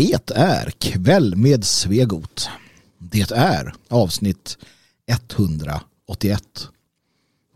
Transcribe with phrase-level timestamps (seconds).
[0.00, 2.48] Det är kväll med Svegot.
[2.98, 4.58] Det är avsnitt
[5.06, 6.68] 181.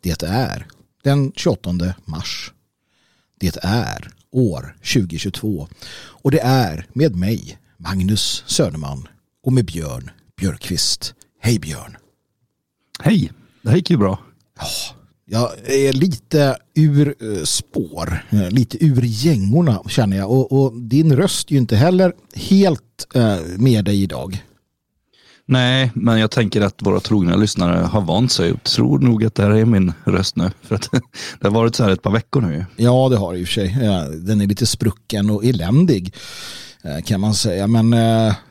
[0.00, 0.67] Det är
[1.03, 2.53] den 28 mars.
[3.41, 9.08] Det är år 2022 och det är med mig Magnus Söderman
[9.42, 11.15] och med Björn Björkqvist.
[11.40, 11.97] Hej Björn!
[13.01, 13.33] Hej,
[13.63, 14.19] det här gick ju bra.
[15.27, 21.16] Jag är lite ur eh, spår, eh, lite ur gängorna känner jag och, och din
[21.16, 24.45] röst är ju inte heller helt eh, med dig idag.
[25.46, 29.34] Nej, men jag tänker att våra trogna lyssnare har vant sig och tror nog att
[29.34, 30.51] det här är min röst nu.
[30.62, 30.91] För att
[31.41, 32.66] det har varit så här ett par veckor nu.
[32.77, 33.77] Ja, det har det i och för sig.
[34.20, 36.15] Den är lite sprucken och eländig
[37.05, 37.66] kan man säga.
[37.66, 37.95] Men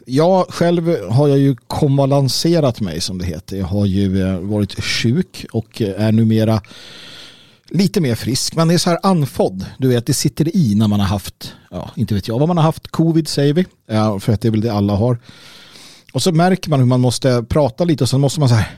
[0.06, 3.58] jag själv har jag ju konvalanserat mig som det heter.
[3.58, 6.62] Jag har ju varit sjuk och är numera
[7.70, 8.56] lite mer frisk.
[8.56, 9.66] Man är så här anfodd.
[9.78, 12.58] Du vet, det sitter i när man har haft, ja, inte vet jag vad man
[12.58, 13.66] har haft, covid säger vi.
[13.88, 15.18] Ja, för att det är väl det alla har.
[16.14, 18.70] Och så märker man hur man måste prata lite och sen måste man så här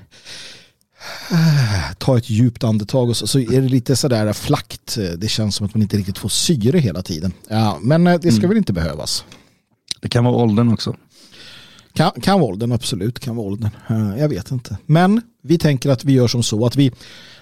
[1.97, 4.97] ta ett djupt andetag och så, så är det lite sådär flackt.
[5.17, 7.33] Det känns som att man inte riktigt får syre hela tiden.
[7.49, 8.49] Ja, men det ska mm.
[8.49, 9.25] väl inte behövas.
[10.05, 10.95] Det kan vara åldern också.
[11.93, 13.19] Kan, kan vara åldern, absolut.
[13.19, 13.69] Kan vara åldern.
[14.17, 14.77] Jag vet inte.
[14.85, 16.91] Men vi tänker att vi gör som så att vi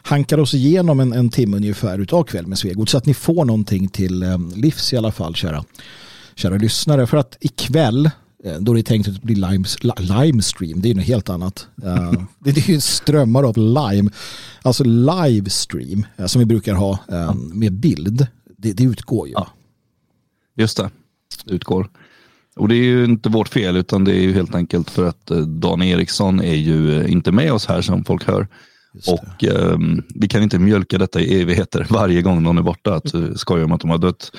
[0.02, 3.46] hankar oss igenom en, en timme ungefär utav kväll med Svegot så att ni får
[3.46, 5.64] någonting till livs i alla fall, kära,
[6.36, 7.08] kära lyssnare.
[7.08, 8.10] För att ikväll
[8.44, 9.66] Eh, då det är tänkt att bli lime,
[9.98, 10.82] limestream.
[10.82, 11.68] Det är något helt annat.
[12.40, 14.12] Det är ju strömmar av lime.
[14.62, 17.00] Alltså livestream som vi brukar ha
[17.54, 18.28] med bild.
[18.58, 19.34] Det, det utgår ju.
[19.34, 19.48] Ja.
[20.56, 20.90] Just det,
[21.46, 21.90] det utgår.
[22.56, 25.26] Och det är ju inte vårt fel utan det är ju helt enkelt för att
[25.48, 28.48] Dan Eriksson är ju inte med oss här som folk hör.
[29.08, 29.78] Och eh,
[30.16, 32.96] vi kan inte mjölka detta i evigheter varje gång någon är borta.
[32.96, 34.32] Att uh, skoja om att de har dött.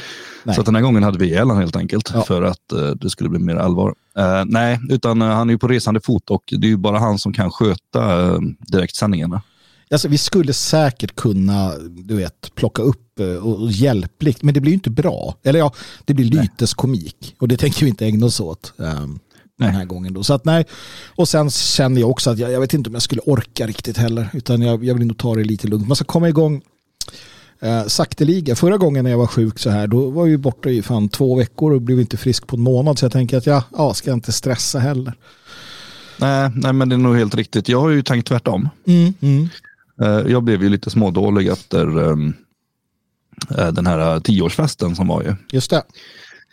[0.44, 0.56] Nej.
[0.56, 2.10] Så den här gången hade vi ihjäl helt enkelt.
[2.14, 2.22] Ja.
[2.22, 3.94] För att uh, det skulle bli mer allvar.
[4.18, 7.18] Uh, nej, utan han är ju på resande fot och det är ju bara han
[7.18, 9.42] som kan sköta direktsändningarna.
[9.90, 13.00] Alltså, vi skulle säkert kunna du vet, plocka upp
[13.42, 15.36] och hjälpligt, men det blir ju inte bra.
[15.42, 15.72] Eller ja,
[16.04, 18.72] det blir lyteskomik och det tänker vi inte ägna oss åt.
[18.76, 19.20] Um,
[19.58, 20.14] den här gången.
[20.14, 20.22] Då.
[20.24, 20.64] Så att, nej.
[21.16, 23.96] Och sen känner jag också att jag, jag vet inte om jag skulle orka riktigt
[23.96, 24.28] heller.
[24.32, 25.88] Utan jag, jag vill nog ta det lite lugnt.
[25.88, 26.62] Man ska komma igång
[27.60, 28.56] eh, sakteliga.
[28.56, 31.36] Förra gången när jag var sjuk så här, då var jag borta i fan två
[31.36, 32.98] veckor och blev inte frisk på en månad.
[32.98, 35.14] Så jag tänker att jag ja, ska inte stressa heller.
[36.16, 37.68] Nej, nej, men det är nog helt riktigt.
[37.68, 38.68] Jag har ju tänkt tvärtom.
[38.86, 39.48] Mm, mm.
[40.02, 42.34] Eh, jag blev ju lite smådålig efter um,
[43.48, 45.34] den här tioårsfesten som var ju.
[45.52, 45.82] Just det.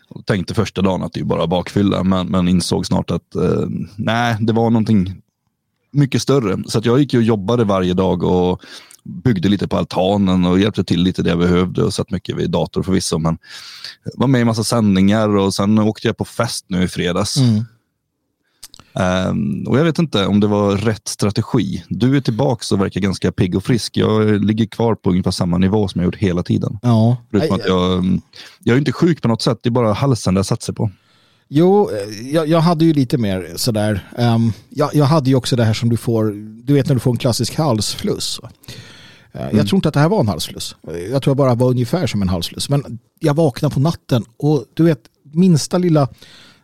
[0.09, 3.65] Och tänkte första dagen att det är bara bakfylla, men, men insåg snart att eh,
[3.95, 5.21] nej, det var någonting
[5.91, 6.63] mycket större.
[6.67, 8.61] Så att jag gick och jobbade varje dag och
[9.03, 12.51] byggde lite på altanen och hjälpte till lite det jag behövde och satt mycket vid
[12.51, 13.17] dator förvisso.
[13.17, 13.37] Men
[14.13, 17.37] var med i massa sändningar och sen åkte jag på fest nu i fredags.
[17.37, 17.65] Mm.
[18.93, 21.83] Um, och jag vet inte om det var rätt strategi.
[21.89, 23.97] Du är tillbaka och verkar ganska pigg och frisk.
[23.97, 26.79] Jag ligger kvar på ungefär samma nivå som jag gjort hela tiden.
[26.81, 27.17] Ja.
[27.31, 28.19] Förutom att jag,
[28.59, 30.75] jag är inte sjuk på något sätt, det är bara halsen det har satt sig
[30.75, 30.91] på.
[31.53, 31.89] Jo,
[32.23, 34.09] jag, jag, hade ju lite mer sådär.
[34.17, 36.25] Um, jag, jag, hade ju också det här som du får,
[36.63, 38.39] du vet när du får en klassisk halsfluss.
[38.43, 39.57] Uh, mm.
[39.57, 40.75] Jag tror inte att det här var en halsfluss.
[41.11, 42.69] Jag tror jag bara var ungefär som en halsfluss.
[42.69, 44.99] Men jag vaknade på natten och du vet,
[45.33, 46.07] minsta lilla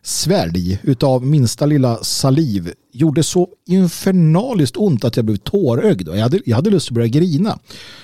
[0.03, 6.07] svälj utav minsta lilla saliv gjorde så infernaliskt ont att jag blev tårögd.
[6.07, 7.59] Jag hade, jag hade lust att börja grina.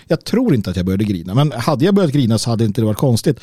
[0.07, 2.67] Jag tror inte att jag började grina, men hade jag börjat grina så hade det
[2.67, 3.39] inte varit konstigt.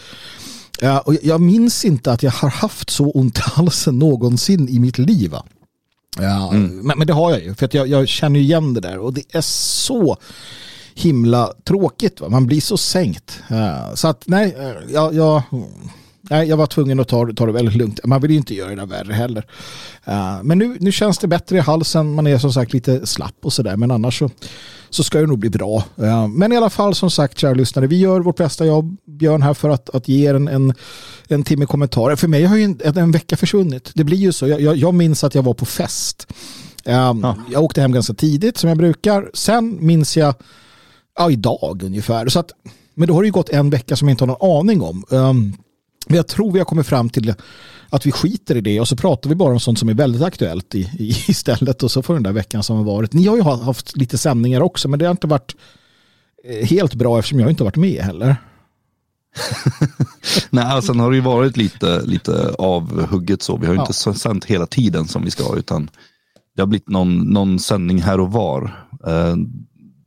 [1.04, 4.98] Och jag minns inte att jag har haft så ont i halsen någonsin i mitt
[4.98, 5.34] liv.
[6.18, 6.76] Uh, mm.
[6.76, 9.14] men, men, det har jag ju, för att jag, jag, känner igen det där och
[9.14, 10.16] det är så
[10.94, 12.20] himla tråkigt.
[12.20, 12.28] Va?
[12.28, 13.42] Man blir så sänkt.
[13.94, 14.56] Så att nej,
[14.92, 15.42] jag, jag
[16.30, 18.00] nej, jag var tvungen att ta, ta det väldigt lugnt.
[18.04, 19.46] Man vill ju inte göra det värre heller.
[20.08, 22.14] Uh, men nu, nu känns det bättre i halsen.
[22.14, 23.76] Man är som sagt lite slapp och sådär.
[23.76, 24.30] Men annars så,
[24.90, 25.84] så ska det nog bli bra.
[25.98, 27.86] Uh, men i alla fall som sagt, kära lyssnare.
[27.86, 30.74] Vi gör vårt bästa, jag Björn, här för att, att ge er en, en,
[31.28, 32.16] en timme kommentarer.
[32.16, 33.90] För mig har ju en, en vecka försvunnit.
[33.94, 34.48] Det blir ju så.
[34.48, 36.26] Jag, jag, jag minns att jag var på fest.
[36.84, 37.36] Um, ja.
[37.52, 39.30] Jag åkte hem ganska tidigt som jag brukar.
[39.34, 40.34] Sen minns jag
[41.18, 42.28] ja, idag ungefär.
[42.28, 42.50] Så att,
[42.94, 45.04] men då har det ju gått en vecka som jag inte har någon aning om.
[45.10, 45.56] Um,
[46.06, 47.34] men jag tror vi har kommit fram till
[47.88, 50.22] att vi skiter i det och så pratar vi bara om sånt som är väldigt
[50.22, 53.12] aktuellt i, i, istället och så får den där veckan som har varit.
[53.12, 55.56] Ni har ju haft lite sändningar också men det har inte varit
[56.44, 58.36] eh, helt bra eftersom jag inte varit med heller.
[60.50, 63.56] Nej, sen har det ju varit lite, lite avhugget så.
[63.56, 63.82] Vi har ju ja.
[63.82, 65.90] inte sänt hela tiden som vi ska utan
[66.56, 68.86] det har blivit någon, någon sändning här och var.
[69.06, 69.36] Eh,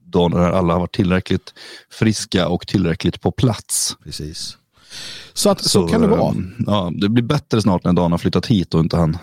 [0.05, 1.53] då när alla har varit tillräckligt
[1.91, 3.97] friska och tillräckligt på plats.
[4.03, 4.57] Precis.
[5.33, 6.29] Så, att, så, så kan det vara.
[6.29, 9.17] Eh, ja, det blir bättre snart när Dan har flyttat hit och inte han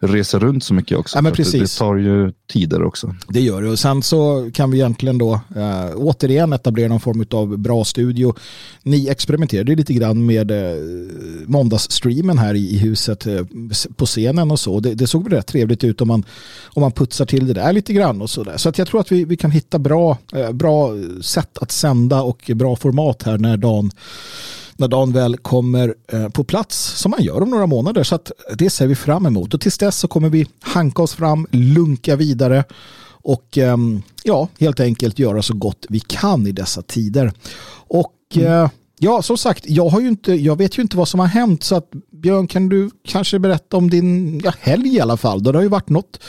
[0.00, 1.18] reser runt så mycket också.
[1.18, 1.52] Ja, men precis.
[1.52, 3.14] Det, det, tar ju tider också.
[3.28, 7.26] Det gör det och sen så kan vi egentligen då äh, återigen etablera någon form
[7.30, 8.34] av bra studio.
[8.82, 10.76] Ni experimenterade lite grann med äh,
[11.46, 13.40] måndagsstreamen här i, i huset äh,
[13.96, 14.80] på scenen och så.
[14.80, 16.24] Det, det såg väl rätt trevligt ut om man,
[16.64, 18.56] om man putsar till det där lite grann och så där.
[18.56, 20.18] Så att jag tror att vi, vi kan hitta bra,
[20.52, 20.90] bra
[21.22, 23.90] sätt att sända och bra format här när dagen
[24.76, 28.02] när dagen väl kommer eh, på plats som man gör om några månader.
[28.02, 28.18] Så
[28.58, 29.54] det ser vi fram emot.
[29.54, 32.64] Och tills dess så kommer vi hanka oss fram, lunka vidare
[33.22, 37.32] och ehm, ja, helt enkelt göra så gott vi kan i dessa tider.
[37.74, 38.46] Och mm.
[38.46, 41.26] Eh, ja, som sagt, jag, har ju inte, jag vet ju inte vad som har
[41.26, 45.42] hänt så att Björn, kan du kanske berätta om din ja, helg i alla fall?
[45.42, 46.20] Det har ju varit något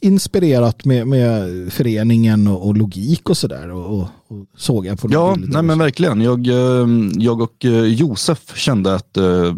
[0.00, 3.70] inspirerat med, med föreningen och, och logik och sådär.
[3.70, 4.08] Och, och,
[4.56, 6.20] såg jag på Ja, nej men verkligen.
[6.20, 6.86] Jag, eh,
[7.16, 9.54] jag och eh, Josef kände att eh,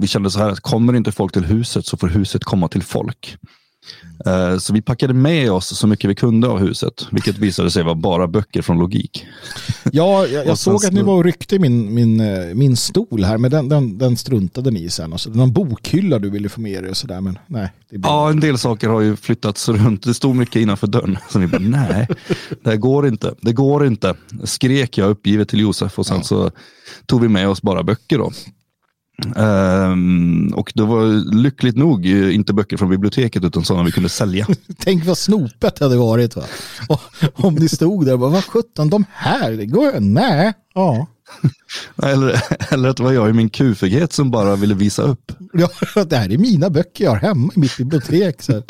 [0.00, 2.82] vi kände så här att kommer inte folk till huset så får huset komma till
[2.82, 3.36] folk.
[4.26, 7.82] Eh, så vi packade med oss så mycket vi kunde av huset, vilket visade sig
[7.82, 9.26] vara bara böcker från logik.
[9.92, 13.38] Ja, jag, jag såg att ni var och ryckte min, min, eh, min stol här,
[13.38, 15.12] men den, den, den struntade ni i sen.
[15.12, 17.72] Alltså, någon bokhylla du ville få med dig och sådär, men nej.
[17.90, 20.02] Ja, en del saker har ju flyttats runt.
[20.02, 21.18] Det stod mycket innanför dörren.
[21.30, 22.08] Så vi bara, nej,
[22.64, 23.34] det går inte.
[23.40, 24.14] Det går inte.
[24.44, 26.22] Skrek jag uppgivet till Josef och sen ja.
[26.22, 26.50] så
[27.06, 28.32] tog vi med oss bara böcker då.
[29.36, 34.46] Um, och det var lyckligt nog inte böcker från biblioteket utan sådana vi kunde sälja.
[34.78, 36.36] Tänk vad snopet det hade varit.
[36.36, 36.42] Va?
[37.34, 41.06] om ni stod där och bara, vad sjutton, de här, det går Nej, ja.
[42.02, 42.42] eller,
[42.72, 45.32] eller att det var jag i min kufighet som bara ville visa upp.
[45.52, 45.68] Ja,
[46.04, 48.42] det här är mina böcker jag har hemma i mitt bibliotek.
[48.42, 48.62] Så här,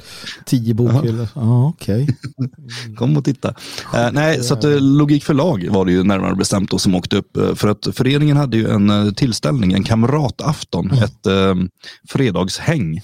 [0.44, 1.28] tio bokhyllor.
[1.34, 2.02] Ja, okej.
[2.02, 2.94] Okay.
[2.96, 3.48] Kom och titta.
[3.48, 7.16] Uh, nej, så att uh, Logik förlag var det ju närmare bestämt då som åkte
[7.16, 7.36] upp.
[7.36, 11.04] Uh, för att föreningen hade ju en uh, tillställning, en kamratafton, mm.
[11.04, 11.70] ett
[12.08, 13.00] fredagshäng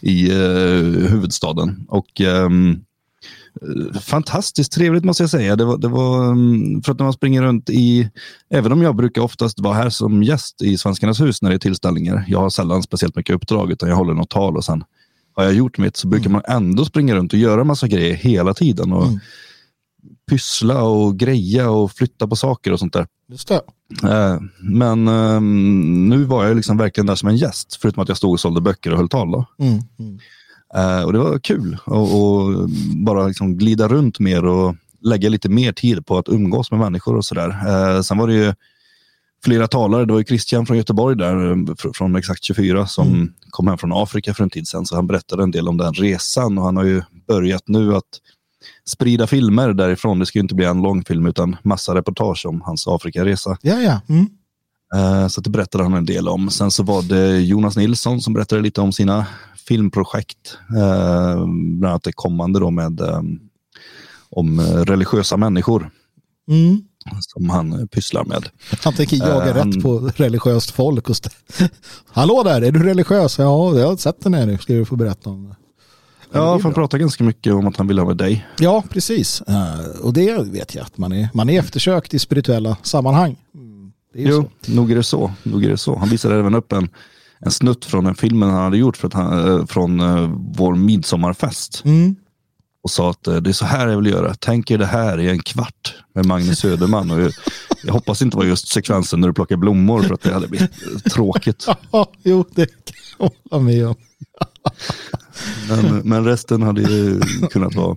[0.00, 0.32] i
[1.08, 1.86] huvudstaden.
[1.88, 2.84] Och um,
[4.02, 5.56] fantastiskt trevligt måste jag säga.
[5.56, 8.10] Det var, det var, mm, för att när man springer runt i,
[8.50, 11.58] även om jag brukar oftast vara här som gäst i Svenskarnas hus när det är
[11.58, 12.24] tillställningar.
[12.28, 14.84] Jag har sällan speciellt mycket uppdrag utan jag håller något tal och sen
[15.34, 16.32] har jag gjort mitt så brukar mm.
[16.32, 18.92] man ändå springa runt och göra massa grejer hela tiden.
[18.92, 19.20] Och mm.
[20.30, 23.06] Pyssla och greja och flytta på saker och sånt där.
[23.28, 23.60] Just det.
[24.02, 28.16] Eh, men ehm, nu var jag liksom verkligen där som en gäst, förutom att jag
[28.16, 29.30] stod och sålde böcker och höll tal.
[29.30, 29.44] Då.
[29.58, 29.80] Mm.
[29.98, 30.18] Mm.
[30.76, 35.72] Uh, och det var kul att bara liksom glida runt mer och lägga lite mer
[35.72, 37.48] tid på att umgås med människor och sådär.
[37.48, 38.54] Uh, sen var det ju
[39.44, 40.04] flera talare.
[40.04, 43.32] Det var ju Christian från Göteborg där, från Exakt 24, som mm.
[43.50, 44.86] kom hem från Afrika för en tid sedan.
[44.86, 48.04] Så han berättade en del om den resan och han har ju börjat nu att
[48.84, 50.18] sprida filmer därifrån.
[50.18, 53.56] Det ska ju inte bli en lång film utan massa reportage om hans Afrikaresa.
[53.62, 54.00] Ja, ja.
[54.08, 54.26] Mm.
[55.30, 56.50] Så det berättade han en del om.
[56.50, 59.26] Sen så var det Jonas Nilsson som berättade lite om sina
[59.70, 60.58] filmprojekt.
[60.76, 63.22] Eh, bland annat det kommande då med eh,
[64.30, 65.90] om religiösa människor.
[66.48, 66.82] Mm.
[67.20, 68.48] Som han pysslar med.
[68.84, 71.10] Han tänker jaga rätt på religiöst folk.
[71.10, 71.16] Och
[72.12, 73.38] Hallå där, är du religiös?
[73.38, 74.58] Ja, jag har sett den här nu.
[74.58, 75.56] Ska du få berätta om det?
[76.32, 78.46] Ja, för han pratar ganska mycket om att han vill ha med dig.
[78.58, 79.42] Ja, precis.
[80.02, 83.36] Och det vet jag att man är, man är eftersökt i spirituella sammanhang.
[84.14, 84.72] Mm, jo, så.
[84.72, 85.32] nog är det så.
[85.42, 85.98] Nog är det så.
[85.98, 86.88] Han visade även upp en
[87.40, 90.74] en snutt från den filmen han hade gjort för att han, eh, från uh, vår
[90.74, 91.82] midsommarfest.
[91.84, 92.16] Mm.
[92.82, 94.34] Och sa att uh, det är så här jag vill göra.
[94.38, 97.10] Tänk er det här i en kvart med Magnus Söderman.
[97.10, 97.32] Och jag,
[97.84, 101.04] jag hoppas inte var just sekvensen när du plockar blommor för att det hade blivit
[101.12, 101.66] tråkigt.
[102.22, 103.94] Jo, det kan jag hålla med om.
[105.68, 107.96] men, men resten hade ju kunnat vara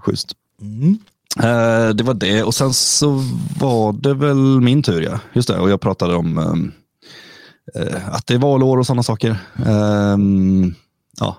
[0.00, 0.32] schysst.
[0.60, 0.98] Mm.
[1.38, 3.22] Uh, det var det och sen så
[3.60, 5.20] var det väl min tur ja.
[5.32, 6.72] Just det, och jag pratade om um,
[7.74, 9.38] Eh, att det är valår och sådana saker.
[9.66, 10.74] Ehm,
[11.20, 11.36] ja,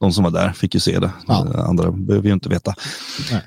[0.00, 1.10] de som var där fick ju se det.
[1.26, 1.64] Ja.
[1.68, 2.74] Andra behöver ju inte veta.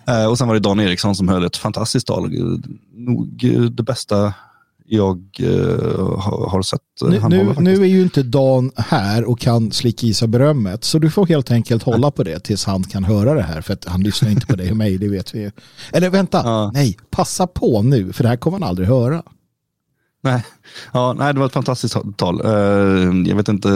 [0.07, 2.31] Eh, och sen var det Dan Eriksson som höll ett fantastiskt tal.
[2.93, 4.33] Nog det bästa
[4.93, 6.19] jag uh,
[6.50, 6.81] har sett.
[7.01, 10.83] Nu, nu, nu, är ju inte Dan här och kan slicka i sig berömmet.
[10.83, 13.62] Så du får helt enkelt hålla på det tills han kan höra det här.
[13.62, 15.51] För att han lyssnar inte på dig och mig, det vet vi.
[15.91, 16.71] Eller vänta, ja.
[16.74, 18.13] nej, passa på nu.
[18.13, 19.24] För det här kommer han aldrig höra.
[20.24, 20.45] Nej.
[20.93, 22.41] Ja, nej, det var ett fantastiskt tal.
[22.45, 23.69] Uh, jag vet inte,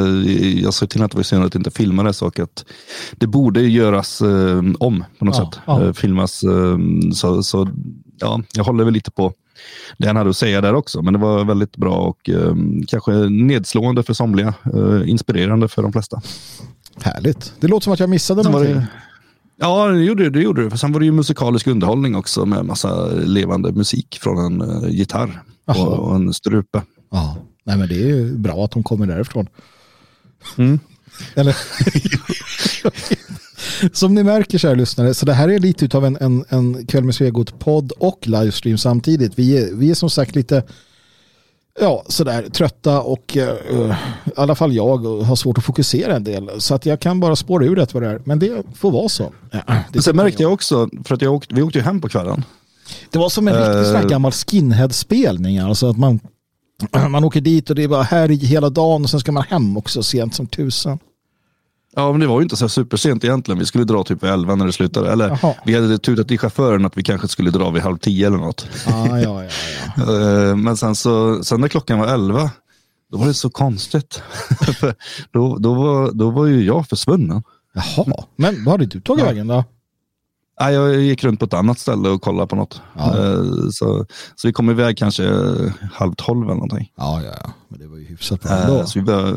[0.62, 2.66] jag sa till att det var synd att det inte filmades och att
[3.12, 5.60] det borde göras uh, om på något ja, sätt.
[5.66, 5.94] Ja.
[5.94, 6.44] Filmas.
[7.14, 7.70] så, så
[8.20, 9.34] ja, jag håller väl lite på
[9.98, 11.02] det han hade att säga där också.
[11.02, 12.30] Men det var väldigt bra och
[12.88, 14.54] kanske nedslående för somliga.
[15.06, 16.22] inspirerande för de flesta.
[17.02, 17.54] Härligt.
[17.60, 18.76] Det låter som att jag missade någonting.
[18.76, 18.88] Det,
[19.60, 20.40] ja, det gjorde det.
[20.40, 20.70] Gjorde det.
[20.70, 25.42] För sen var det ju musikalisk underhållning också med massa levande musik från en gitarr.
[25.66, 26.82] och, och en strupe.
[27.12, 29.48] Ja, nej men det är ju bra att de kommer därifrån.
[30.58, 30.80] Mm.
[31.36, 31.58] Eller?
[33.94, 37.04] Som ni märker kära lyssnare, så det här är lite av en, en, en kväll
[37.04, 39.40] med Svegot podd och livestream samtidigt.
[39.40, 40.64] Vi är, vi är som sagt lite
[41.80, 46.62] ja, sådär trötta och uh, i alla fall jag har svårt att fokusera en del.
[46.62, 48.22] Så att jag kan bara spåra ur det vad det är.
[48.24, 49.34] Men det får vara så.
[49.94, 52.44] Det Sen märkte jag också, för att jag åkte, vi åkte ju hem på kvällen.
[53.10, 55.58] Det var som en uh, riktig uh, gammal skinhead-spelning.
[55.58, 56.20] Alltså att man,
[57.10, 59.78] man åker dit och det är bara här hela dagen och sen ska man hem
[59.78, 61.00] också sent som tusan.
[61.96, 63.60] Ja, men det var ju inte så supersent egentligen.
[63.60, 65.12] Vi skulle dra typ vid elva när det slutade.
[65.12, 65.54] Eller Jaha.
[65.66, 68.68] vi hade tutat i chauffören att vi kanske skulle dra vid halv tio eller något.
[68.88, 69.50] Ah, ja, ja, ja.
[69.98, 72.52] Eh, men sen, så, sen när klockan var elva,
[73.12, 74.22] då var det så konstigt.
[75.32, 77.44] då, då, var, då var ju jag försvunnen.
[77.74, 79.30] Jaha, men vad hade du tagit ja.
[79.30, 79.64] vägen då?
[80.60, 82.82] Nej, jag gick runt på ett annat ställe och kollade på något.
[82.98, 83.18] Ja.
[83.18, 85.24] Eh, så, så vi kom iväg kanske
[85.94, 86.92] halv tolv eller någonting.
[86.98, 87.54] Ja, ja, ja.
[87.68, 88.86] men det var ju hyfsat bra ändå.
[88.86, 89.36] Så vi var,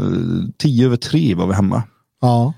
[0.59, 1.83] tio över tre var vi hemma.
[2.21, 2.53] Ja.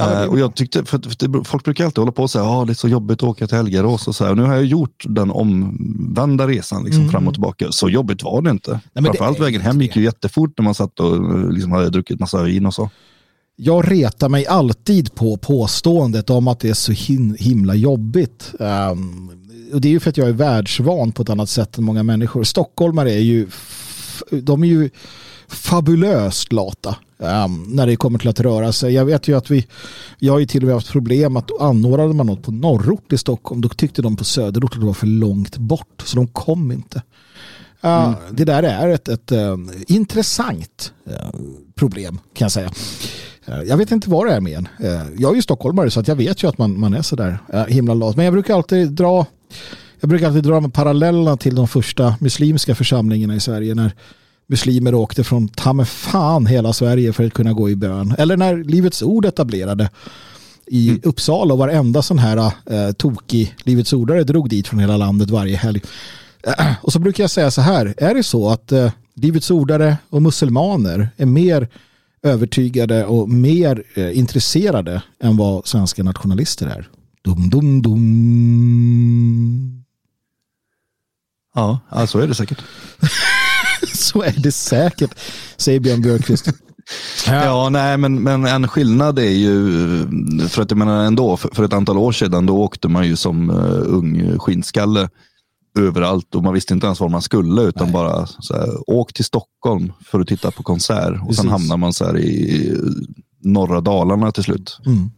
[0.00, 2.50] Uh, och jag tyckte, för, för det, folk brukar alltid hålla på och säga att
[2.50, 4.30] ah, det är så jobbigt att åka till Elgarås och så här.
[4.30, 7.12] Och nu har jag gjort den omvända resan liksom, mm.
[7.12, 7.66] fram och tillbaka.
[7.70, 8.80] Så jobbigt var det inte.
[8.92, 12.42] Nej, Framförallt vägen hem gick ju jättefort när man satt och liksom hade druckit massa
[12.42, 12.90] vin och så.
[13.56, 18.54] Jag retar mig alltid på påståendet om att det är så him himla jobbigt.
[18.58, 19.30] Um,
[19.72, 22.02] och det är ju för att jag är världsvan på ett annat sätt än många
[22.02, 22.44] människor.
[22.44, 23.48] Stockholmare är ju,
[24.30, 24.90] de är ju
[25.48, 28.94] fabulöst lata um, när det kommer till att röra sig.
[28.94, 29.66] Jag vet ju att vi,
[30.18, 33.18] jag har ju till och med haft problem att anordnade man något på norrort i
[33.18, 36.72] Stockholm då tyckte de på söderort att det var för långt bort så de kom
[36.72, 37.02] inte.
[37.84, 38.14] Uh, mm.
[38.30, 41.40] Det där är ett, ett uh, intressant uh,
[41.74, 42.70] problem kan jag säga.
[43.66, 44.68] Jag vet inte vad det är med en.
[45.18, 47.38] Jag är ju stockholmare så att jag vet ju att man, man är sådär
[47.68, 48.16] himla lat.
[48.16, 49.26] Men jag brukar alltid dra
[50.00, 53.92] jag brukar alltid dra med parallellerna till de första muslimska församlingarna i Sverige när
[54.48, 58.14] muslimer åkte från ta fan hela Sverige för att kunna gå i bön.
[58.18, 59.90] Eller när Livets Ord etablerade
[60.66, 61.00] i mm.
[61.04, 65.56] Uppsala och varenda sån här eh, tokig Livets Ordare drog dit från hela landet varje
[65.56, 65.80] helg.
[66.82, 70.22] Och så brukar jag säga så här, är det så att eh, Livets Ordare och
[70.22, 71.68] muselmaner är mer
[72.22, 76.88] övertygade och mer eh, intresserade än vad svenska nationalister är?
[77.22, 79.84] Dum, dum, dum.
[81.54, 82.62] Ja, så är det säkert.
[84.12, 85.14] så är det säkert,
[85.56, 86.46] säger Björn Björkqvist.
[87.26, 87.44] Ja.
[87.44, 89.58] ja, nej, men, men en skillnad är ju,
[90.48, 93.16] för att jag menar ändå, för, för ett antal år sedan då åkte man ju
[93.16, 95.08] som uh, ung skinnskalle
[95.78, 97.92] överallt och man visste inte ens var man skulle utan nej.
[97.92, 101.36] bara så här, åk till Stockholm för att titta på konsert och Precis.
[101.36, 102.72] sen hamnar man så här i
[103.42, 104.78] norra Dalarna till slut.
[104.86, 105.10] Mm.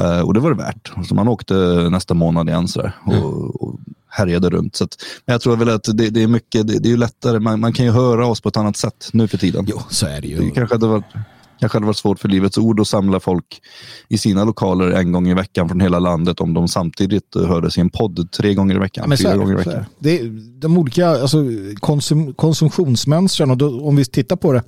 [0.00, 0.92] Uh, och det var det värt.
[1.08, 1.54] Så man åkte
[1.90, 3.78] nästa månad igen så där, och, och
[4.16, 4.76] härjade runt.
[4.76, 4.96] Så att,
[5.26, 7.60] men jag tror väl att det, det är mycket, det, det, är ju lättare, man,
[7.60, 9.66] man, kan ju höra oss på ett annat sätt nu för tiden.
[9.68, 10.36] Jo, så är det ju.
[10.36, 11.04] Det kanske hade varit,
[11.60, 13.60] kanske hade varit svårt för Livets Ord att samla folk
[14.08, 17.80] i sina lokaler en gång i veckan från hela landet om de samtidigt hördes i
[17.80, 19.84] en podd tre gånger i veckan, ja, fyra gånger i veckan.
[19.98, 20.22] Det,
[20.60, 21.44] de olika alltså,
[21.80, 24.62] konsum, konsumtionsmönstren, och då, om vi tittar på det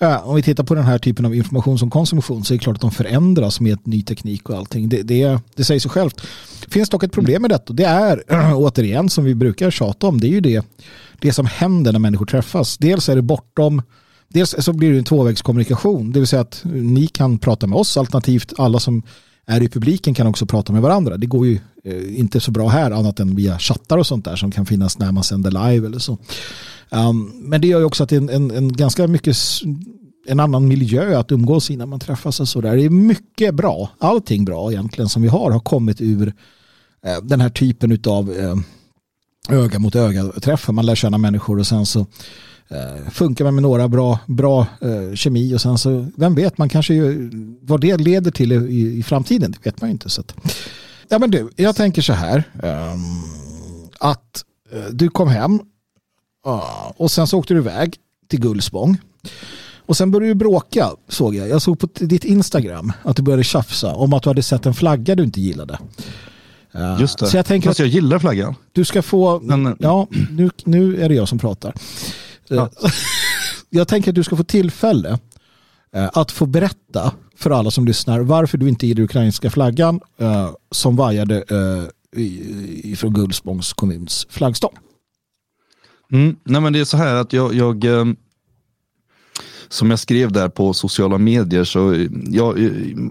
[0.00, 2.64] Ja, om vi tittar på den här typen av information som konsumtion så är det
[2.64, 4.88] klart att de förändras med ny teknik och allting.
[4.88, 6.22] Det, det, det säger sig självt.
[6.64, 7.72] Det finns dock ett problem med detta.
[7.72, 8.24] Det är
[8.54, 10.20] återigen som vi brukar tjata om.
[10.20, 10.66] Det är ju det,
[11.18, 12.78] det som händer när människor träffas.
[12.78, 13.82] Dels är det bortom
[14.28, 16.12] Dels så blir det en tvåvägskommunikation.
[16.12, 19.02] Det vill säga att ni kan prata med oss alternativt alla som
[19.48, 21.16] är i publiken kan också prata med varandra.
[21.16, 24.36] Det går ju eh, inte så bra här annat än via chattar och sånt där
[24.36, 26.18] som kan finnas när man sänder live eller så.
[26.90, 29.36] Um, men det gör ju också att det är en, en, en, ganska mycket
[30.26, 32.76] en annan miljö att umgås i när man träffas och sådär.
[32.76, 36.34] Det är mycket bra, allting bra egentligen som vi har har kommit ur
[37.04, 38.56] eh, den här typen av eh,
[39.56, 40.72] öga mot öga träffar.
[40.72, 42.06] Man lär känna människor och sen så
[42.68, 46.68] eh, funkar man med några bra, bra eh, kemi och sen så, vem vet, man
[46.68, 50.10] kanske ju, vad det leder till i, i framtiden, det vet man ju inte.
[50.10, 50.34] Så att,
[51.08, 53.22] ja men du, jag tänker så här, um,
[53.98, 54.44] att
[54.74, 55.60] uh, du kom hem
[56.46, 57.96] uh, och sen så åkte du iväg
[58.28, 58.98] till Gullspång.
[59.86, 61.48] Och sen började du bråka, såg jag.
[61.48, 64.74] Jag såg på ditt Instagram att du började tjafsa om att du hade sett en
[64.74, 65.78] flagga du inte gillade.
[66.74, 68.54] Uh, Just det, så jag tänker fast jag gillar flaggan.
[68.72, 69.76] Du ska få, Men...
[69.78, 71.74] ja, nu, nu är det jag som pratar.
[72.48, 72.70] Ja.
[73.70, 75.18] jag tänker att du ska få tillfälle
[75.92, 80.50] eh, att få berätta för alla som lyssnar varför du inte gillar ukrainska flaggan eh,
[80.70, 84.78] som vajade eh, från Gullspångs kommuns flaggstång.
[86.12, 87.84] Mm, nej men det är så här att jag, jag
[89.68, 92.54] som jag skrev där på sociala medier så ja,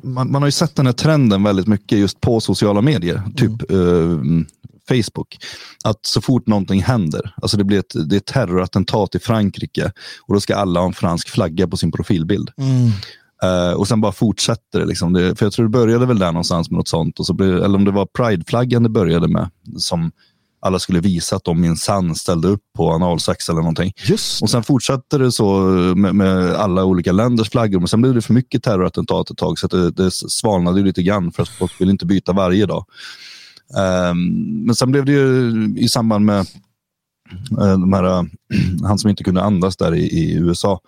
[0.03, 3.21] man, man, har ju sett den här trenden väldigt mycket just på sociala medier.
[3.35, 4.45] Typ mm.
[4.87, 5.37] Facebook.
[5.83, 9.91] Att så fort någonting händer, alltså det blir ett, det är ett terrorattentat i Frankrike
[10.27, 12.49] och då ska alla ha en fransk flagga på sin profilbild.
[12.57, 12.91] Mm.
[13.43, 15.13] Uh, och sen bara fortsätter det, liksom.
[15.13, 15.35] det.
[15.35, 17.19] För jag tror det började väl där någonstans med något sånt.
[17.19, 19.49] Och så blev, eller om det var prideflaggan det började med.
[19.77, 20.11] Som
[20.59, 23.93] alla skulle visa att de minsann ställde upp på analsex eller någonting.
[24.03, 25.59] Just och sen fortsatte det så
[25.95, 27.79] med, med, alla olika länders flaggor.
[27.79, 31.31] Men sen blev det för mycket terrorattentat ett tag så det, det svalnade lite grann
[31.31, 32.85] för att folk vill inte byta varje dag.
[33.73, 36.39] Um, men sen blev det ju i samband med
[37.51, 38.23] uh, de här, uh,
[38.83, 40.79] han som inte kunde andas där i, i USA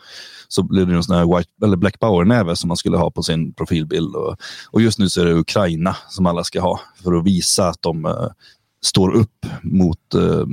[0.47, 3.23] så blev det en sån här white, eller Black Power-näve som man skulle ha på
[3.23, 4.15] sin profilbild.
[4.15, 4.37] Och,
[4.71, 7.81] och, just nu så är det Ukraina som alla ska ha för att visa att
[7.81, 8.27] de uh,
[8.81, 10.45] står upp mot, uh,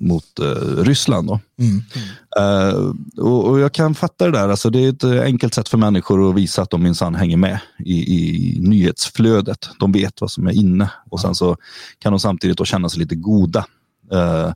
[0.00, 1.28] mot uh, Ryssland.
[1.28, 1.40] Då.
[1.58, 1.82] Mm.
[1.94, 2.98] Mm.
[3.16, 4.48] Och, och, jag kan fatta det där.
[4.48, 7.58] Alltså, det är ett enkelt sätt för människor att visa att de minsann hänger med
[7.84, 9.68] i, i nyhetsflödet.
[9.78, 11.56] De vet vad som är inne och sen så
[11.98, 13.66] kan de samtidigt då känna sig lite goda
[14.12, 14.52] Uh,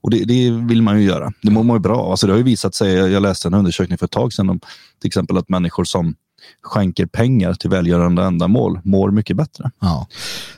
[0.00, 1.32] och det, det, vill man ju göra.
[1.42, 3.98] Det mår man ju bra alltså Det har ju visat sig, jag läste en undersökning
[3.98, 4.60] för ett tag sedan om
[5.00, 6.14] till exempel att människor som
[6.62, 9.70] skänker pengar till välgörande ändamål mår mycket bättre.
[9.80, 10.06] Ja.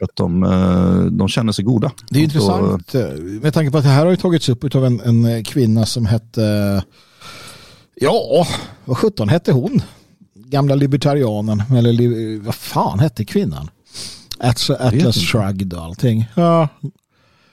[0.00, 1.90] Att de, uh, de känner sig goda.
[2.10, 3.02] Det är intressant uh,
[3.42, 6.82] med tanke på att det här har tagits upp av en, en kvinna som hette,
[7.94, 8.46] ja,
[8.84, 9.82] vad sjutton hette hon?
[10.34, 13.70] Gamla libertarianen, eller vad fan hette kvinnan?
[14.38, 16.26] Atlas, Atlas Shrugged och allting.
[16.34, 16.68] Ja,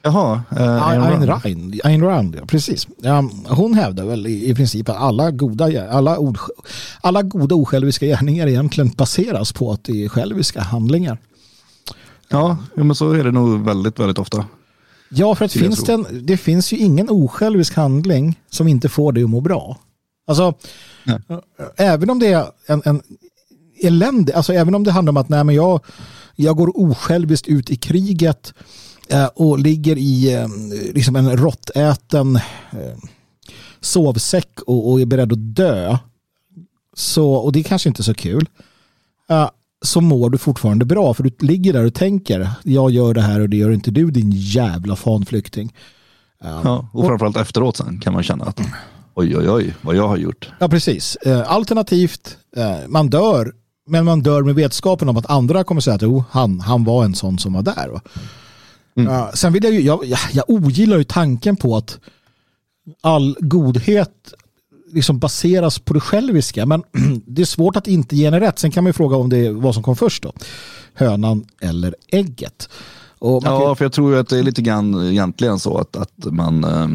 [0.06, 0.42] Jaha.
[0.52, 2.88] Eh, Ayn Rand, Ayn Rand ja, precis.
[3.02, 6.38] Ja, hon hävdar väl i, i princip att alla goda, alla, ord,
[7.02, 11.18] alla goda osjälviska gärningar egentligen baseras på att det är själviska handlingar.
[12.30, 14.46] Ja, men så är det nog väldigt, väldigt ofta.
[15.10, 19.12] Ja, för att finns det, en, det finns ju ingen osjälvisk handling som inte får
[19.12, 19.78] dig att må bra.
[20.28, 20.54] Alltså,
[21.04, 21.20] nej.
[21.76, 23.02] även om det är en, en
[23.84, 25.80] elände, alltså även om det handlar om att nej, men jag,
[26.36, 28.83] jag går osjälviskt ut i kriget Eh,
[29.36, 30.48] och ligger i eh,
[30.94, 32.36] liksom en råttäten
[32.72, 32.98] eh,
[33.82, 35.98] sovsäck och, och är beredd att dö.
[36.96, 38.50] Så, och det är kanske inte så kul.
[39.86, 43.40] Så mår du fortfarande bra för du ligger där och tänker jag gör det här
[43.40, 45.74] och det gör inte du din jävla fanflykting.
[46.44, 48.62] Ja, och framförallt efteråt sen kan man känna att
[49.14, 50.52] oj oj oj vad jag har gjort.
[50.60, 51.18] Ja precis.
[51.46, 52.38] Alternativt
[52.88, 53.54] man dör
[53.88, 57.06] men man dör med vetskapen om att andra kommer säga att oh, han, han var
[57.06, 58.02] en sån som var där.
[58.96, 59.14] Mm.
[59.14, 62.00] Uh, sen vill jag ju, jag, jag, jag ogillar ju tanken på att
[63.02, 64.34] all godhet
[64.92, 66.66] liksom baseras på det själviska.
[66.66, 66.84] Men
[67.26, 68.60] det är svårt att inte ge henne rätt.
[68.60, 70.34] Sen kan man ju fråga om det vad som kom först då.
[70.94, 72.70] Hönan eller ägget.
[73.20, 73.76] ja, kan...
[73.76, 76.88] för jag tror att det är lite grann egentligen så att, att man eh,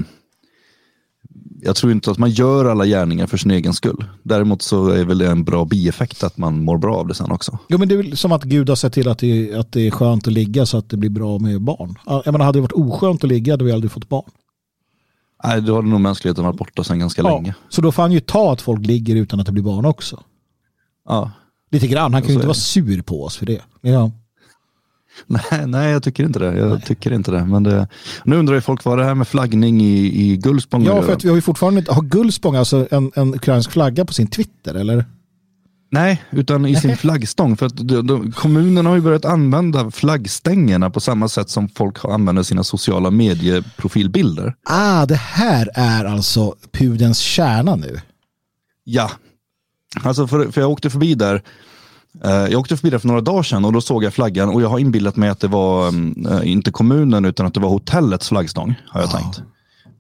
[1.61, 4.05] jag tror inte att man gör alla gärningar för sin egen skull.
[4.23, 7.31] Däremot så är väl det en bra bieffekt att man mår bra av det sen
[7.31, 7.59] också.
[7.68, 9.87] Jo men det är väl som att Gud har sett till att det, att det
[9.87, 11.99] är skönt att ligga så att det blir bra med barn.
[12.07, 14.31] Jag menar, hade det varit oskönt att ligga hade vi aldrig fått barn.
[15.44, 17.55] Nej, då hade nog mänskligheten varit borta sedan ganska ja, länge.
[17.68, 20.23] Så då får han ju ta att folk ligger utan att det blir barn också.
[21.09, 21.31] Ja.
[21.71, 23.62] Lite grann, han kan ju inte vara sur på oss för det.
[23.81, 24.11] Ja.
[25.26, 26.59] Nej, nej, jag tycker inte det.
[26.59, 26.81] Jag nej.
[26.81, 27.44] tycker inte det.
[27.44, 27.88] Men det,
[28.24, 31.24] nu undrar ju folk vad det här med flaggning i, i Gullspång Ja, för att
[31.24, 34.74] vi har ju fortfarande inte, har Gullspång alltså en, en ukrainsk flagga på sin Twitter
[34.74, 35.04] eller?
[35.90, 37.57] Nej, utan i sin flaggstång.
[37.57, 42.04] För att de, de, kommunerna har ju börjat använda flaggstängerna på samma sätt som folk
[42.04, 44.54] använder sina sociala medieprofilbilder.
[44.64, 48.00] Ah, det här är alltså pudens kärna nu.
[48.85, 49.11] Ja,
[50.02, 51.42] alltså för, för jag åkte förbi där
[52.23, 54.68] jag åkte förbi där för några dagar sedan och då såg jag flaggan och jag
[54.68, 58.75] har inbillat mig att det var äh, inte kommunen utan att det var hotellets flaggstång.
[58.88, 59.18] Har jag ja.
[59.18, 59.42] tänkt.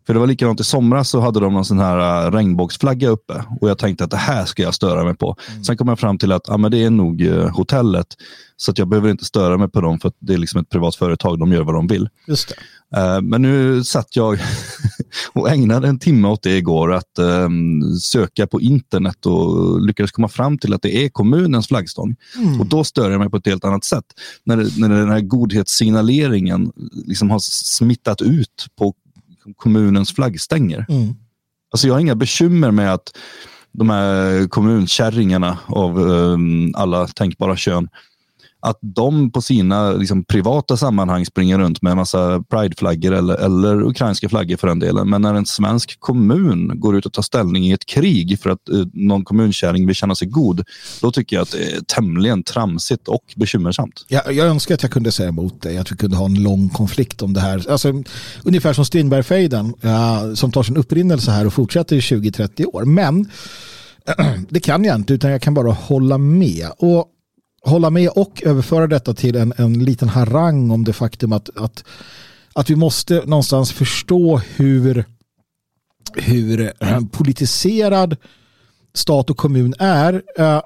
[0.08, 3.44] För det var likadant i somras så hade de någon sån här uh, regnbågsflagga uppe
[3.60, 5.36] och jag tänkte att det här ska jag störa mig på.
[5.50, 5.64] Mm.
[5.64, 8.06] Sen kom jag fram till att ah, men det är nog uh, hotellet
[8.56, 10.68] så att jag behöver inte störa mig på dem för att det är liksom ett
[10.68, 12.08] privat företag, de gör vad de vill.
[12.26, 12.52] Just
[12.96, 14.38] uh, men nu satt jag
[15.32, 20.28] och ägnade en timme åt det igår att um, söka på internet och lyckades komma
[20.28, 22.16] fram till att det är kommunens flaggstång.
[22.36, 22.60] Mm.
[22.60, 24.04] Och då stör jag mig på ett helt annat sätt.
[24.44, 26.72] När, när den här godhetssignaleringen
[27.06, 28.94] liksom har smittat ut på
[29.56, 30.86] kommunens flaggstänger.
[30.88, 31.14] Mm.
[31.72, 33.16] Alltså jag har inga bekymmer med att
[33.72, 37.88] de här kommunkärringarna av um, alla tänkbara kön
[38.60, 43.82] att de på sina liksom, privata sammanhang springer runt med en massa prideflaggor eller, eller
[43.82, 45.10] ukrainska flaggor för den delen.
[45.10, 48.58] Men när en svensk kommun går ut och tar ställning i ett krig för att
[48.72, 50.64] uh, någon kommunkärring vill känna sig god,
[51.00, 54.04] då tycker jag att det är tämligen tramsigt och bekymmersamt.
[54.08, 56.68] Jag, jag önskar att jag kunde säga emot dig, att vi kunde ha en lång
[56.68, 57.70] konflikt om det här.
[57.70, 57.92] Alltså,
[58.44, 62.84] ungefär som Strindbergfejden, uh, som tar sin upprinnelse här och fortsätter i 20-30 år.
[62.84, 63.30] Men
[64.48, 66.66] det kan jag inte, utan jag kan bara hålla med.
[66.78, 67.06] Och
[67.62, 71.84] hålla med och överföra detta till en, en liten harang om det faktum att, att
[72.58, 75.04] att vi måste någonstans förstå hur,
[76.14, 78.16] hur eh, politiserad
[78.94, 80.60] stat och kommun är eh,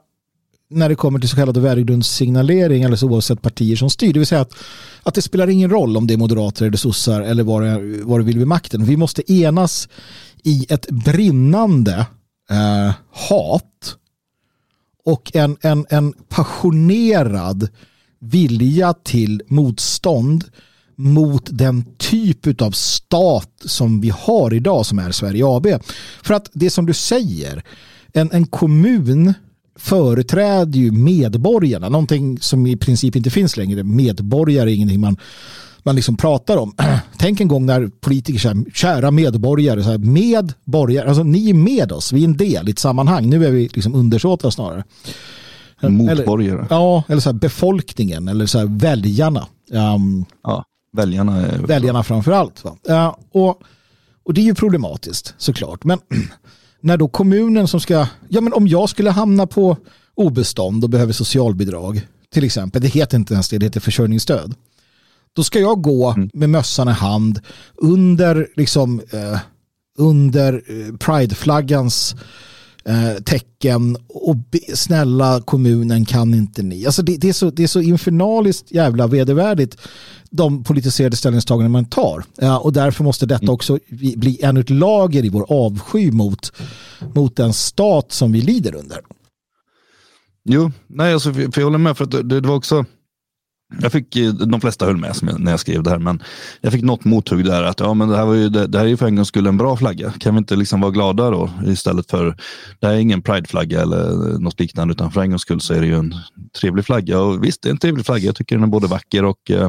[0.70, 4.12] när det kommer till så kallad värdegrundssignalering eller så oavsett partier som styr.
[4.12, 4.54] Det vill säga att,
[5.02, 8.20] att det spelar ingen roll om det är moderater eller sossar eller vad det, vad
[8.20, 8.84] det vill vid makten.
[8.84, 9.88] Vi måste enas
[10.42, 12.06] i ett brinnande
[12.50, 13.96] eh, hat
[15.04, 17.68] och en, en, en passionerad
[18.18, 20.44] vilja till motstånd
[20.96, 25.66] mot den typ av stat som vi har idag som är Sverige AB.
[26.22, 27.64] För att det som du säger,
[28.12, 29.34] en, en kommun
[29.76, 33.82] företräder ju medborgarna, någonting som i princip inte finns längre.
[33.82, 35.16] Medborgare är ingenting man,
[35.82, 36.74] man liksom pratar om.
[37.18, 41.92] Tänk en gång när politiker säger kära medborgare, så här, medborgare, alltså ni är med
[41.92, 43.30] oss, vi är en del i ett sammanhang.
[43.30, 44.84] Nu är vi liksom undersåtar snarare.
[45.88, 46.58] Motborgare.
[46.58, 49.46] Eller, ja, eller så här, befolkningen eller så här, väljarna.
[49.70, 50.64] Um, ja,
[50.96, 51.46] väljarna.
[51.46, 51.58] Är...
[51.58, 52.64] Väljarna framför allt.
[52.90, 53.62] Uh, och,
[54.24, 55.84] och det är ju problematiskt såklart.
[55.84, 55.98] Men
[56.82, 59.76] när då kommunen som ska, ja men om jag skulle hamna på
[60.14, 64.54] obestånd och behöver socialbidrag till exempel, det heter inte ens det, det heter försörjningsstöd.
[65.32, 66.30] Då ska jag gå mm.
[66.34, 67.40] med mössan i hand
[67.76, 69.38] under liksom eh,
[69.98, 72.16] under eh, prideflaggans
[72.84, 76.86] eh, tecken och be, snälla kommunen kan inte ni.
[76.86, 79.76] Alltså det, det, är så, det är så infernaliskt jävla vedervärdigt
[80.32, 82.24] de politiserade ställningstaganden man tar.
[82.36, 83.54] Ja, och därför måste detta mm.
[83.54, 83.78] också
[84.16, 86.52] bli ännu ett lager i vår avsky mot,
[87.14, 89.00] mot den stat som vi lider under.
[90.44, 92.84] Jo, nej, alltså, för jag håller med för att det, det var också
[93.80, 96.22] jag fick, eh, de flesta höll med när jag skrev det här, men
[96.60, 98.84] jag fick något mothugg där att ja, men det här, var ju, det, det här
[98.84, 100.10] är ju för en gångs skull en bra flagga.
[100.10, 102.36] Kan vi inte liksom vara glada då istället för,
[102.80, 105.80] det här är ingen prideflagga eller något liknande, utan för en gångs skull så är
[105.80, 106.14] det ju en
[106.60, 107.20] trevlig flagga.
[107.20, 108.24] Och visst, det är en trevlig flagga.
[108.24, 109.68] Jag tycker den är både vacker och eh,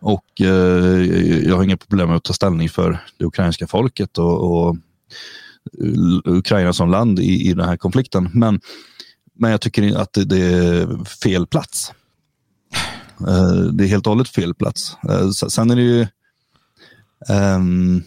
[0.00, 4.66] och eh, jag har inga problem med att ta ställning för det ukrainska folket och,
[4.68, 4.76] och
[6.24, 8.30] Ukraina som land i, i den här konflikten.
[8.32, 8.60] Men,
[9.34, 11.92] men jag tycker att det, det är fel plats.
[13.20, 14.96] Eh, det är helt och hållet fel plats.
[15.08, 16.06] Eh, sen är det ju
[17.28, 18.02] um,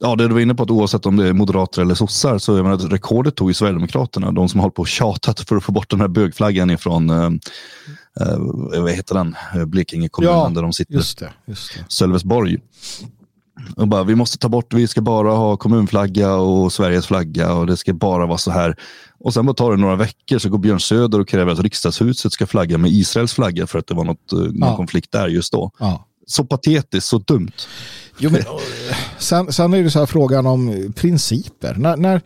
[0.00, 2.56] Ja, det du var inne på att oavsett om det är moderater eller sossar så
[2.56, 4.32] jag menar, rekordet tog ju Sverigedemokraterna.
[4.32, 7.30] De som håller på och tjatat för att få bort den här bögflaggan ifrån uh,
[8.20, 9.36] uh, vad heter den?
[9.66, 10.94] Blekinge kommun ja, där de sitter.
[10.94, 11.84] Just det, just det.
[11.88, 12.58] Sölvesborg.
[13.76, 17.66] Och bara, vi måste ta bort, vi ska bara ha kommunflagga och Sveriges flagga och
[17.66, 18.76] det ska bara vara så här.
[19.20, 22.32] Och sen bara tar det några veckor så går Björn Söder och kräver att riksdagshuset
[22.32, 24.76] ska flagga med Israels flagga för att det var något, eh, någon ja.
[24.76, 25.70] konflikt där just då.
[25.78, 26.04] Ja.
[26.26, 27.52] Så patetiskt, så dumt.
[28.18, 28.42] Jo, men,
[29.18, 31.74] sen, sen är det så här frågan om principer.
[31.74, 32.20] När, när,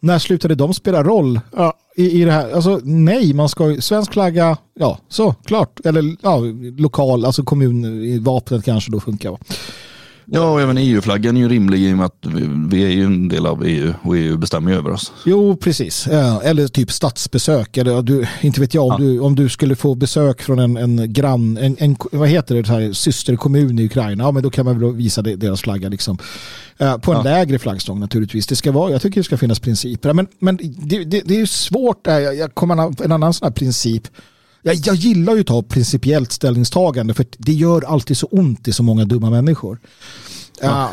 [0.00, 2.52] när slutade de spela roll ja, i, i det här?
[2.52, 5.80] Alltså nej, man ska svensk flagga, ja så klart.
[5.84, 6.40] Eller ja,
[6.78, 9.38] lokal, alltså kommun, vapnet kanske då funkar.
[10.30, 12.26] Ja, och även EU-flaggan är ju rimlig i och med att
[12.70, 15.12] vi är ju en del av EU och EU bestämmer ju över oss.
[15.24, 16.06] Jo, precis.
[16.06, 17.76] Eller typ statsbesök.
[17.76, 18.98] Eller du, inte vet jag, om, ja.
[18.98, 22.68] du, om du skulle få besök från en, en grann, en, en, vad heter det,
[22.68, 26.18] här, systerkommun i Ukraina, ja, men då kan man väl visa deras flagga liksom.
[26.78, 27.22] På en ja.
[27.22, 28.46] lägre flaggstång naturligtvis.
[28.46, 30.12] Det ska vara, jag tycker det ska finnas principer.
[30.12, 34.08] Men, men det, det, det är svårt, jag, jag kommer en annan sån här princip
[34.74, 38.72] jag, jag gillar ju att ta principiellt ställningstagande för det gör alltid så ont i
[38.72, 39.78] så många dumma människor.
[40.60, 40.92] Ja.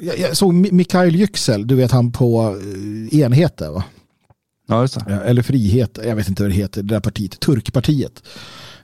[0.00, 3.84] Jag, jag såg Mikael Yüksel, du vet han på uh, enheter va?
[4.68, 5.14] Ja, just det.
[5.14, 8.22] Eller frihet, jag vet inte vad det heter, det där partiet, Turkpartiet.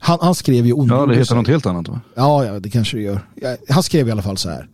[0.00, 2.00] Han, han skrev ju Ja, det heter något helt annat va?
[2.14, 3.20] Ja, ja, det kanske det gör.
[3.68, 4.68] Han skrev i alla fall så här.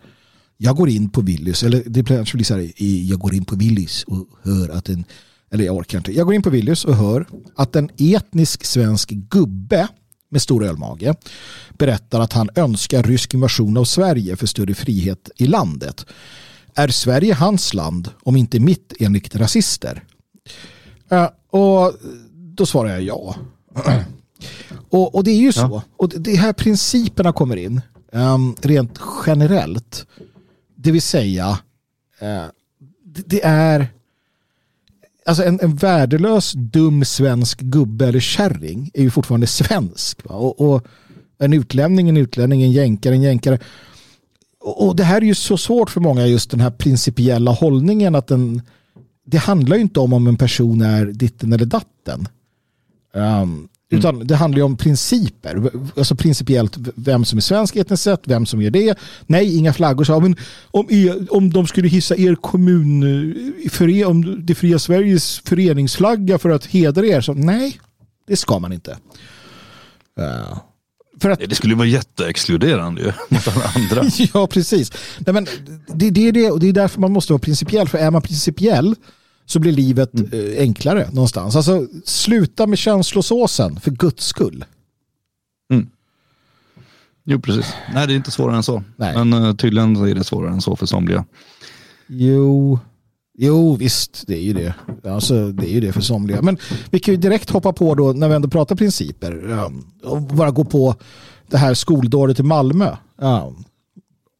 [0.56, 2.72] Jag går in på Willys, eller det blir så här,
[3.10, 5.04] jag går in på Willys och hör att en
[5.50, 6.12] eller jag orkar inte.
[6.12, 7.26] Jag går in på Willys och hör
[7.56, 9.88] att en etnisk svensk gubbe
[10.28, 11.14] med stor ölmage
[11.78, 16.06] berättar att han önskar rysk invasion av Sverige för större frihet i landet.
[16.74, 20.04] Är Sverige hans land om inte mitt enligt rasister?
[21.12, 21.92] Uh, och
[22.34, 23.36] då svarar jag ja.
[24.90, 25.82] och, och, det är ju så.
[25.96, 27.80] Och det här principerna kommer in
[28.12, 30.06] um, rent generellt.
[30.76, 31.58] Det vill säga
[33.04, 33.88] det, det är
[35.24, 40.20] alltså en, en värdelös, dum svensk gubbe eller kärring är ju fortfarande svensk.
[40.24, 40.86] Och, och,
[41.38, 43.58] en utlänning, en utlänning, en jänkare, en jänkare.
[44.60, 48.14] Och, och, det här är ju så svårt för många, just den här principiella hållningen
[48.14, 48.62] att den,
[49.26, 52.28] det handlar ju inte om om en person är ditten eller datten.
[53.12, 54.26] Um, utan mm.
[54.26, 55.70] det handlar ju om principer.
[55.96, 58.98] Alltså principiellt vem som är svensk etniskt sett, vem som gör det.
[59.26, 60.04] Nej, inga flaggor.
[60.04, 60.36] Så, men
[60.70, 63.02] om, er, om de skulle hissa er kommun,
[63.64, 67.20] eh, för er, om det fria Sveriges föreningsflagga för att hedra er.
[67.20, 67.80] Så nej,
[68.26, 68.90] det ska man inte.
[70.20, 70.58] Uh,
[71.20, 74.10] för att, det skulle vara jätteexkluderande ju, mot alla andra.
[74.34, 74.92] ja, precis.
[75.18, 75.46] Nej, men
[75.86, 77.88] det, det, det, och det är därför man måste vara principiell.
[77.88, 78.94] För är man principiell
[79.46, 80.30] så blir livet mm.
[80.32, 81.56] Eh, enklare någonstans.
[81.56, 84.64] Alltså, sluta med känslosåsen, för guds skull.
[85.72, 85.88] Mm.
[87.24, 87.74] Jo, precis.
[87.94, 88.82] Nej, det är inte svårare än så.
[88.96, 89.24] Nej.
[89.24, 91.24] Men uh, tydligen är det svårare än så för somliga.
[92.06, 92.78] Jo,
[93.38, 94.74] Jo, visst, det är ju det.
[95.10, 96.42] Alltså, det är ju det för somliga.
[96.42, 96.58] Men
[96.90, 99.60] vi kan ju direkt hoppa på då, när vi ändå pratar principer,
[100.02, 100.94] och bara gå på
[101.46, 102.96] det här skoldådet i Malmö.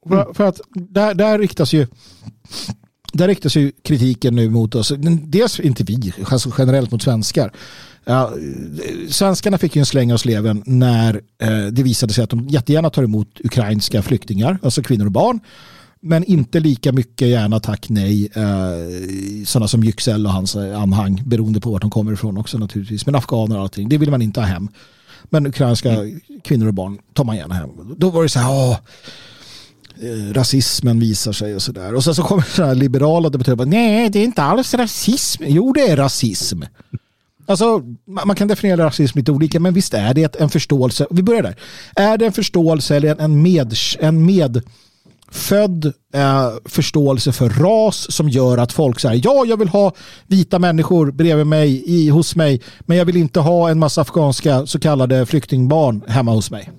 [0.08, 1.86] För, för, att där, där riktas ju
[3.14, 4.92] där riktas ju kritiken nu mot oss.
[5.22, 7.52] Dels inte vi, alltså generellt mot svenskar.
[8.04, 8.32] Ja,
[9.08, 12.90] svenskarna fick ju en släng av sleven när eh, det visade sig att de jättegärna
[12.90, 15.40] tar emot ukrainska flyktingar, alltså kvinnor och barn
[16.06, 18.28] men inte lika mycket gärna tack nej.
[18.34, 22.58] Eh, sådana som Yüksel och hans eh, anhang beroende på vart de kommer ifrån också
[22.58, 23.06] naturligtvis.
[23.06, 24.68] Men afghaner och allting, det vill man inte ha hem.
[25.24, 26.20] Men ukrainska mm.
[26.44, 27.70] kvinnor och barn tar man gärna hem.
[27.96, 28.76] Då var det så här, åh,
[30.02, 31.94] Eh, rasismen visar sig och sådär.
[31.94, 35.42] Och sen så kommer sådana här liberala debattörer och nej det är inte alls rasism.
[35.46, 36.62] Jo det är rasism.
[37.46, 37.82] Alltså,
[38.24, 41.06] man kan definiera rasism lite olika, men visst är det en förståelse.
[41.10, 41.56] Vi börjar där.
[41.96, 48.58] Är det en förståelse eller en med, en medfödd eh, förståelse för ras som gör
[48.58, 49.92] att folk säger ja, jag vill ha
[50.26, 54.66] vita människor bredvid mig, i, hos mig, men jag vill inte ha en massa afghanska
[54.66, 56.70] så kallade flyktingbarn hemma hos mig.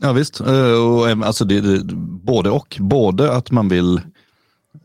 [0.00, 2.76] Ja visst, eh, och, alltså det, det, både och.
[2.80, 4.00] Både att man vill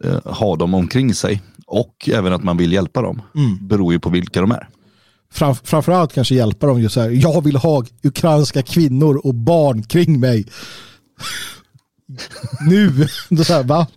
[0.03, 3.21] eh, ha dem omkring sig och även att man vill hjälpa dem.
[3.35, 3.67] Mm.
[3.67, 4.69] Beror ju på vilka de är.
[5.31, 7.09] Fram, framförallt kanske hjälpa dem just så här.
[7.09, 10.45] Jag vill ha ukrainska kvinnor och barn kring mig
[12.67, 13.07] nu.
[13.43, 13.87] Så här, va?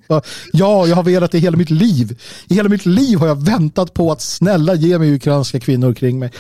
[0.52, 2.20] Ja, jag har velat det hela mitt liv.
[2.48, 6.18] I hela mitt liv har jag väntat på att snälla ge mig ukrainska kvinnor kring
[6.18, 6.30] mig.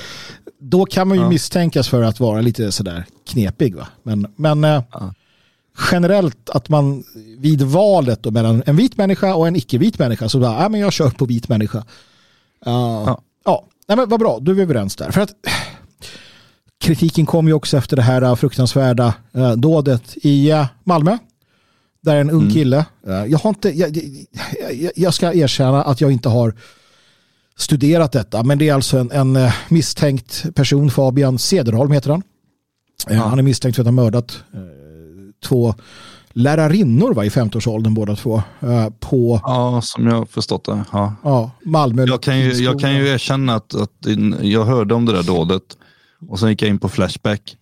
[0.60, 1.28] Då kan man ju ja.
[1.28, 3.76] misstänkas för att vara lite sådär knepig.
[3.76, 3.88] Va?
[4.02, 5.14] Men, men eh, ja.
[5.92, 7.04] generellt att man
[7.38, 10.80] vid valet då, mellan en vit människa och en icke-vit människa så bara, ja, men
[10.80, 11.78] jag kör på vit människa.
[11.78, 11.84] Uh,
[12.64, 13.64] ja, ja.
[13.88, 15.10] Nej, men vad bra, då är vi överens där.
[15.10, 15.30] För att
[16.80, 21.18] kritiken kom ju också efter det här fruktansvärda uh, dådet i uh, Malmö
[22.00, 22.54] där är en ung mm.
[22.54, 22.84] kille.
[23.28, 23.96] Jag, har inte, jag,
[24.72, 26.54] jag, jag, ska erkänna att jag inte har
[27.56, 28.42] studerat detta.
[28.42, 32.22] Men det är alltså en, en eh, misstänkt person, Fabian Cederholm heter han.
[33.10, 33.22] Eh, ja.
[33.22, 34.60] Han är misstänkt för att ha mördat eh,
[35.44, 35.74] två
[36.32, 38.42] lärarinnor var i 50-årsåldern båda två.
[39.00, 40.84] På, ja, som jag har förstått det.
[40.92, 41.14] Ja.
[41.24, 42.04] Ja, Malmö.
[42.04, 44.06] Jag kan ju, jag kan ju erkänna att, att
[44.40, 45.62] jag hörde om det där dådet
[46.28, 47.56] och sen gick jag in på Flashback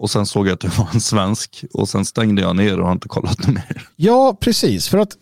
[0.00, 2.86] och sen såg jag att det var en svensk och sen stängde jag ner och
[2.86, 3.88] har inte kollat mer.
[3.96, 4.88] Ja, precis.
[4.88, 5.16] För att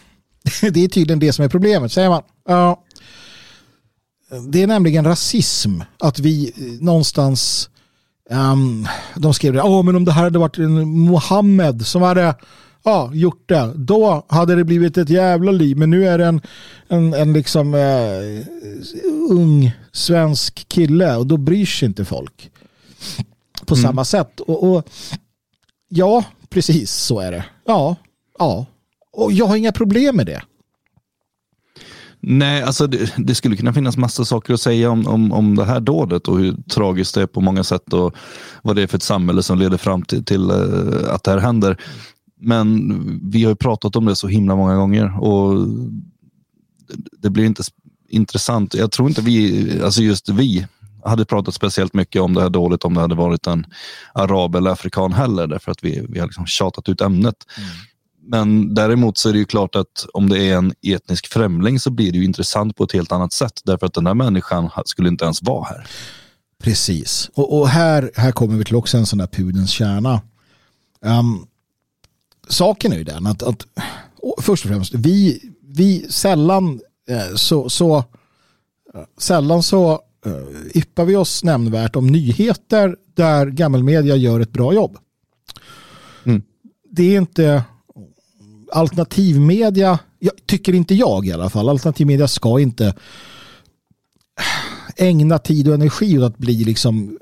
[0.60, 2.22] det är tydligen det som är problemet, säger man.
[2.48, 2.82] Ja.
[4.48, 7.70] Det är nämligen rasism att vi eh, någonstans
[8.30, 12.34] um, de skrev det, oh, men om det här hade varit en Mohammed som hade
[12.84, 15.76] ja, gjort det, då hade det blivit ett jävla liv.
[15.76, 16.40] Men nu är det en,
[16.88, 18.44] en, en liksom uh,
[19.30, 22.50] ung svensk kille och då bryr sig inte folk
[23.66, 23.82] på mm.
[23.82, 24.40] samma sätt.
[24.40, 24.88] Och, och,
[25.88, 27.44] ja, precis så är det.
[27.64, 27.96] Ja,
[28.38, 28.66] ja.
[29.12, 30.42] Och jag har inga problem med det.
[32.24, 35.64] Nej, alltså det, det, skulle kunna finnas massa saker att säga om, om, om det
[35.64, 38.14] här dådet och hur tragiskt det är på många sätt och
[38.62, 41.38] vad det är för ett samhälle som leder fram till, till uh, att det här
[41.38, 41.80] händer.
[42.40, 45.68] Men vi har ju pratat om det så himla många gånger och
[47.18, 47.62] det blir inte
[48.08, 48.74] intressant.
[48.74, 50.66] Jag tror inte vi, alltså just vi,
[51.04, 53.66] hade pratat speciellt mycket om det här dåligt om det hade varit en
[54.12, 57.36] arab eller afrikan heller, därför att vi, vi har liksom tjatat ut ämnet.
[57.58, 57.68] Mm.
[58.24, 61.90] Men däremot så är det ju klart att om det är en etnisk främling så
[61.90, 65.08] blir det ju intressant på ett helt annat sätt, därför att den här människan skulle
[65.08, 65.86] inte ens vara här.
[66.62, 70.20] Precis, och, och här, här kommer vi till också en sån där pudens kärna.
[71.00, 71.46] Um,
[72.48, 73.66] saken är ju den att, att
[74.40, 78.04] först och främst, vi, vi sällan eh, så, så
[79.18, 80.00] sällan så
[80.74, 84.98] yppar vi oss nämnvärt om nyheter där gammelmedia gör ett bra jobb.
[86.24, 86.42] Mm.
[86.90, 87.64] Det är inte
[88.72, 92.94] alternativmedia, jag, tycker inte jag i alla fall, alternativmedia ska inte
[94.96, 97.18] ägna tid och energi åt att bli liksom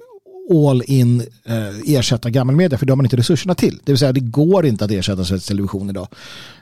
[0.50, 3.80] all in eh, ersätta gammelmedia för det har man inte resurserna till.
[3.84, 6.08] Det vill säga det går inte att ersätta Sveriges Television idag.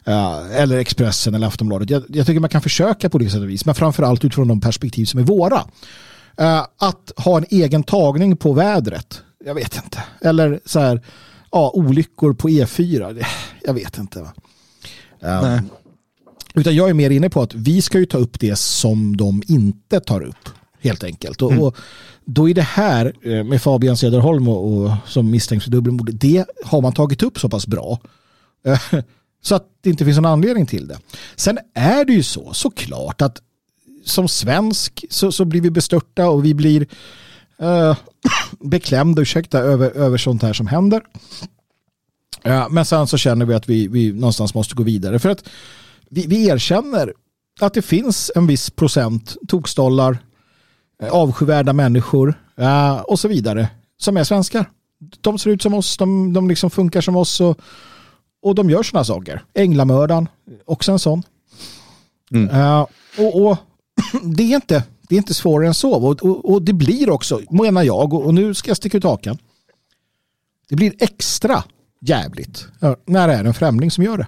[0.09, 1.91] Uh, eller Expressen eller Aftonbladet.
[1.91, 5.05] Jag, jag, tycker man kan försöka på det sättet vis men framförallt utifrån de perspektiv
[5.05, 5.65] som är våra.
[6.41, 10.05] Uh, att ha en egen tagning på vädret, jag vet inte.
[10.21, 11.03] Eller så här,
[11.53, 13.25] ja, olyckor på E4,
[13.63, 14.21] jag vet inte.
[15.21, 15.71] Um,
[16.55, 19.43] utan jag är mer inne på att vi ska ju ta upp det som de
[19.47, 20.49] inte tar upp.
[20.81, 21.43] helt enkelt.
[21.43, 21.65] Och, mm.
[21.65, 21.77] och,
[22.25, 26.45] då är det här eh, med Fabian Cederholm och, och som misstänks för dubbelmord, det
[26.65, 28.01] har man tagit upp så pass bra.
[28.65, 28.81] Eh,
[29.43, 30.99] så att det inte finns någon anledning till det.
[31.37, 33.39] Sen är det ju så, såklart, att
[34.09, 36.87] som svensk så, så blir vi bestörta och vi blir
[37.63, 37.97] uh,
[38.61, 41.03] beklämda, ursäkta, över, över sånt här som händer.
[42.47, 45.19] Uh, men sen så känner vi att vi, vi någonstans måste gå vidare.
[45.19, 45.49] För att
[46.11, 47.13] vi, vi erkänner
[47.61, 50.19] att det finns en viss procent tokstollar,
[51.03, 53.69] uh, avskyvärda människor uh, och så vidare
[53.99, 54.71] som är svenskar.
[55.21, 57.61] De ser ut som oss, de, de liksom funkar som oss och,
[58.43, 59.45] och de gör sådana saker.
[59.55, 60.29] Änglamördaren,
[60.65, 61.23] också en sån.
[62.31, 62.61] Mm.
[62.61, 62.87] Uh,
[63.19, 63.59] och, och
[64.23, 65.93] det, är inte, det är inte svårare än så.
[65.93, 69.05] Och, och, och det blir också, menar jag, och, och nu ska jag sticka ut
[69.05, 69.39] hakan.
[70.69, 71.65] Det blir extra
[72.01, 72.67] jävligt
[73.07, 74.27] när det är en främling som gör det.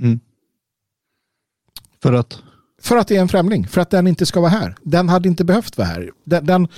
[0.00, 0.20] Mm.
[2.02, 2.38] För att?
[2.82, 3.66] För att det är en främling.
[3.66, 4.76] För att den inte ska vara här.
[4.82, 6.10] Den hade inte behövt vara här.
[6.24, 6.68] Den, den,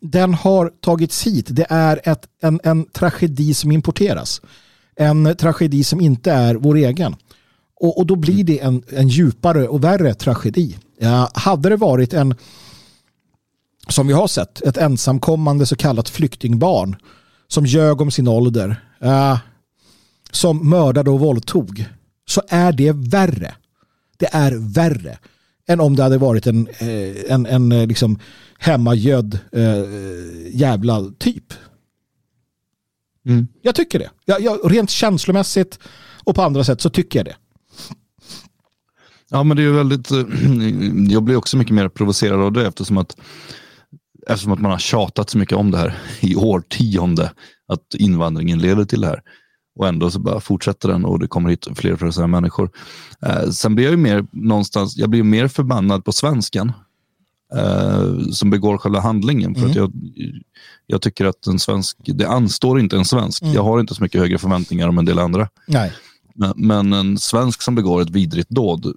[0.00, 1.46] den har tagits hit.
[1.50, 4.40] Det är ett, en, en tragedi som importeras.
[4.96, 7.16] En tragedi som inte är vår egen.
[7.80, 10.78] Och, och då blir det en, en djupare och värre tragedi.
[11.02, 12.34] Ja, hade det varit en,
[13.88, 16.96] som vi har sett, ett ensamkommande så kallat flyktingbarn
[17.48, 19.38] som ljög om sin ålder, uh,
[20.30, 21.86] som mördade och våldtog,
[22.26, 23.54] så är det värre.
[24.16, 25.18] Det är värre
[25.68, 28.18] än om det hade varit en, eh, en, en eh, liksom
[28.58, 29.38] hemmagödd
[30.52, 31.52] jävla typ.
[33.26, 33.48] Mm.
[33.62, 34.10] Jag tycker det.
[34.24, 35.78] Jag, jag, rent känslomässigt
[36.24, 37.36] och på andra sätt så tycker jag det.
[39.32, 40.18] Ja, men det är väldigt, eh,
[41.12, 43.16] jag blir också mycket mer provocerad av det eftersom att,
[44.26, 47.32] eftersom att man har tjatat så mycket om det här i årtionde,
[47.68, 49.22] att invandringen leder till det här.
[49.78, 52.70] Och ändå så bara fortsätter den och det kommer hit fler och fler människor.
[53.22, 56.72] Eh, sen blir jag ju mer någonstans, jag blir mer förbannad på svensken
[57.54, 59.54] eh, som begår själva handlingen.
[59.54, 59.70] För mm.
[59.70, 59.92] att jag,
[60.86, 63.42] jag tycker att en svensk, det anstår inte en svensk.
[63.42, 63.54] Mm.
[63.54, 65.48] Jag har inte så mycket högre förväntningar om en del andra.
[65.66, 65.92] Nej.
[66.34, 68.94] Men, men en svensk som begår ett vidrigt dåd,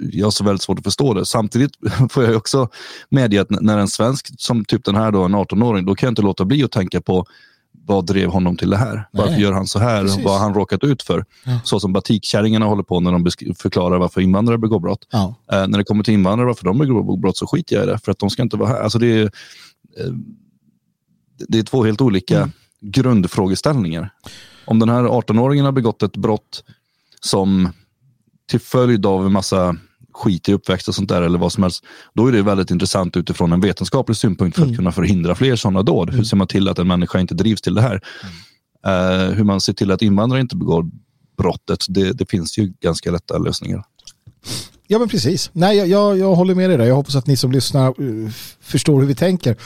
[0.00, 1.26] jag har så väldigt svårt att förstå det.
[1.26, 1.72] Samtidigt
[2.10, 2.68] får jag också
[3.08, 6.10] medge att när en svensk som typ den här då, en 18-åring, då kan jag
[6.10, 7.26] inte låta bli att tänka på
[7.86, 8.94] vad drev honom till det här?
[8.94, 9.04] Nej.
[9.12, 10.02] Varför gör han så här?
[10.02, 10.24] Precis.
[10.24, 11.24] Vad har han råkat ut för?
[11.44, 11.60] Ja.
[11.64, 15.06] Så som batikkärringarna håller på när de förklarar varför invandrare begår brott.
[15.10, 15.34] Ja.
[15.52, 17.98] Eh, när det kommer till invandrare, varför de begår brott, så skiter jag i det.
[17.98, 18.80] För att de ska inte vara här.
[18.80, 20.12] Alltså det, är, eh,
[21.48, 22.52] det är två helt olika mm.
[22.80, 24.10] grundfrågeställningar.
[24.64, 26.64] Om den här 18-åringen har begått ett brott
[27.20, 27.68] som
[28.50, 29.76] till följd av en massa
[30.12, 31.84] skit i uppväxt och sånt där eller vad som helst.
[32.14, 34.76] Då är det väldigt intressant utifrån en vetenskaplig synpunkt för att mm.
[34.76, 36.08] kunna förhindra fler sådana dåd.
[36.08, 36.18] Mm.
[36.18, 38.00] Hur ser man till att en människa inte drivs till det här?
[38.86, 40.86] Uh, hur man ser till att invandrare inte begår
[41.38, 41.84] brottet.
[41.88, 43.84] Det, det, finns ju ganska lätta lösningar.
[44.86, 45.50] Ja men precis.
[45.52, 46.86] Nej, jag, jag, jag håller med dig där.
[46.86, 49.56] Jag hoppas att ni som lyssnar uh, förstår hur vi tänker.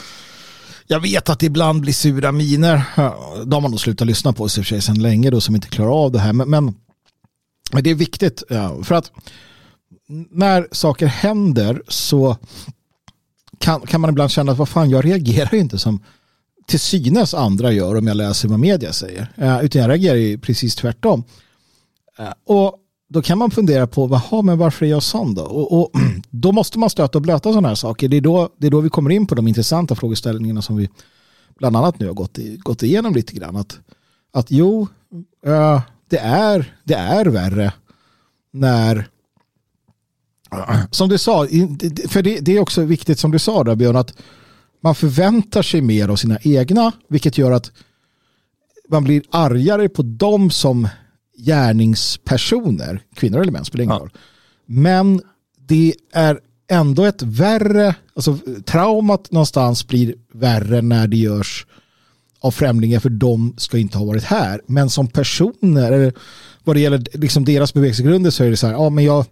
[0.87, 2.81] Jag vet att det ibland blir sura miner.
[3.45, 5.67] De har man nog slutat lyssna på sig för sig sedan länge då som inte
[5.67, 6.33] klarar av det här.
[6.33, 6.75] Men, men,
[7.71, 9.11] men det är viktigt ja, för att
[10.31, 12.37] när saker händer så
[13.57, 15.99] kan, kan man ibland känna att vad fan, jag reagerar ju inte som
[16.67, 19.31] till synes andra gör om jag läser vad media säger.
[19.35, 21.23] Eh, utan jag reagerar ju precis tvärtom.
[22.19, 22.75] Eh, och
[23.09, 25.41] då kan man fundera på, Vaha, men varför är jag sån då?
[25.41, 25.91] Och, och
[26.29, 28.07] då måste man stöta och blöta sådana här saker.
[28.07, 30.89] Det är, då, det är då vi kommer in på de intressanta frågeställningarna som vi
[31.59, 33.55] bland annat nu har gått, i, gått igenom lite grann.
[33.55, 33.79] Att,
[34.33, 34.87] att jo,
[35.45, 37.73] eh, det, är, det är värre
[38.51, 39.07] när
[40.91, 41.47] som du sa,
[42.07, 44.13] för det, det, är också viktigt som du sa där Björn, att
[44.81, 47.71] man förväntar sig mer av sina egna, vilket gör att
[48.89, 50.87] man blir argare på dem som
[51.37, 54.11] gärningspersoner, kvinnor eller män spelar ingen roll.
[54.65, 55.21] Men
[55.67, 61.65] det är ändå ett värre, alltså traumat någonstans blir värre när det görs
[62.39, 64.61] av främlingar för de ska inte ha varit här.
[64.67, 66.13] Men som personer, eller
[66.63, 69.25] vad det gäller liksom deras bevekelsegrunder så är det så här, ja men jag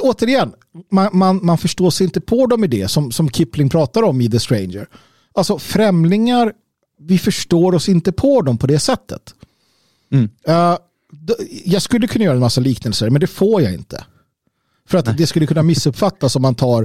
[0.00, 0.52] återigen,
[0.90, 4.20] man, man, man förstår sig inte på dem i det som, som Kipling pratar om
[4.20, 4.88] i The Stranger.
[5.34, 6.52] Alltså främlingar,
[7.00, 9.34] vi förstår oss inte på dem på det sättet.
[10.12, 10.28] Mm.
[10.48, 10.76] Uh,
[11.64, 14.04] jag skulle kunna göra en massa liknelser, men det får jag inte.
[14.88, 15.14] För att Nej.
[15.18, 16.82] det skulle kunna missuppfattas om man tar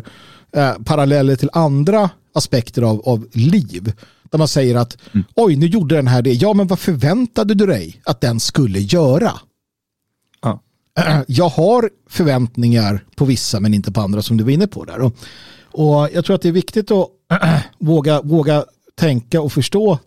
[0.58, 3.94] uh, paralleller till andra aspekter av, av liv.
[4.32, 5.26] Där man säger att mm.
[5.36, 6.34] oj, nu gjorde den här det.
[6.34, 9.40] Ja, men vad förväntade du dig att den skulle göra?
[11.28, 15.00] jag har förväntningar på vissa men inte på andra som du var inne på där.
[15.00, 15.16] Och,
[15.62, 17.08] och jag tror att det är viktigt att
[17.80, 20.00] våga, våga tänka och förstå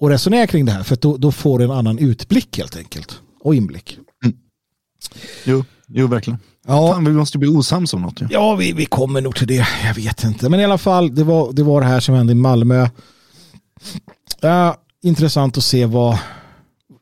[0.00, 3.20] och resonera kring det här för då, då får du en annan utblick helt enkelt
[3.40, 3.98] och inblick.
[4.24, 4.36] Mm.
[5.44, 6.38] Jo, jo, verkligen.
[6.66, 6.92] Ja.
[6.92, 8.20] Fan, vi måste bli osams om något.
[8.20, 9.68] Ja, ja vi, vi kommer nog till det.
[9.84, 10.48] Jag vet inte.
[10.48, 12.88] Men i alla fall, det var det, var det här som hände i Malmö.
[14.44, 16.18] Uh, intressant att se vad,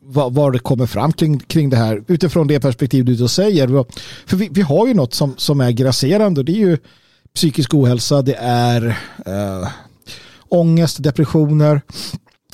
[0.07, 3.85] vad, vad det kommer fram kring, kring det här utifrån det perspektiv du då säger.
[4.27, 6.79] För vi, vi har ju något som, som är grasserande och det är ju
[7.35, 8.87] psykisk ohälsa, det är
[9.29, 9.69] uh,
[10.49, 11.81] ångest, depressioner,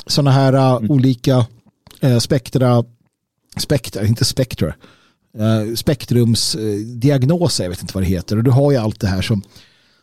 [0.07, 0.90] sådana här uh, mm.
[0.90, 1.46] olika
[2.05, 2.84] uh, spektra,
[3.57, 4.74] spektra, inte spektra,
[5.38, 8.36] uh, spektrumsdiagnoser, jag vet inte vad det heter.
[8.36, 9.42] Och du har ju allt det här som,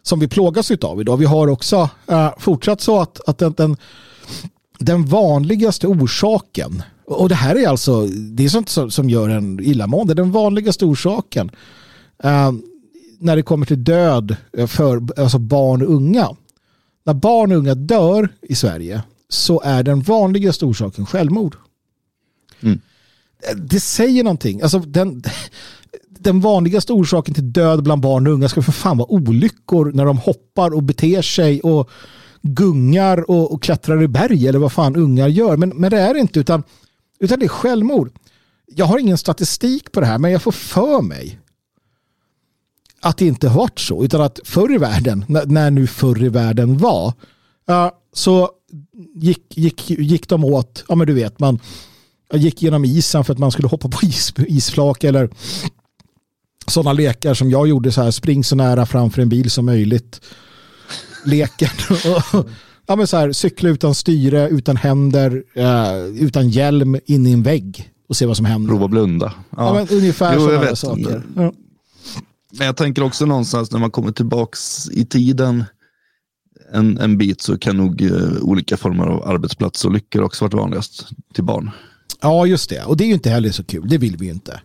[0.03, 1.17] som vi plågas av idag.
[1.17, 3.77] Vi har också uh, fortsatt så att, att den, den,
[4.79, 9.59] den vanligaste orsaken, och det här är alltså, det är sånt som, som gör en
[9.59, 11.51] illamående, den vanligaste orsaken
[12.25, 12.51] uh,
[13.19, 14.35] när det kommer till död
[14.67, 16.29] för alltså barn och unga
[17.07, 21.55] när barn och unga dör i Sverige så är den vanligaste orsaken självmord.
[22.61, 22.79] Mm.
[23.55, 24.61] Det säger någonting.
[24.61, 25.23] Alltså den,
[26.09, 30.05] den vanligaste orsaken till död bland barn och unga ska för fan vara olyckor när
[30.05, 31.89] de hoppar och beter sig och
[32.41, 35.57] gungar och, och klättrar i berg eller vad fan ungar gör.
[35.57, 36.63] Men, men det är det inte utan,
[37.19, 38.11] utan det är självmord.
[38.65, 41.39] Jag har ingen statistik på det här men jag får för mig
[43.01, 46.29] att det inte har varit så, utan att förr i världen, när nu förr i
[46.29, 47.13] världen var,
[48.13, 48.51] så
[49.15, 51.59] gick, gick, gick de åt, ja men du vet, man
[52.33, 55.29] gick genom isen för att man skulle hoppa på is, isflak eller
[56.67, 60.21] sådana lekar som jag gjorde så här, spring så nära framför en bil som möjligt.
[61.25, 61.69] Leken.
[62.87, 67.43] ja, men så här, cykla utan styre, utan händer, uh, utan hjälm in i en
[67.43, 68.69] vägg och se vad som händer.
[68.69, 69.33] Prova blunda.
[69.49, 69.57] Ja.
[69.57, 71.23] ja men ungefär sådana saker.
[71.35, 71.53] Ja.
[72.51, 75.63] Men jag tänker också någonstans när man kommer tillbaks i tiden
[76.73, 81.43] en, en bit så kan nog uh, olika former av arbetsplatsolyckor också varit vanligast till
[81.43, 81.71] barn.
[82.21, 82.83] Ja, just det.
[82.83, 83.89] Och det är ju inte heller så kul.
[83.89, 84.61] Det vill vi ju inte.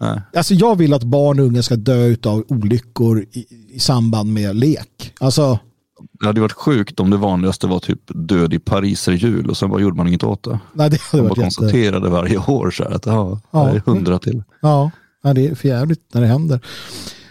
[0.00, 0.20] Nej.
[0.34, 4.56] Alltså jag vill att barn och unga ska dö av olyckor i, i samband med
[4.56, 5.14] lek.
[5.20, 5.58] Alltså,
[6.20, 9.70] det hade varit sjukt om det vanligaste var typ död i Pariser jul och sen
[9.70, 10.58] bara gjorde man inget åt det.
[10.72, 13.64] Nej, det hade man bara konstaterade varje år så här att ja, ja.
[13.64, 14.42] det är hundra till.
[14.60, 14.90] Ja,
[15.22, 16.60] det är för jävligt när det händer.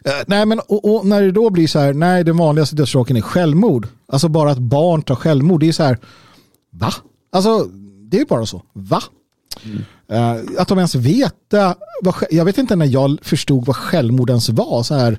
[0.05, 3.17] Uh, nej, men och, och, när det då blir så här, nej, den vanligaste dödsorsaken
[3.17, 3.87] är självmord.
[4.07, 5.97] Alltså bara att barn tar självmord, det är så här,
[6.71, 6.93] va?
[7.31, 7.67] Alltså,
[8.09, 9.01] det är bara så, va?
[9.63, 9.83] Mm.
[10.11, 11.35] Uh, att de ens vet,
[12.29, 14.83] jag vet inte när jag förstod vad självmord ens var.
[14.83, 15.17] Så här, eh,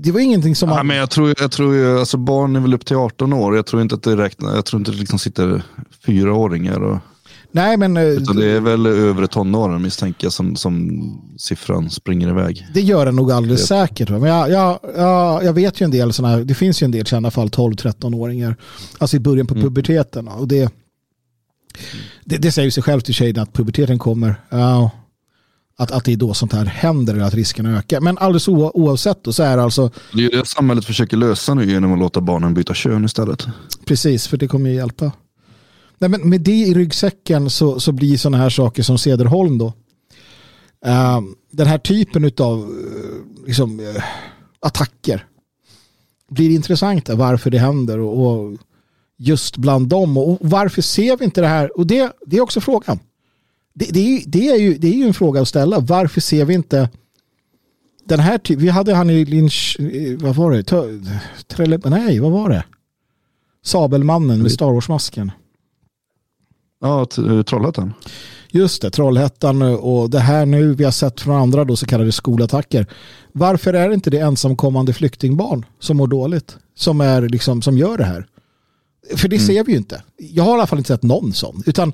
[0.00, 0.68] det var ingenting som...
[0.68, 0.76] Man...
[0.78, 3.56] Ja, men jag tror, jag tror ju, alltså barn är väl upp till 18 år.
[3.56, 5.62] Jag tror inte att det räknar, jag tror inte det liksom sitter
[6.06, 6.98] fyraåringar och
[7.54, 7.96] Nej, men...
[7.96, 11.02] Eh, Utan det är väl övre tonåren misstänker jag som, som
[11.38, 12.66] siffran springer iväg.
[12.74, 14.10] Det gör den nog alldeles säkert.
[14.10, 16.90] Men jag, jag, jag, jag vet ju en del sådana här, det finns ju en
[16.90, 18.56] del kända fall 12-13-åringar.
[18.98, 19.64] Alltså i början på mm.
[19.64, 20.28] puberteten.
[20.28, 20.72] Och det,
[22.24, 24.28] det, det säger sig självt i tjejen att puberteten kommer.
[24.52, 24.88] Uh,
[25.76, 28.00] att, att det är då sånt här händer eller att risken ökar.
[28.00, 29.90] Men alldeles oavsett då, så är det alltså...
[30.12, 33.46] Det är det samhället försöker lösa nu genom att låta barnen byta kön istället.
[33.86, 35.12] Precis, för det kommer ju hjälpa.
[35.98, 39.66] Nej, men med det i ryggsäcken så, så blir sådana här saker som Cederholm då.
[40.86, 41.20] Uh,
[41.52, 43.86] den här typen av uh, liksom, uh,
[44.60, 45.26] attacker
[46.30, 48.56] blir intressanta varför det händer och, och,
[49.18, 52.60] just bland dem och, varför ser vi inte det här och det, det är också
[52.60, 52.98] frågan.
[53.74, 55.80] Det, det, är, det, är ju, det är ju en fråga att ställa.
[55.80, 56.88] Varför ser vi inte
[58.04, 59.76] den här typen, vi hade han i Lynch,
[60.18, 60.62] vad var det?
[61.46, 62.64] Trelle, nej, vad var det?
[63.64, 65.32] Sabelmannen med Star Wars-masken.
[66.80, 67.94] Ja, eh, Trollhättan.
[68.50, 72.12] Just det, Trollhättan och det här nu vi har sett från andra då så kallade
[72.12, 72.86] skolattacker.
[73.32, 77.98] Varför är det inte det ensamkommande flyktingbarn som mår dåligt som, är liksom, som gör
[77.98, 78.26] det här?
[79.16, 79.46] För det mm.
[79.46, 80.02] ser vi ju inte.
[80.16, 81.62] Jag har i alla fall inte sett någon sån.
[81.66, 81.92] Utan,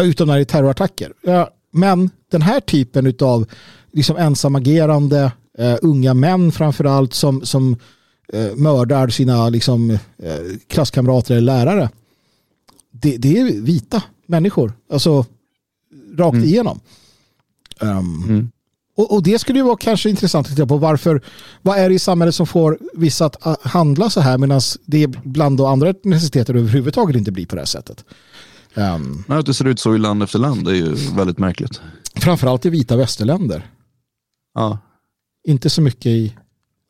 [0.00, 1.12] utom när det är terrorattacker.
[1.22, 3.46] Ja, men den här typen av
[3.92, 7.76] liksom ensamagerande uh, unga män framförallt som, som
[8.34, 9.98] uh, mördar sina liksom, uh,
[10.68, 11.88] klasskamrater eller lärare
[12.92, 14.72] det, det är vita människor.
[14.92, 15.26] Alltså
[16.16, 16.48] rakt mm.
[16.48, 16.80] igenom.
[17.80, 18.50] Um, mm.
[18.96, 21.22] och, och, det skulle ju vara kanske intressant att titta på varför,
[21.62, 25.06] vad är det i samhället som får vissa att uh, handla så här medan det
[25.06, 28.04] bland andra etniciteter överhuvudtaget inte blir på det här sättet.
[28.74, 31.80] Um, Nej, att det ser ut så i land efter land är ju väldigt märkligt.
[32.14, 33.66] Framförallt i vita västerländer.
[34.54, 34.78] Ja.
[35.48, 36.36] Inte så mycket i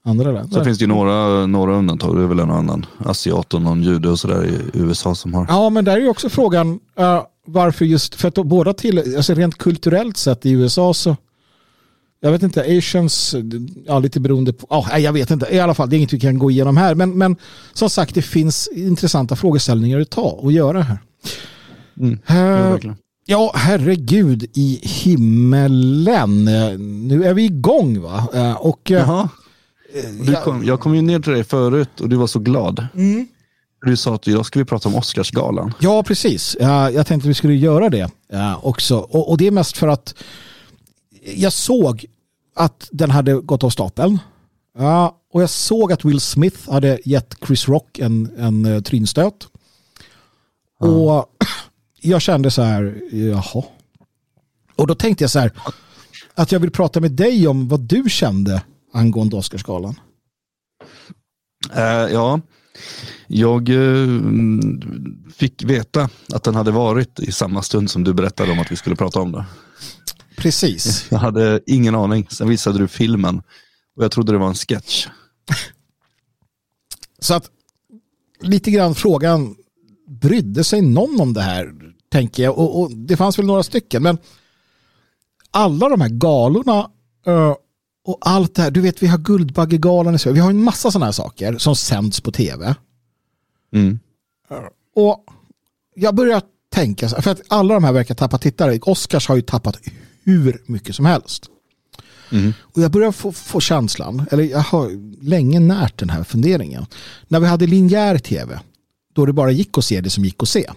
[0.05, 0.59] andra länder.
[0.59, 2.17] Så finns det ju några, några undantag.
[2.17, 5.47] Det är väl en annan asiat och någon jude och sådär i USA som har.
[5.49, 9.35] Ja, men där är ju också frågan uh, varför just, för att båda till, alltså
[9.35, 11.17] rent kulturellt sett i USA så
[12.25, 13.35] jag vet inte, asians,
[13.87, 16.21] ja lite beroende på, oh, jag vet inte, i alla fall det är inget vi
[16.21, 16.95] kan gå igenom här.
[16.95, 17.37] Men, men
[17.73, 20.99] som sagt, det finns intressanta frågeställningar att ta och göra här.
[21.97, 26.45] Mm, uh, Ja, herregud i himmelen.
[27.09, 28.29] Nu är vi igång va?
[28.35, 29.29] Eh, och, eh, Jaha.
[30.27, 32.87] Du kom, jag kom ju ner till dig förut och du var så glad.
[32.95, 33.29] Mm.
[33.87, 35.75] Du sa att idag ska vi prata om Oscarsgalan.
[35.81, 36.57] Ja, precis.
[36.61, 38.11] Ja, Jag tänkte vi skulle göra det
[38.63, 38.99] också.
[38.99, 40.15] Och, det är mest för att
[41.35, 42.05] jag såg
[42.55, 44.19] att den hade gått av stapeln.
[44.79, 49.47] Ja, och jag såg att Will Smith hade gett Chris Rock en, en trynstöt.
[50.81, 51.27] Och
[52.03, 53.65] jag kände så här, jaha.
[54.77, 55.53] Och då tänkte jag så här,
[56.35, 60.01] att jag vill prata med dig om vad du kände angående Oscarsgalan.
[61.75, 61.83] Eh,
[62.13, 62.41] ja,
[63.27, 64.09] jag eh,
[65.35, 68.77] fick veta att den hade varit i samma stund som du berättade om att vi
[68.77, 69.45] skulle prata om det.
[70.37, 71.07] Precis.
[71.11, 72.27] Jag hade ingen aning.
[72.31, 73.43] Sen visade du filmen
[73.97, 75.09] och jag trodde det var en sketch.
[77.19, 77.51] Så att
[78.41, 79.57] lite grann frågan,
[80.09, 81.92] brydde sig någon om det här?
[82.13, 82.59] Tänker jag.
[82.59, 84.03] Och, och det fanns väl några stycken.
[84.03, 84.19] Men
[85.51, 86.91] alla de här galorna
[87.29, 87.55] uh,
[88.05, 88.71] och allt det här.
[88.71, 90.35] Du vet vi har Guldbaggegalan i Sverige.
[90.35, 92.75] Vi har en massa sådana här saker som sänds på tv.
[93.75, 93.99] Mm.
[94.95, 95.25] Och
[95.95, 96.43] jag börjar
[96.73, 98.79] tänka, så här, för att alla de här verkar tappa tittare.
[98.83, 99.79] Oscars har ju tappat
[100.25, 101.47] hur mycket som helst.
[102.33, 102.53] Mm.
[102.61, 104.91] Och jag börjar få, få känslan, eller jag har
[105.25, 106.87] länge närt den här funderingen.
[107.29, 108.61] När vi hade linjär tv,
[109.13, 110.71] då det bara gick att se det som gick att se.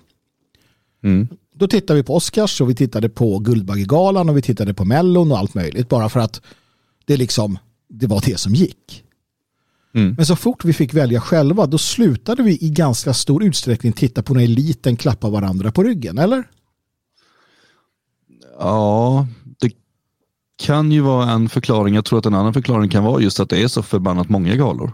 [1.05, 1.27] Mm.
[1.55, 5.31] Då tittade vi på Oscars och vi tittade på Guldbaggegalan och vi tittade på Mellon
[5.31, 5.89] och allt möjligt.
[5.89, 6.41] Bara för att
[7.05, 9.03] det liksom, det var det som gick.
[9.93, 10.13] Mm.
[10.17, 14.23] Men så fort vi fick välja själva, då slutade vi i ganska stor utsträckning titta
[14.23, 16.43] på när eliten klappar varandra på ryggen, eller?
[18.59, 19.27] Ja,
[19.59, 19.71] det
[20.57, 21.95] kan ju vara en förklaring.
[21.95, 24.55] Jag tror att en annan förklaring kan vara just att det är så förbannat många
[24.55, 24.91] galor.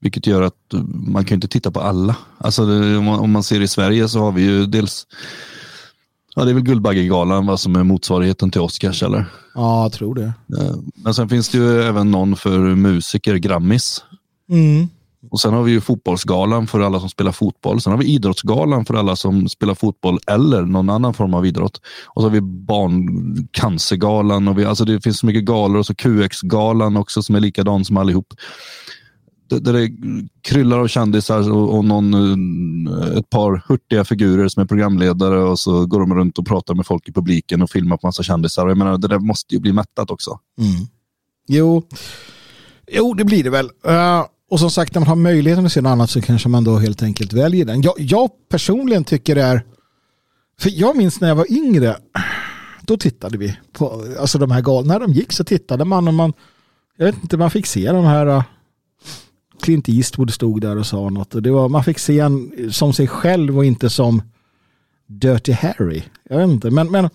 [0.00, 0.54] Vilket gör att
[0.88, 2.16] man kan inte titta på alla.
[2.38, 5.06] Alltså det, om, man, om man ser i Sverige så har vi ju dels
[6.38, 9.24] Ja, det är väl Guldbaggegalan vad som är motsvarigheten till Oscars eller?
[9.54, 10.32] Ja, jag tror det.
[10.58, 14.04] Eh, Men sen finns det ju även någon för musiker, Grammis.
[14.50, 14.88] Mm.
[15.30, 17.80] Och sen har vi ju fotbollsgalan för alla som spelar fotboll.
[17.80, 21.80] Sen har vi idrottsgalan för alla som spelar fotboll eller någon annan form av idrott.
[22.06, 25.94] Och så har vi barncancergalan och vi, alltså det finns så mycket galor och så
[25.94, 28.34] QX-galan också som är likadan som allihop.
[29.48, 29.90] Där det
[30.42, 32.14] kryllar av kändisar och, och någon,
[32.86, 36.74] eh, ett par hurtiga figurer som är programledare och så går de runt och pratar
[36.74, 38.64] med folk i publiken och filmar på massa kändisar.
[38.64, 40.38] Och jag menar, det där måste ju bli mättat också.
[40.58, 40.86] Mm.
[41.48, 41.82] Jo.
[42.92, 43.66] jo, det blir det väl.
[43.66, 46.64] Uh, och som sagt, när man har möjligheten att se något annat så kanske man
[46.64, 47.82] då helt enkelt väljer den.
[47.82, 49.64] Jag, jag personligen tycker det är,
[50.60, 51.96] för jag minns när jag var yngre,
[52.82, 54.92] då tittade vi på alltså de här galna.
[54.92, 56.32] När de gick så tittade man och man,
[56.96, 58.42] jag vet inte, man fick se de här uh,
[59.62, 61.34] Clint Eastwood stod där och sa något.
[61.34, 64.22] Och det var, man fick se en som sig själv och inte som
[65.06, 66.02] Dirty Harry.
[66.30, 67.08] Jag vet inte, men, men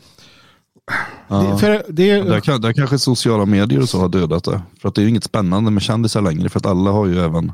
[1.28, 1.58] Ja.
[1.62, 4.62] det, det, Där, kan, där kanske sociala medier och så har dödat det.
[4.82, 6.50] För att det är ju inget spännande med kändisar längre.
[6.50, 7.52] För att alla har ju även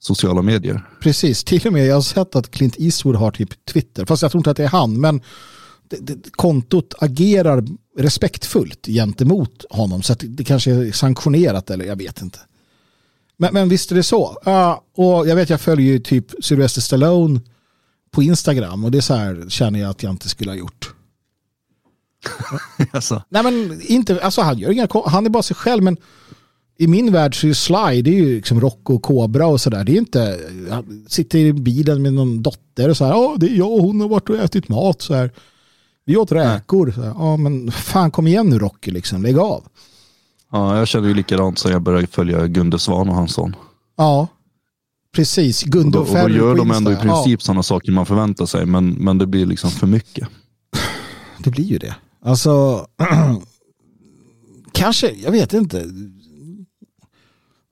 [0.00, 0.86] sociala medier.
[1.00, 4.04] Precis, till och med jag har sett att Clint Eastwood har typ Twitter.
[4.04, 5.00] Fast jag tror inte att det är han.
[5.00, 5.20] Men
[5.90, 7.64] det, det, kontot agerar
[7.98, 10.02] respektfullt gentemot honom.
[10.02, 12.38] Så att det kanske är sanktionerat eller jag vet inte.
[13.40, 14.36] Men, men visst är det så.
[14.44, 17.40] Ja, och jag vet jag följer ju typ Sylvester Stallone
[18.10, 18.84] på Instagram.
[18.84, 20.94] Och det är så här känner jag att jag inte skulle ha gjort.
[22.90, 23.22] alltså.
[23.28, 25.96] Nej men inte, alltså han gör inga, han är bara sig själv men
[26.78, 29.84] i min värld så är Sly, det är ju liksom rock och kobra och sådär.
[29.84, 33.46] Det är inte, han sitter i bilen med någon dotter och så här, ja det
[33.46, 35.30] är jag och hon har varit och ätit mat så här.
[36.04, 36.94] Vi åt räkor.
[36.96, 39.64] Ja men fan kom igen nu Rocky liksom, lägg av.
[40.52, 43.56] Ja, jag känner ju likadant sen jag började följa Gunde Svan och hans son.
[43.96, 44.28] Ja,
[45.14, 45.62] precis.
[45.62, 48.06] Och Gunde då, och och då Ferry gör de ändå i princip sådana saker man
[48.06, 48.66] förväntar sig.
[48.66, 50.28] Men, men det blir liksom för mycket.
[50.72, 50.78] Ja,
[51.38, 51.94] det blir ju det.
[52.24, 52.86] Alltså,
[54.72, 55.84] kanske, jag vet inte.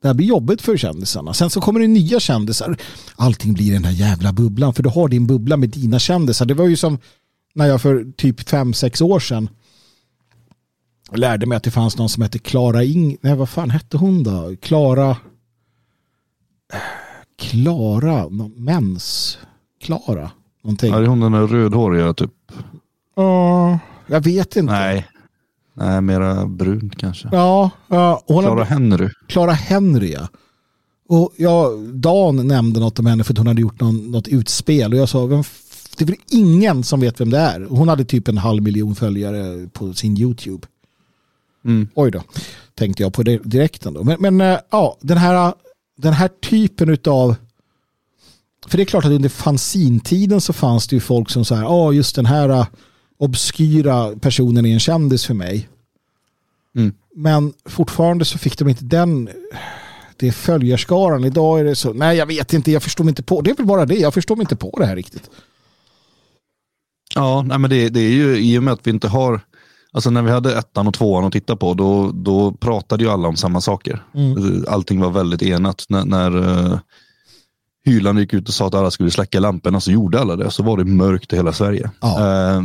[0.03, 1.35] Det här blir jobbigt för kändisarna.
[1.35, 2.76] Sen så kommer det nya kändisar.
[3.16, 4.74] Allting blir den här jävla bubblan.
[4.74, 6.47] För du har din bubbla med dina kändisar.
[6.47, 6.99] Det var ju som
[7.55, 9.49] när jag för typ fem sex år sedan
[11.12, 13.16] lärde mig att det fanns någon som hette Klara Ing...
[13.20, 14.56] Nej, vad fan hette hon då?
[14.62, 15.16] Klara...
[17.38, 18.28] Klara...
[18.56, 19.38] Mens...
[19.80, 20.30] Klara?
[20.62, 20.94] Någonting.
[20.94, 22.32] Är hon den där rödhåriga typ.
[23.16, 24.72] Ja, jag vet inte.
[24.72, 25.06] Nej.
[25.74, 27.28] Nej, mera brun kanske.
[27.32, 27.70] Ja,
[28.26, 29.09] Clara hade, Henry.
[29.28, 30.28] Clara Henry ja.
[31.09, 34.92] Och ja, Dan nämnde något om henne för att hon hade gjort någon, något utspel
[34.92, 35.42] och jag sa, vem,
[35.98, 37.66] det är väl ingen som vet vem det är.
[37.70, 40.66] Hon hade typ en halv miljon följare på sin YouTube.
[41.64, 41.88] Mm.
[41.94, 42.22] Oj då,
[42.74, 44.04] tänkte jag på det direkt ändå.
[44.04, 45.54] Men, men eh, ja, den här,
[45.96, 47.34] den här typen av
[48.66, 51.62] för det är klart att under fanzintiden så fanns det ju folk som så här,
[51.62, 52.66] ja just den här
[53.18, 55.68] obskyra personen är en kändis för mig.
[56.76, 56.92] Mm.
[57.14, 59.28] Men fortfarande så fick de inte den
[60.16, 61.24] det är följarskaran.
[61.24, 63.50] Idag är det så, nej jag vet inte, jag förstår mig inte på det.
[63.50, 65.30] är väl bara det, jag förstår mig inte på det här riktigt.
[67.14, 69.40] Ja, nej, men det, det är ju i och med att vi inte har,
[69.93, 73.28] alltså när vi hade ettan och tvåan att titta på, då, då pratade ju alla
[73.28, 74.05] om samma saker.
[74.14, 74.64] Mm.
[74.68, 75.84] Allting var väldigt enat.
[75.89, 76.78] När, när uh,
[77.84, 80.51] Hyland gick ut och sa att alla skulle släcka lamporna så gjorde alla det.
[80.51, 81.91] Så var det mörkt i hela Sverige.
[82.01, 82.09] Ja.
[82.09, 82.62] Uh,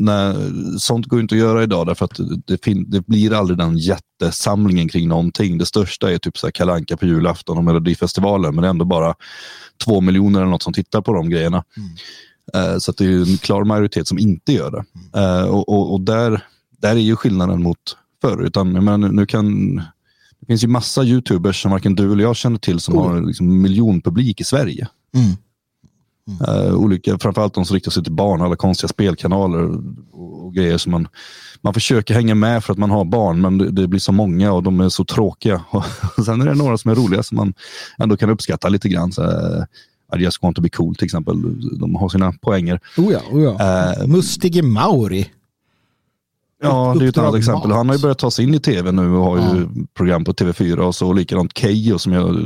[0.00, 0.34] när,
[0.78, 5.08] sånt går inte att göra idag därför att det, det blir aldrig den jättesamlingen kring
[5.08, 5.58] någonting.
[5.58, 8.84] Det största är typ så här Kalanka på julafton och Melodifestivalen men det är ändå
[8.84, 9.14] bara
[9.84, 11.56] två miljoner eller något som tittar på de grejerna.
[11.56, 11.62] Eh,
[12.78, 14.84] Så att det är en klar majoritet som inte gör det.
[15.20, 16.44] Eh, Och, och, och där,
[16.78, 18.42] där är ju skillnaden mot förr.
[18.42, 19.76] Utan, menar, nu, kan,
[20.40, 23.08] det finns ju massa YouTubers som varken du eller jag känner till som Oh.
[23.08, 24.88] har liksom miljonpublik i Sverige.
[25.14, 25.36] Mm.
[26.48, 29.62] Eh, olika, framförallt de som riktar sig till barn, alla konstiga spelkanaler
[30.12, 31.08] och, och grejer som man,
[31.60, 34.52] man försöker hänga med för att man har barn men det, det blir så många
[34.52, 35.64] och de är så tråkiga.
[36.16, 37.54] Och sen är det några som är roliga som man
[37.98, 39.12] ändå kan uppskatta lite grann.
[39.12, 39.22] Så,
[40.18, 41.36] just want to be cool till exempel.
[41.78, 42.80] De har sina poänger.
[42.96, 43.52] Oh ja, oh ja.
[44.00, 45.30] Eh, Mustige Mauri.
[46.62, 47.70] Ja, det är ett annat exempel.
[47.70, 50.32] Han har ju börjat ta sig in i tv nu och har ju program på
[50.32, 52.36] TV4 och så likadant Keyyo som jag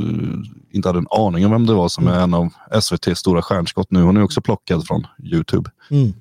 [0.71, 3.91] inte hade en aning om vem det var som är en av SVTs stora stjärnskott
[3.91, 4.01] nu.
[4.01, 5.69] Hon är också plockad från YouTube.
[5.89, 6.13] Mm.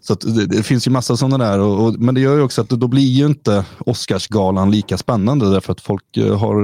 [0.00, 1.58] Så att det, det finns ju massa sådana där.
[1.58, 5.50] Och, och, men det gör ju också att då blir ju inte Oscarsgalan lika spännande
[5.50, 6.54] därför att folk, eh, har,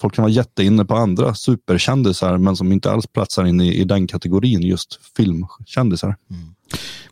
[0.00, 3.84] folk kan vara jätteinne på andra superkändisar men som inte alls platsar in i, i
[3.84, 6.16] den kategorin, just filmkändisar.
[6.30, 6.42] Mm.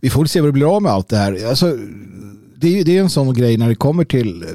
[0.01, 1.49] Vi får väl se vad det blir av med allt det här.
[1.49, 1.77] Alltså,
[2.57, 4.43] det, är, ju- det är en sån grej när det kommer till...
[4.43, 4.49] Eh,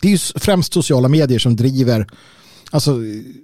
[0.00, 2.06] det är ju främst sociala medier som driver,
[2.70, 2.98] alltså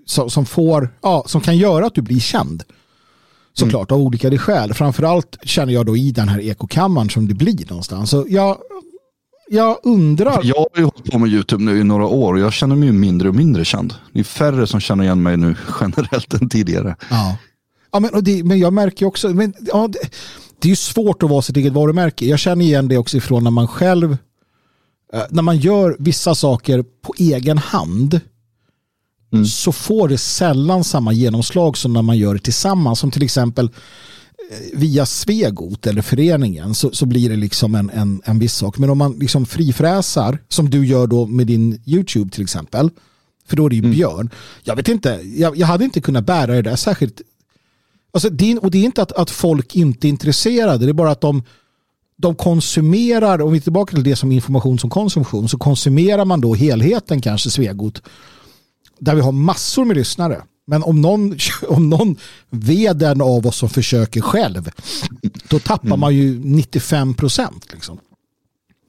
[0.07, 2.63] som, som får, ja, som kan göra att du blir känd.
[3.59, 4.75] Såklart av olika skäl.
[4.75, 8.11] Framförallt känner jag då i den här ekokammaren som det blir någonstans.
[8.11, 8.57] Så jag,
[9.49, 10.41] jag undrar.
[10.45, 12.93] Jag har ju hållit på med YouTube nu i några år och jag känner mig
[12.93, 13.95] mindre och mindre känd.
[14.13, 16.97] Det är färre som känner igen mig nu generellt än tidigare.
[17.11, 17.37] Ja.
[17.93, 19.99] Ja, men, det, men jag märker ju också, men, ja, det,
[20.59, 22.27] det är ju svårt att vara sitt eget varumärke.
[22.27, 24.17] Jag känner igen det också ifrån när man själv,
[25.13, 28.21] eh, när man gör vissa saker på egen hand,
[29.33, 29.47] Mm.
[29.47, 32.99] så får det sällan samma genomslag som när man gör det tillsammans.
[32.99, 33.71] Som till exempel
[34.51, 38.79] eh, via Svegot eller föreningen så, så blir det liksom en, en, en viss sak.
[38.79, 42.91] Men om man liksom frifräsar, som du gör då med din YouTube till exempel,
[43.49, 44.31] för då är det ju Björn.
[44.63, 47.23] Jag vet inte, jag, jag hade inte kunnat bära det där särskilt
[48.13, 51.11] Alltså det, och det är inte att, att folk inte är intresserade, det är bara
[51.11, 51.43] att de,
[52.17, 56.41] de konsumerar, om vi är tillbaka till det som information som konsumtion, så konsumerar man
[56.41, 58.03] då helheten kanske Svegot,
[59.01, 60.43] där vi har massor med lyssnare.
[60.67, 61.37] Men om någon,
[61.69, 62.17] om någon
[62.51, 64.71] veden av oss som försöker själv,
[65.49, 67.67] då tappar man ju 95 procent.
[67.73, 67.99] Liksom.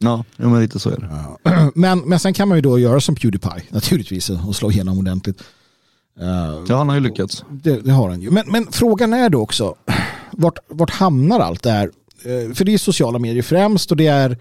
[0.02, 1.72] Ja, ja, men lite så är det.
[1.76, 5.42] Men, men sen kan man ju då göra som Pewdiepie, naturligtvis, och slå igenom ordentligt.
[6.20, 7.44] Eh, Ja, han har ju lyckats.
[7.50, 8.32] Det, det har han ju.
[8.32, 9.76] Men, men frågan är då också,
[10.32, 11.92] vart, vart hamnar allt det här?
[12.24, 14.38] Eh, För det är sociala medier främst och det är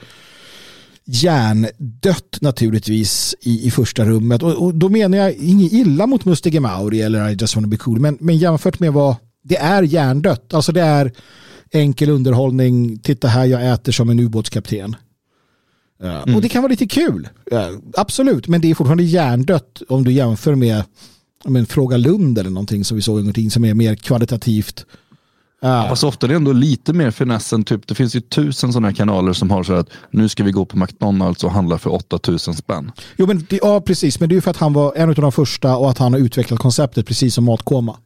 [1.09, 4.43] hjärndött naturligtvis i, i första rummet.
[4.43, 7.77] Och, och då menar jag inget illa mot Mustige Mauri eller I just wanna be
[7.77, 10.55] cool, men, men jämfört med vad det är hjärndött.
[10.55, 11.13] Alltså det är
[11.71, 14.97] enkel underhållning, titta här jag äter som en ubåtskapten.
[16.03, 20.05] Eh, Och det kan vara lite kul, Eh, absolut, men det är fortfarande hjärndött om
[20.05, 20.83] du jämför med
[21.45, 24.87] ja, men, Fråga Lund eller någonting som vi såg en tiden som är mer kvalitativt.
[25.61, 28.73] Ja, Fast ofta är det ändå lite mer finess än typ, det finns ju tusen
[28.73, 31.79] sådana här kanaler som har så att nu ska vi gå på McDonalds och handla
[31.79, 32.93] för 8000 spänn.
[33.17, 35.15] jo, men det, ja, precis, men det är ju för att han var en av
[35.15, 37.97] de första och att han har utvecklat konceptet precis som Matkoma.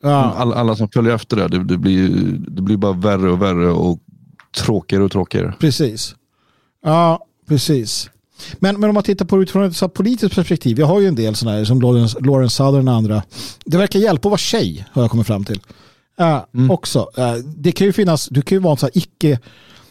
[0.00, 2.08] Ja, Alla, alla som följer efter det, det, det, blir,
[2.48, 3.98] det blir bara värre och värre och
[4.56, 5.54] tråkigare och tråkigare.
[5.60, 6.14] precis.
[6.84, 8.10] Ja, precis.
[8.58, 11.14] Men, men om man tittar på det utifrån ett politiskt perspektiv, jag har ju en
[11.14, 13.22] del sådana här som Lawrence, Lawrence Southern och andra.
[13.64, 15.60] Det verkar hjälpa att vara tjej, har jag kommit fram till.
[16.16, 17.10] Ja, Också.
[17.16, 19.40] Eh, det kan ju finnas, du kan ju vara en så här icke,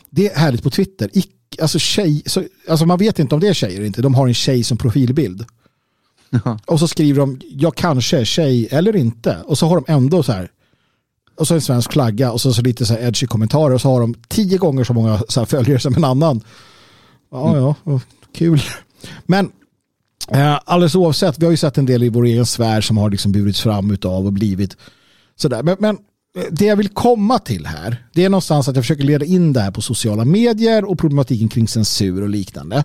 [0.10, 3.48] det är härligt på Twitter, icke, alltså tjej, så, alltså man vet inte om det
[3.48, 5.46] är tjejer eller inte, de har en tjej som profilbild.
[6.66, 9.38] Och så skriver de, jag kanske är tjej eller inte.
[9.46, 10.52] Och så har de ändå så här,
[11.36, 13.90] och så en svensk flagga och så, så lite så här edgy kommentarer och så
[13.90, 16.42] har de tio gånger så många så följare som en annan.
[17.32, 18.00] Ja, ja, ja,
[18.36, 18.62] kul.
[19.26, 19.52] Men
[20.32, 23.10] eh, alldeles oavsett, vi har ju sett en del i vår egen sfär som har
[23.10, 24.78] liksom burits fram utav och blivit
[25.36, 25.64] sådär.
[25.64, 26.02] Men, men eh,
[26.52, 29.60] det jag vill komma till här, det är någonstans att jag försöker leda in det
[29.60, 32.84] här på sociala medier och problematiken kring censur och liknande.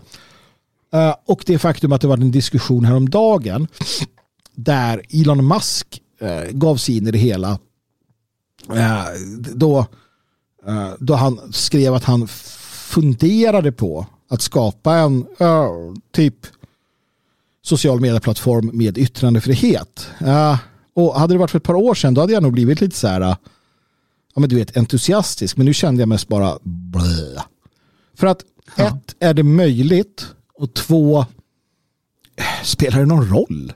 [0.92, 3.68] Eh, och det faktum att det var en diskussion häromdagen
[4.55, 7.59] där Elon Musk eh, gav sig in i det hela.
[8.74, 9.05] Eh,
[9.55, 9.86] då
[10.98, 15.26] då han skrev att han funderade på att skapa en
[16.12, 16.34] typ
[17.62, 20.07] social medieplattform med yttrandefrihet.
[20.22, 20.57] Uh,
[20.95, 22.97] och hade det varit för ett par år sedan då hade jag nog blivit lite
[22.97, 23.36] så här uh,
[24.34, 25.57] ja, men du vet, entusiastisk.
[25.57, 27.41] Men nu kände jag mest bara blö.
[28.14, 28.45] För att
[28.76, 28.86] ja.
[28.86, 30.26] ett, är det möjligt?
[30.55, 31.26] Och två,
[32.64, 33.72] spelar det någon roll?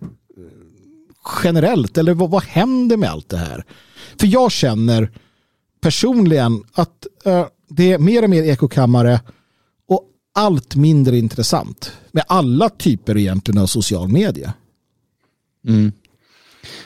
[1.45, 3.65] Generellt, eller vad, vad händer med allt det här?
[4.21, 5.11] För jag känner
[5.81, 9.21] personligen att uh, det är mer och mer ekokammare
[9.89, 10.05] och
[10.35, 14.55] allt mindre intressant med alla typer egentligen av social media.
[15.69, 15.93] Mm.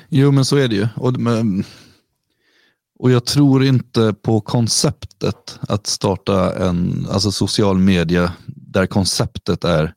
[0.09, 0.89] Jo men så är det ju.
[0.97, 1.65] Och, men,
[2.99, 9.95] och jag tror inte på konceptet att starta en alltså social media där konceptet är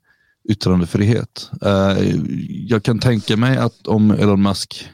[0.49, 1.49] yttrandefrihet.
[1.65, 2.15] Uh,
[2.47, 4.89] jag kan tänka mig att om Elon Musk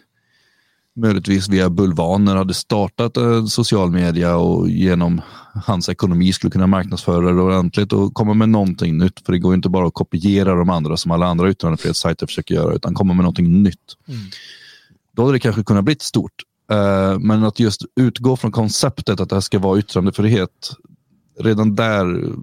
[0.97, 5.21] möjligtvis via bulvaner hade startat en social media och genom
[5.65, 9.25] hans ekonomi skulle kunna marknadsföra det ordentligt och komma med någonting nytt.
[9.25, 12.75] För det går inte bara att kopiera de andra som alla andra yttrandefrihetssajter försöker göra
[12.75, 13.95] utan komma med någonting nytt.
[14.07, 14.21] Mm.
[15.17, 16.43] Då hade det kanske kunnat bli stort.
[16.71, 20.71] Uh, men att just utgå från konceptet att det här ska vara yttrandefrihet,
[21.39, 22.33] redan där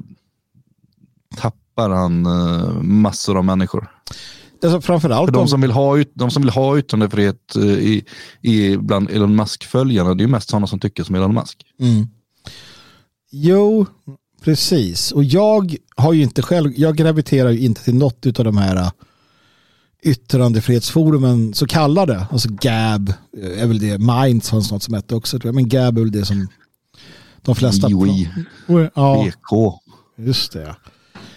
[1.36, 3.90] tappar han uh, massor av människor.
[4.62, 8.04] Alltså framförallt För de, som vill ha, de som vill ha yttrandefrihet eh, i,
[8.42, 11.66] i bland Elon Musk-följarna, det är mest sådana som tycker som Elon Musk.
[11.80, 12.06] Mm.
[13.30, 13.86] Jo,
[14.44, 15.12] precis.
[15.12, 18.76] Och jag har ju inte själv, jag graviterar ju inte till något av de här
[18.76, 18.90] eh,
[20.04, 25.38] yttrandefrihetsforumen så kallade, alltså GAB eh, är väl det, Minds har något som hette också,
[25.42, 26.48] men GAB är väl det som
[27.42, 27.90] de flesta...
[27.90, 28.28] IOI,
[28.94, 29.80] ja, BK.
[30.16, 30.76] Just det.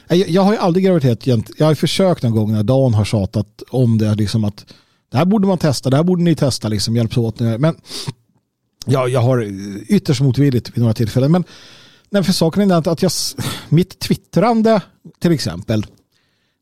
[0.07, 3.63] Jag, jag har ju aldrig graviterat Jag har försökt någon gång när Dan har tjatat
[3.70, 4.15] om det.
[4.15, 4.65] Liksom att
[5.11, 7.39] det här borde man testa, det här borde ni testa, liksom, hjälps åt.
[7.39, 7.76] Men
[8.86, 9.43] ja, jag har
[9.88, 11.32] ytterst motvilligt vid några tillfällen.
[11.32, 11.43] Men
[12.09, 13.11] nej, för saken är att jag,
[13.70, 14.82] mitt twittrande
[15.20, 15.86] till exempel,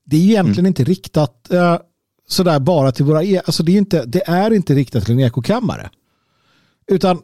[0.05, 0.67] det är egentligen mm.
[0.69, 1.77] inte riktat uh,
[2.27, 5.19] sådär bara till våra, e alltså det är, inte, det är inte riktat till en
[5.19, 5.89] ekokammare.
[6.87, 7.21] Utan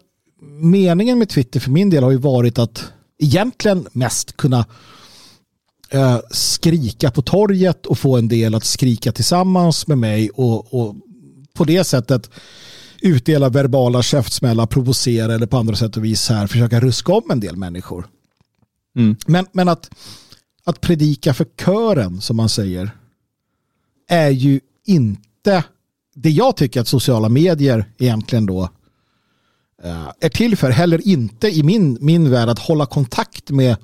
[0.61, 4.65] meningen med Twitter för min del har ju varit att egentligen mest kunna
[5.89, 10.95] eh, skrika på torget och få en del att skrika tillsammans med mig och, och
[11.53, 12.29] på det sättet
[13.01, 17.39] utdela verbala käftsmällar, provocera eller på andra sätt och vis här försöka ruska om en
[17.39, 18.07] del människor.
[18.95, 19.15] Mm.
[19.27, 19.89] Men, men att,
[20.63, 22.91] att predika för kören som man säger
[24.07, 25.63] är ju inte
[26.15, 28.61] det jag tycker att sociala medier egentligen då
[29.86, 30.69] uh, är till för.
[30.69, 33.77] Heller inte i min, min värld att hålla kontakt med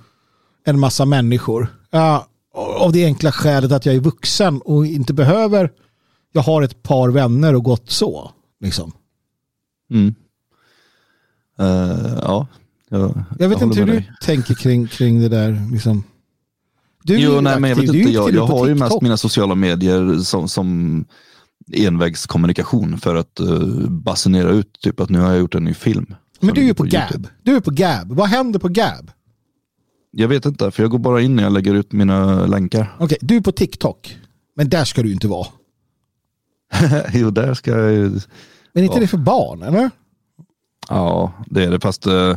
[0.66, 5.72] en massa människor Ja, av det enkla skälet att jag är vuxen och inte behöver,
[6.32, 8.32] jag har ett par vänner och gott så.
[8.60, 8.92] Liksom.
[9.92, 10.16] Mm.
[11.60, 12.48] Uh, ja,
[12.90, 15.70] jag, jag vet jag inte hur du tänker kring, kring det där.
[15.72, 16.04] Liksom.
[17.08, 20.18] Du jo, nej, men jag, vet inte, jag, jag har ju mest mina sociala medier
[20.18, 21.06] som, som
[21.74, 26.16] envägskommunikation för att uh, basunera ut typ att nu har jag gjort en ny film.
[26.40, 27.28] Men du är på, på Gab.
[27.44, 28.12] Du är på Gab.
[28.12, 29.12] Vad händer på Gab?
[30.12, 32.96] Jag vet inte, för jag går bara in när jag lägger ut mina länkar.
[32.96, 34.18] Okej, okay, du är på TikTok.
[34.56, 35.48] Men där ska du inte vara.
[37.14, 38.10] jo, där ska jag ju...
[38.74, 39.00] Men är inte ja.
[39.00, 39.92] det för barn, eller?
[40.90, 41.80] Ja, det är det.
[41.80, 42.36] Fast eh,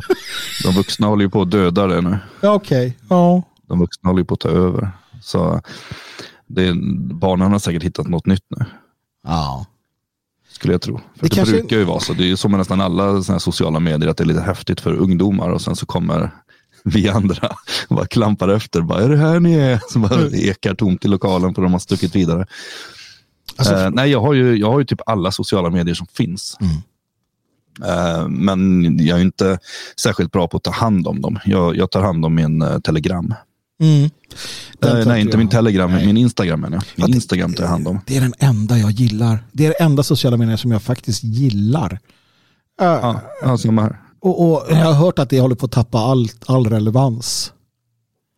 [0.63, 2.17] de vuxna håller ju på att döda det nu.
[2.41, 2.87] Okej.
[2.87, 2.93] Okay.
[3.09, 3.43] Ja.
[3.71, 4.91] De vuxna håller ju på att ta över.
[5.21, 5.61] Så
[6.47, 6.73] det,
[7.13, 8.65] barnen har säkert hittat något nytt nu.
[9.23, 9.65] Ja.
[10.49, 10.97] Skulle jag tro.
[10.97, 11.55] För det, det kanske...
[11.55, 12.13] brukar ju vara så.
[12.13, 14.81] Det är ju så med nästan alla såna sociala medier att det är lite häftigt
[14.81, 16.31] för ungdomar och sen så kommer
[16.83, 17.55] vi andra
[17.89, 18.81] bara klampar efter.
[18.81, 19.79] Bara, är det här ni är?
[19.89, 20.33] Så bara mm.
[20.33, 22.45] ekar tomt i lokalen för de har stuckit vidare.
[23.55, 26.57] Alltså, uh, nej, jag har, ju, jag har ju typ alla sociala medier som finns.
[26.61, 26.73] Mm.
[27.83, 29.59] Uh, men jag är inte
[30.01, 31.39] särskilt bra på att ta hand om dem.
[31.45, 33.33] Jag, jag tar hand om min uh, Telegram.
[33.81, 34.09] Mm.
[34.85, 36.05] Uh, nej, inte min Telegram, nej.
[36.05, 37.07] min Instagram menar jag.
[37.07, 37.99] Min Instagram tar jag hand om.
[38.05, 39.43] Det är den enda jag gillar.
[39.51, 41.99] Det är den enda sociala medier som jag faktiskt gillar.
[42.77, 43.99] ja, samma här.
[44.19, 47.53] Och, och, jag har hört att det håller på att tappa all, all relevans.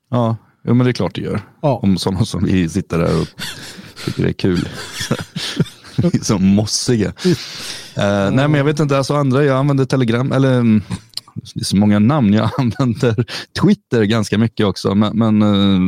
[0.10, 1.42] Ja, ja, men det är klart det gör.
[1.62, 1.80] Ja.
[1.84, 3.28] Om sådana som vi sitter där och
[4.06, 4.70] tycker det är kul.
[6.22, 7.08] så mossiga.
[7.08, 7.34] Uh,
[8.32, 10.82] nej, men jag vet inte, alltså andra, jag använder Telegram, eller mm,
[11.54, 12.34] det är så många namn.
[12.34, 13.26] Jag använder
[13.62, 15.80] Twitter ganska mycket också, men, men, uh,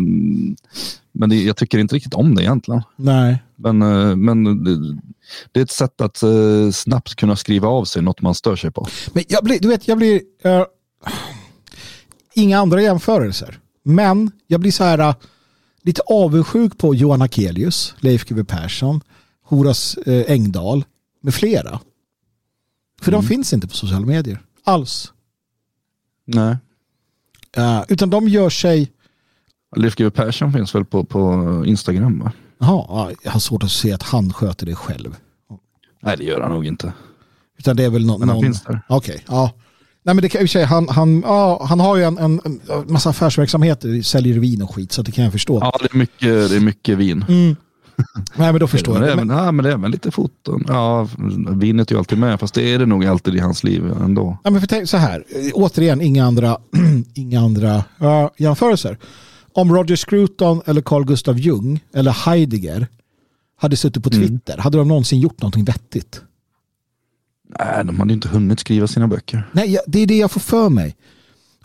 [1.11, 2.81] men det, jag tycker inte riktigt om det egentligen.
[2.95, 3.43] Nej.
[3.55, 4.43] Men, uh, men
[5.51, 6.23] det är ett sätt att
[6.73, 8.87] snabbt kunna skriva av sig något man stör sig på.
[9.13, 10.21] Men jag blir, du vet, jag blir...
[10.45, 10.63] Uh,
[12.35, 13.59] inga andra jämförelser.
[13.83, 15.15] Men jag blir så här uh,
[15.81, 19.01] lite avundsjuk på Johan Akelius, Leif GW Persson,
[19.45, 20.83] Horace uh, Engdahl
[21.21, 21.79] med flera.
[23.01, 23.21] För mm.
[23.21, 25.13] de finns inte på sociala medier alls.
[26.25, 26.57] Nej.
[27.57, 28.91] Uh, utan de gör sig...
[29.75, 32.31] Leif GW Persson finns väl på, på Instagram va?
[32.57, 35.15] Jaha, jag har svårt att se att han sköter det själv.
[36.01, 36.93] Nej, det gör han nog inte.
[37.57, 38.43] Utan det är väl no Men han någon...
[38.43, 38.81] finns där.
[38.89, 39.51] Okej, ja.
[40.03, 42.61] Nej men det kan ju säga, han, han, ja, han har ju en, en, en
[42.87, 45.59] massa affärsverksamheter, säljer vin och skit så det kan jag förstå.
[45.61, 47.25] Ja, det är mycket, det är mycket vin.
[47.27, 47.55] Mm.
[48.35, 49.09] Nej men då förstår jag.
[49.09, 50.65] är Men, även, ja, men även lite foton.
[50.67, 51.07] Ja,
[51.49, 54.37] vinet är ju alltid med, fast det är det nog alltid i hans liv ändå.
[54.43, 55.23] ja, men för tänk så här,
[55.53, 56.57] återigen inga andra,
[57.13, 58.97] inga andra uh, jämförelser.
[59.53, 62.87] Om Roger Scruton eller Carl Gustav Jung eller Heidegger
[63.57, 64.27] hade suttit på Mm.
[64.27, 66.21] Twitter, hade de någonsin gjort någonting vettigt?
[67.59, 69.49] Nej, de hade ju inte hunnit skriva sina böcker.
[69.51, 70.95] Nej, det är det jag får för mig.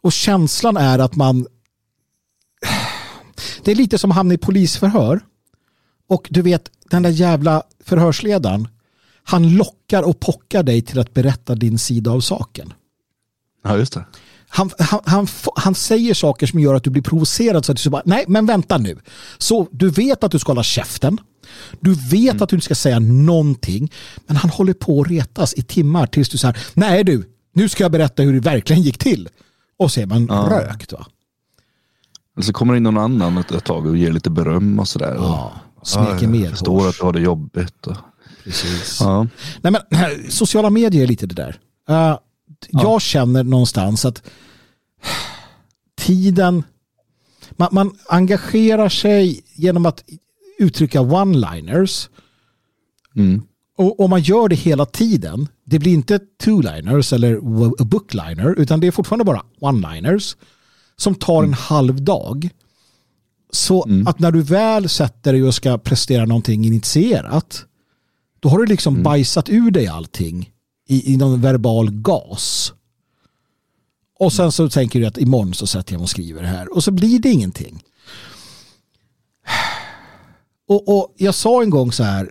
[0.01, 1.47] Och känslan är att man...
[3.65, 5.21] Det är lite som att hamna i polisförhör.
[6.11, 8.69] Och du vet, den där jävla förhörsledaren,
[9.23, 12.73] han lockar och pockar dig till att berätta din sida av saken.
[13.65, 14.05] Ja, just det.
[14.49, 17.91] Han, han, han, han säger saker som gör att du blir provocerad så att du
[17.91, 18.99] bara, nej men vänta nu.
[19.39, 21.19] Så du vet att du ska hålla käften.
[21.81, 23.93] Du vet att du inte ska säga någonting.
[24.27, 27.85] Men han håller på att retas i timmar tills du säger, nej du, nu ska
[27.85, 29.29] jag berätta hur det verkligen gick till.
[29.79, 30.49] Och så är man Ja.
[30.51, 31.07] rökt va.
[32.37, 34.89] Eller så kommer det in någon annan ett, ett tag och ger lite beröm och
[34.89, 35.15] sådär.
[35.19, 35.53] Ja,
[35.83, 37.87] smeker mer Jag förstår att du har det jobbigt.
[37.87, 37.97] Och,
[38.45, 38.99] Precis.
[39.01, 39.27] ja.
[39.63, 39.83] Nej, men,
[40.31, 41.59] sociala medier är lite det där.
[41.89, 42.19] Eh,
[42.69, 44.23] Jag känner någonstans att
[45.99, 46.63] tiden,
[47.51, 50.05] man, man engagerar sig genom att
[50.59, 52.09] uttrycka one-liners
[53.17, 53.43] Mm.
[53.79, 57.37] och om man gör det hela tiden, det blir inte two-liners eller
[57.83, 60.37] a bookliner utan det är fortfarande bara one-liners
[60.97, 62.51] som tar en halv dag.
[63.53, 67.65] Så att när du väl sätter dig och ska prestera någonting initierat
[68.41, 70.51] då har du liksom bajsat ur dig allting
[70.89, 72.73] i, i någon verbal gas.
[74.19, 76.75] Och sen så tänker du att imorgon så sätter jag mig och skriver det här
[76.75, 77.83] och så blir det ingenting.
[80.69, 82.31] Och, och jag sa en gång så här,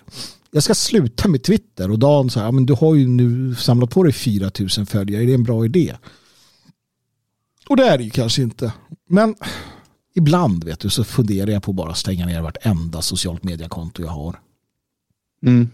[0.52, 3.90] jag ska sluta med Twitter och Dan sa, ja, men du har ju nu samlat
[3.90, 5.96] på dig 4000 följare, är det en bra idé?
[7.70, 8.74] Och det är det ju kanske inte.
[9.10, 9.36] Men
[10.16, 14.40] ibland vet du så funderar jag på bara stänga ner vartenda socialt mediekonto jag har.
[15.46, 15.70] Mm.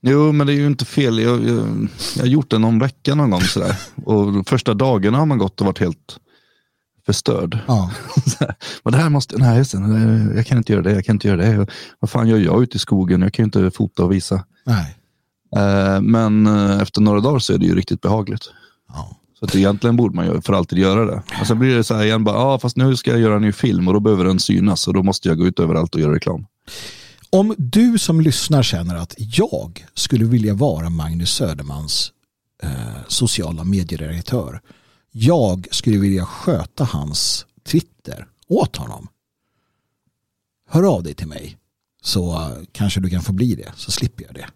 [0.00, 1.18] Jo, men det är ju inte fel.
[1.18, 3.76] Jag, jag, jag har gjort det någon vecka någon gång sådär.
[4.04, 6.18] Och första dagarna har man gått och varit helt
[7.06, 7.58] förstörd.
[7.66, 7.90] Ja.
[8.82, 9.64] Men det här måste, nej
[10.34, 11.66] jag kan inte göra det, jag kan inte göra det.
[11.98, 13.22] Vad fan gör jag ute i skogen?
[13.22, 14.44] Jag kan ju inte fota och visa.
[14.64, 14.96] Nej.
[15.56, 18.50] Eh, Men eh, efter några dagar så är det ju riktigt behagligt.
[18.88, 19.16] Ja.
[19.38, 21.22] Så att egentligen borde man ju för alltid göra det.
[21.40, 23.42] Och sen blir det så här igen, bara, ah, fast nu ska jag göra en
[23.42, 26.00] ny film och då behöver den synas och då måste jag gå ut överallt och
[26.00, 26.46] göra reklam.
[27.30, 32.12] Om du som lyssnar känner att jag skulle vilja vara Magnus Södermans
[32.62, 32.70] eh,
[33.08, 34.60] sociala medieredaktör.
[35.12, 39.08] Jag skulle vilja sköta hans Twitter åt honom.
[40.68, 41.56] Hör av dig till mig
[42.02, 44.46] så eh, kanske du kan få bli det så slipper jag det.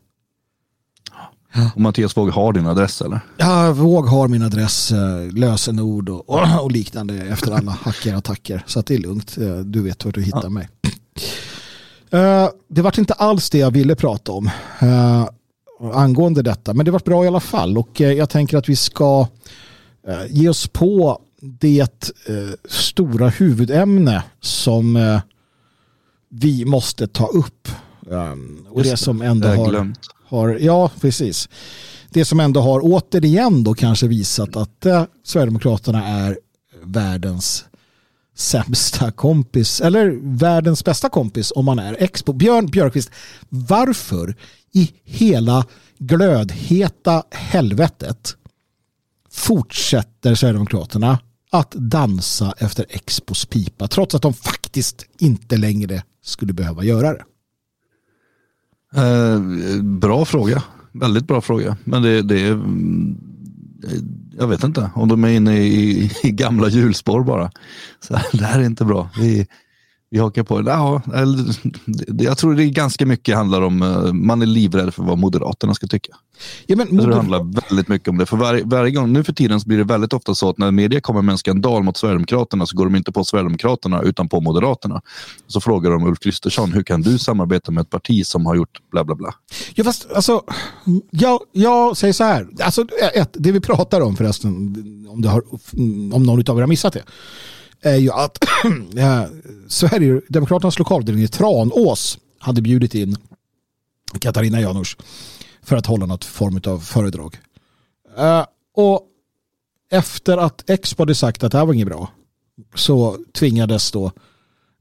[1.75, 3.21] Och Mattias Våg har din adress eller?
[3.37, 8.65] Ja, Våg har min adress, eh, lösenord och, och, och liknande efter alla hackerattacker.
[8.67, 9.39] Så att det är lugnt.
[9.41, 10.69] Eh, Du vet var du hittar mig.
[12.11, 14.51] Eh, Det var inte alls det jag ville prata om
[15.95, 16.75] angående detta.
[16.75, 17.79] Men det var bra i alla fall.
[17.79, 19.27] Och jag tänker att vi ska
[20.29, 22.13] ge oss på det
[22.69, 24.99] stora huvudämne som
[26.29, 27.69] vi måste ta upp.
[28.07, 29.99] Um, och Just det som ändå har glömt
[30.31, 31.49] har, ja precis.
[32.11, 36.39] Det som ändå har återigen då kanske visat att eh, Sverigedemokraterna är
[36.85, 37.64] världens
[38.37, 42.33] sämsta kompis eller världens bästa kompis om man är expo.
[42.33, 43.11] Björn Björkqvist,
[43.49, 44.37] varför
[44.72, 45.66] i hela
[45.99, 48.37] glödheta helvetet
[49.31, 51.18] fortsätter Sverigedemokraterna
[51.51, 57.24] att dansa efter Expos pipa trots att de faktiskt inte längre skulle behöva göra det?
[58.95, 59.41] Eh,
[59.82, 60.62] bra fråga.
[60.93, 61.76] Väldigt bra fråga.
[61.84, 62.61] Men det, det är...
[64.38, 67.51] Jag vet inte om de är inne i, i gamla hjulspår bara.
[68.01, 69.11] Så det här är inte bra.
[69.18, 69.47] Vi,
[70.11, 70.63] vi hakar på.
[70.67, 71.03] Ja,
[72.19, 75.75] jag tror det är ganska mycket handlar om, eh, man är livrädd för vad Moderaterna
[75.75, 76.13] ska tycka.
[76.67, 78.27] Ja, men, tror det moder- handlar väldigt mycket om det.
[78.27, 80.71] För varje, varje gång, nu för tiden så blir det väldigt ofta så att när
[80.71, 84.41] media kommer med en skandal mot Sverigedemokraterna så går de inte på Sverigedemokraterna utan på
[84.41, 85.01] Moderaterna.
[85.47, 88.79] Så frågar de Ulf Kristersson, hur kan du samarbeta med ett parti som har gjort
[88.91, 89.35] bla bla bla?
[89.75, 90.43] Ja, fast alltså,
[91.11, 92.49] jag, jag säger så här.
[92.61, 94.51] Alltså, ett, det vi pratar om förresten,
[95.09, 95.43] om, har,
[96.15, 97.03] om någon av er har missat det,
[97.83, 98.45] är ju att
[98.97, 99.24] eh,
[99.68, 103.16] Sverigedemokraternas lokalavdelning i Tranås hade bjudit in
[104.18, 104.97] Katarina Janouch
[105.62, 107.39] för att hålla något form av föredrag.
[108.18, 108.45] Eh,
[108.76, 109.07] och
[109.91, 112.11] efter att Expo hade sagt att det här var inget bra
[112.74, 114.12] så tvingades då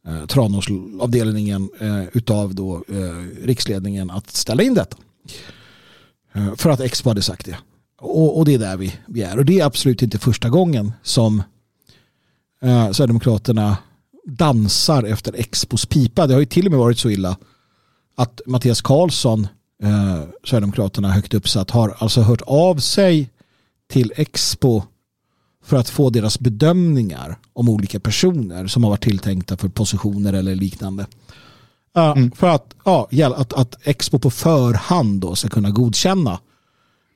[0.07, 4.97] eh, Tranåsavdelningen eh, utav då eh, riksledningen att ställa in detta.
[6.33, 7.57] Eh, för att Expo hade sagt det.
[8.01, 9.37] Och, och, det är där vi, vi är.
[9.37, 11.43] Och det är absolut inte första gången som
[12.63, 13.77] eh, Sverigedemokraterna
[14.25, 16.27] dansar efter Expos pipa.
[16.27, 17.37] Det har ju till och med varit så illa
[18.15, 19.47] att Mattias Karlsson,
[19.83, 23.29] eh, Sverigedemokraterna högt uppsatt, har alltså hört av sig
[23.89, 24.83] till Expo
[25.63, 30.55] för att få deras bedömningar om olika personer som har varit tilltänkta för positioner eller
[30.55, 31.05] liknande.
[31.97, 32.31] Uh, mm.
[32.31, 36.39] För att, ja, att, att Expo på förhand då ska kunna godkänna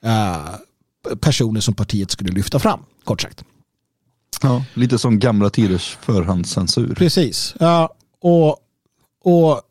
[0.05, 3.43] uh, personer som partiet skulle lyfta fram, kort sagt.
[4.43, 6.95] Ja, lite som gamla tiders förhandscensur.
[6.95, 7.55] Precis.
[7.61, 7.87] Uh,
[8.21, 8.57] och,
[9.23, 9.61] och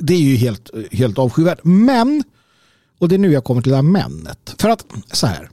[0.00, 1.60] det är ju helt, helt avskyvärt.
[1.62, 2.24] Men,
[2.98, 4.54] och det är nu jag kommer till det här männet.
[4.58, 5.50] För att så här,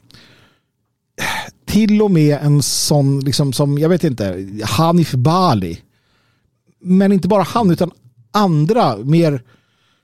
[1.65, 5.81] till och med en sån, liksom, som jag vet inte, Hanif Bali.
[6.81, 7.91] Men inte bara han utan
[8.31, 9.43] andra mer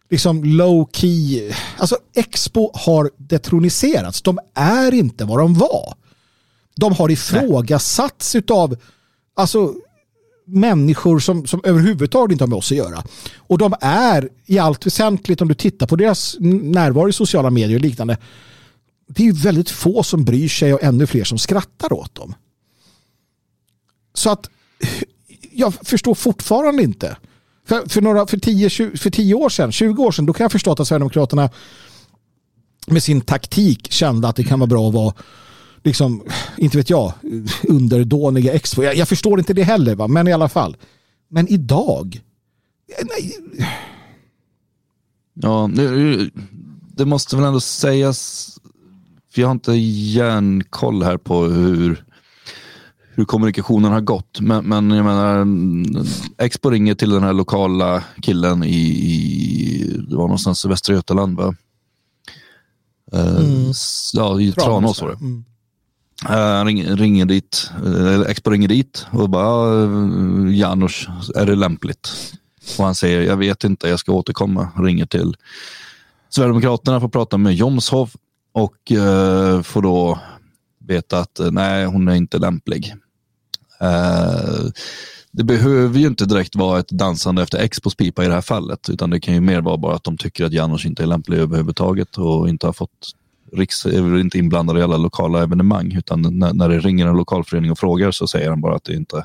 [0.09, 1.51] liksom low key.
[1.77, 4.21] Alltså Expo har detroniserats.
[4.21, 5.93] De är inte vad de var.
[6.79, 8.77] De har ifrågasatts av
[9.35, 9.73] alltså,
[10.45, 13.03] människor som, som överhuvudtaget inte har med oss att göra.
[13.37, 17.77] Och de är i allt väsentligt, om du tittar på deras närvaro i sociala medier
[17.77, 18.17] och liknande,
[19.07, 22.35] det är väldigt få som bryr sig och ännu fler som skrattar åt dem.
[24.13, 24.49] Så att
[25.51, 27.17] jag förstår fortfarande inte.
[27.67, 30.43] För, för, några, för, tio, 20, för tio år sedan, 20 år sedan, då kan
[30.43, 31.49] jag förstå att Sverigedemokraterna
[32.87, 35.13] med sin taktik kände att det kan vara bra att vara
[35.83, 36.23] liksom,
[36.57, 37.13] inte vet jag,
[37.67, 38.83] underdåniga expo.
[38.83, 40.07] Jag, jag förstår inte det heller, va?
[40.07, 40.77] men i alla fall.
[41.29, 42.21] Men idag?
[43.03, 43.33] Nej.
[45.33, 46.29] Ja, det,
[46.95, 48.49] det måste väl ändå sägas
[49.33, 52.03] för jag har inte järnkoll här på hur,
[53.13, 54.39] hur kommunikationen har gått.
[54.39, 55.47] Men, men jag menar,
[56.37, 61.37] Expo ringer till den här lokala killen i, i det var någonstans i Västra Götaland
[61.37, 61.55] va?
[63.13, 63.71] Eh, mm.
[64.13, 65.15] ja, i Tranås var det.
[65.15, 65.45] Mm.
[66.25, 72.09] Uh, ring, ringer dit, uh, Expo ringer dit och bara eh, Janusz, är det lämpligt?
[72.77, 74.69] Och han säger, jag vet inte, jag ska återkomma.
[74.77, 75.35] Ringer till
[76.29, 78.15] Sverigedemokraterna, får prata med Jomshof
[78.51, 80.19] och eh, får då
[80.87, 82.95] veta att nej, hon är inte lämplig.
[83.81, 84.69] Eh,
[85.31, 88.89] det behöver ju inte direkt vara ett dansande efter Expos pipa i det här fallet,
[88.89, 91.37] utan det kan ju mer vara bara att de tycker att Janos inte är lämplig
[91.37, 93.11] överhuvudtaget och inte har fått
[93.53, 97.71] Riks är inte inblandad i alla lokala evenemang, utan när, när det ringer en lokalförening
[97.71, 99.23] och frågar så säger de bara att det inte,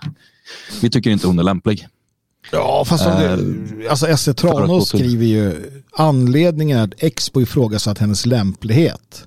[0.83, 1.87] vi tycker inte hon är lämplig.
[2.53, 8.27] Ja, fast om det, uh, alltså SC Tranås skriver ju anledningen att Expo ifrågasatt hennes
[8.27, 9.27] lämplighet.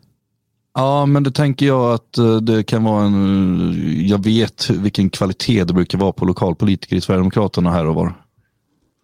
[0.74, 5.64] Ja, men det tänker jag att eh, det kan vara en, jag vet vilken kvalitet
[5.64, 8.14] det brukar vara på lokalpolitiker i Sverigedemokraterna här och var.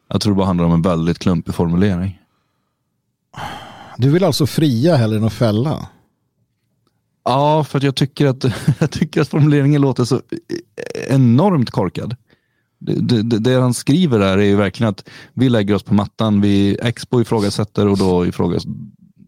[0.09, 2.19] Jag tror det bara handlar om en väldigt klumpig formulering.
[3.97, 5.87] Du vill alltså fria hellre än att fälla?
[7.25, 8.45] Ja, för jag tycker att,
[8.79, 10.21] jag tycker att formuleringen låter så
[11.09, 12.15] enormt korkad
[12.85, 16.41] det, det, det, han skriver där är ju verkligen att vi lägger oss på mattan,
[16.41, 18.63] vi Expo ifrågasätter och då ifrågas,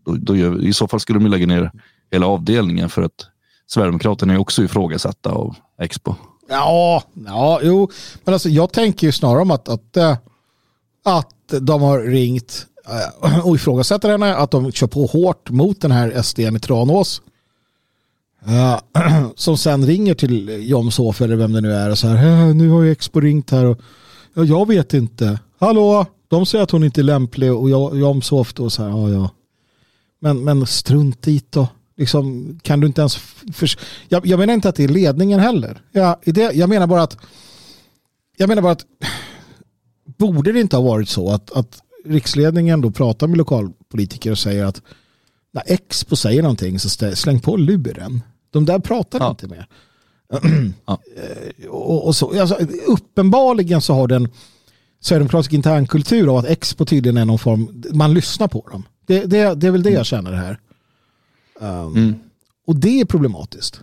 [0.05, 1.71] då, då gör, i så fall skulle de lägga ner
[2.11, 3.27] hela avdelningen för att
[3.67, 6.15] Sverigedemokraterna är också ifrågasatta av Expo.
[6.49, 7.89] Ja, ja, jo,
[8.23, 10.17] men alltså jag tänker ju snarare om att, att, äh,
[11.05, 15.91] att de har ringt Eh, och ifrågasätter henne, att de kör på hårt mot den
[15.91, 17.21] här SDn i Tranås
[18.47, 18.79] eh,
[19.35, 22.81] som sen ringer till Jomshof eller vem det nu är och så här, nu har
[22.81, 23.79] ju Expo ringt här och
[24.33, 25.39] ja, jag vet inte.
[25.59, 27.69] Hallå, de säger att hon inte är lämplig och
[27.99, 29.29] Jomshof då så här, ja ja.
[30.19, 31.67] Men, men strunt dit då.
[31.97, 33.15] Liksom, kan du inte ens...
[33.53, 33.69] För,
[34.07, 35.81] jag, jag menar inte att det är ledningen heller.
[35.91, 37.17] Ja, det, jag menar bara att...
[38.37, 38.85] Jag menar bara att...
[40.17, 44.65] Borde det inte ha varit så att, att riksledningen då pratar med lokalpolitiker och säger
[44.65, 44.81] att
[45.51, 48.21] när Expo säger någonting så släng på luren.
[48.49, 49.29] De där pratar ja.
[49.29, 49.65] inte med.
[50.85, 50.99] ja.
[51.69, 52.55] och, och, så, alltså,
[52.87, 54.29] uppenbarligen så har den
[54.99, 58.83] sverigedemokratisk internkultur av att Expo tydligen är någon form, man lyssnar på dem.
[59.05, 60.59] Det, det, det är väl det jag känner här.
[61.59, 62.15] Um, mm.
[62.67, 63.81] Och det är problematiskt.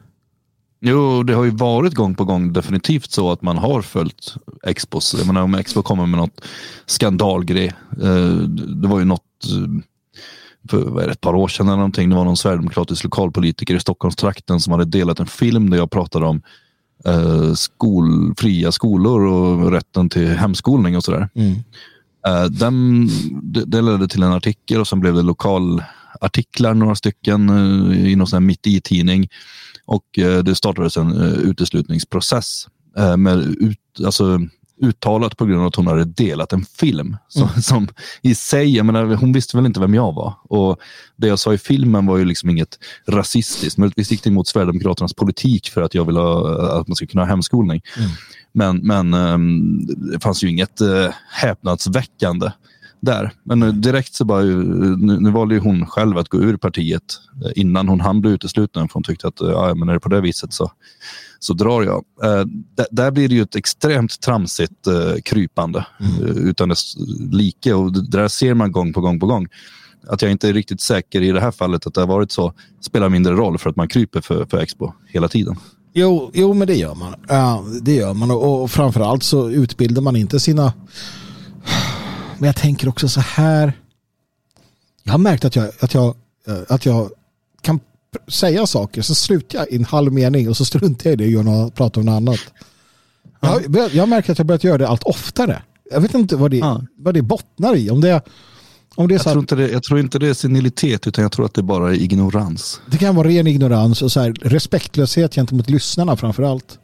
[0.84, 4.34] Jo, det har ju varit gång på gång definitivt så att man har följt
[4.66, 5.14] Expos.
[5.18, 6.44] Jag menar om Expo kommer med något
[6.86, 7.72] skandalgrej.
[8.02, 8.34] Eh,
[8.82, 9.22] det var ju något
[10.70, 12.10] för ett par år sedan eller någonting.
[12.10, 16.26] Det var någon sverigedemokratisk lokalpolitiker i Stockholmstrakten som hade delat en film där jag pratade
[16.26, 16.42] om
[17.04, 21.28] eh, skol, fria skolor och rätten till hemskolning och sådär.
[21.34, 21.52] Mm.
[22.26, 23.08] Eh, den,
[23.42, 25.82] det, det ledde till en artikel och sen blev det lokal
[26.20, 29.28] artiklar, några stycken eh, i någon sån här mitt i-tidning.
[29.84, 32.68] Och eh, det startades en eh, uteslutningsprocess
[32.98, 34.40] eh, med ut, alltså,
[34.82, 37.16] uttalat på grund av att hon hade delat en film.
[37.28, 37.62] Som, Mm.
[37.62, 37.88] som
[38.22, 40.34] i sig, jag menar, hon visste väl inte vem jag var.
[40.44, 40.78] Och
[41.16, 42.78] det jag sa i filmen var ju liksom inget
[43.08, 43.78] rasistiskt.
[43.78, 47.22] Möjligtvis gick det emot Sverigedemokraternas politik för att jag ville ha, att man ska kunna
[47.22, 47.82] ha hemskolning.
[47.98, 48.10] Mm.
[48.52, 50.80] Men, men ehm, det fanns ju inget
[51.30, 52.50] häpnadsväckande
[53.02, 53.32] där.
[53.42, 57.02] Men direkt så bara, eh, nu, nu valde ju hon själv att gå ur partiet
[57.44, 58.88] eh, innan hon hann bli utesluten.
[58.88, 60.72] För hon tyckte att eh, ja, men är det på det viset så,
[61.38, 62.04] så drar jag.
[62.24, 62.44] Eh,
[62.90, 66.48] där, blir det ju ett extremt tramsigt eh, krypande Mm.
[66.48, 66.94] utan dess
[67.30, 67.72] like.
[67.74, 69.48] Och det där ser man gång på gång på gång.
[70.08, 72.52] Att jag inte är riktigt säker i det här fallet att det har varit så
[72.80, 75.56] spelar mindre roll för att man kryper för, för Expo hela tiden.
[75.94, 77.14] Jo, jo, men det gör man.
[77.28, 80.72] Ja, det gör man och, och framförallt så utbildar man inte sina...
[82.42, 83.72] Men jag tänker också så här.
[85.02, 86.14] Jag har märkt att jag, att jag,
[86.46, 87.10] eh, att jag
[87.60, 87.80] kan
[88.28, 91.24] säga saker så slutar jag i en halv mening och så struntar jag i det
[91.24, 92.40] och gör något, pratar om något annat.
[93.40, 95.62] Jag, jag märker att jag börjat göra det allt oftare.
[95.90, 96.82] Jag vet inte vad det, Ja.
[96.96, 97.90] vad det bottnar i.
[97.90, 98.22] Om det,
[98.94, 101.32] om det är Jag tror, inte det, jag tror inte det är senilitet utan jag
[101.32, 102.80] tror att det bara är ignorans.
[102.86, 106.78] det kan vara ren ignorans och så här, respektlöshet gentemot lyssnarna framför allt.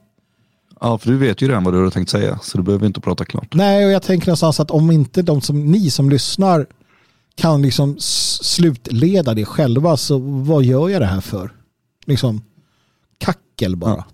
[0.80, 3.00] Ja, för du vet ju redan vad du har tänkt säga så du behöver inte
[3.00, 3.54] prata klart.
[3.54, 6.66] Nej, och jag tänker någonstans att om inte de som, ni som lyssnar
[7.34, 7.96] kan liksom
[8.40, 11.52] slutleda det själva så vad gör jag det här för?
[12.06, 12.42] Liksom
[13.18, 14.04] kackel bara.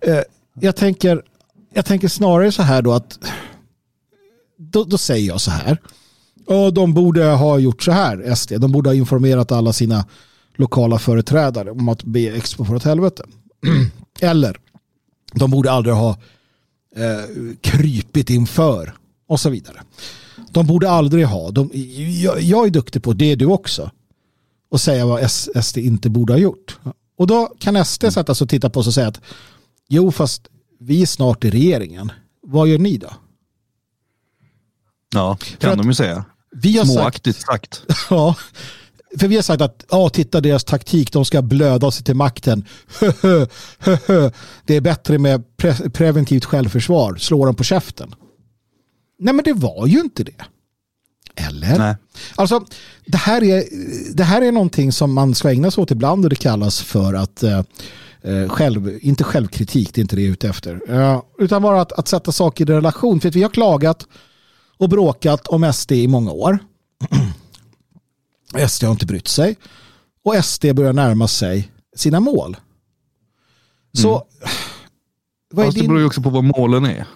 [0.00, 0.20] Eh,
[0.60, 1.22] jag, tänker,
[1.74, 3.18] jag tänker snarare så här då att
[4.56, 5.78] då, då säger jag så här.
[6.46, 8.52] Och de borde ha gjort så här, SD.
[8.58, 10.04] De borde ha informerat alla sina
[10.56, 13.24] lokala företrädare om att be Expo för åt helvete.
[14.20, 14.56] Eller
[15.34, 16.10] de borde aldrig ha
[16.96, 18.94] eh, krypit inför
[19.26, 19.82] och så vidare.
[20.50, 21.70] De borde aldrig ha, de,
[22.22, 23.90] jag, jag är duktig på det är du också,
[24.70, 25.30] och säga vad
[25.64, 26.78] SD inte borde ha gjort.
[27.18, 29.20] Och då kan SD sätta sig och titta på oss och säga att
[29.88, 32.12] jo fast vi är snart i regeringen.
[32.42, 33.10] Vad gör ni då?
[35.14, 36.24] Ja, kan de ju säga.
[36.50, 37.82] Vi har sagt, Småaktigt sagt.
[38.10, 38.36] ja,
[39.18, 42.64] för vi har sagt att ja, titta deras taktik, de ska blöda sig till makten.
[44.66, 48.14] det är bättre med pre- preventivt självförsvar, slå dem på käften.
[49.18, 50.44] Nej men det var ju inte det.
[51.36, 51.78] Eller?
[51.78, 51.96] Nej.
[52.34, 52.64] Alltså,
[53.06, 53.64] det här, är,
[54.14, 57.14] det här är någonting som man ska ägna sig åt ibland och det kallas för
[57.14, 57.62] att eh,
[58.22, 60.80] eh, själv, inte självkritik, det är inte det jag är ute efter.
[60.88, 63.20] Eh, utan bara att, att sätta saker i relation.
[63.20, 64.06] För vi har klagat
[64.76, 66.58] och bråkat om SD i många år.
[68.68, 69.56] SD har inte brytt sig.
[70.24, 72.56] Och SD börjar närma sig sina mål.
[73.92, 74.26] Så,
[75.52, 76.00] vad är Fast det beror din...
[76.00, 77.06] ju också på vad målen är.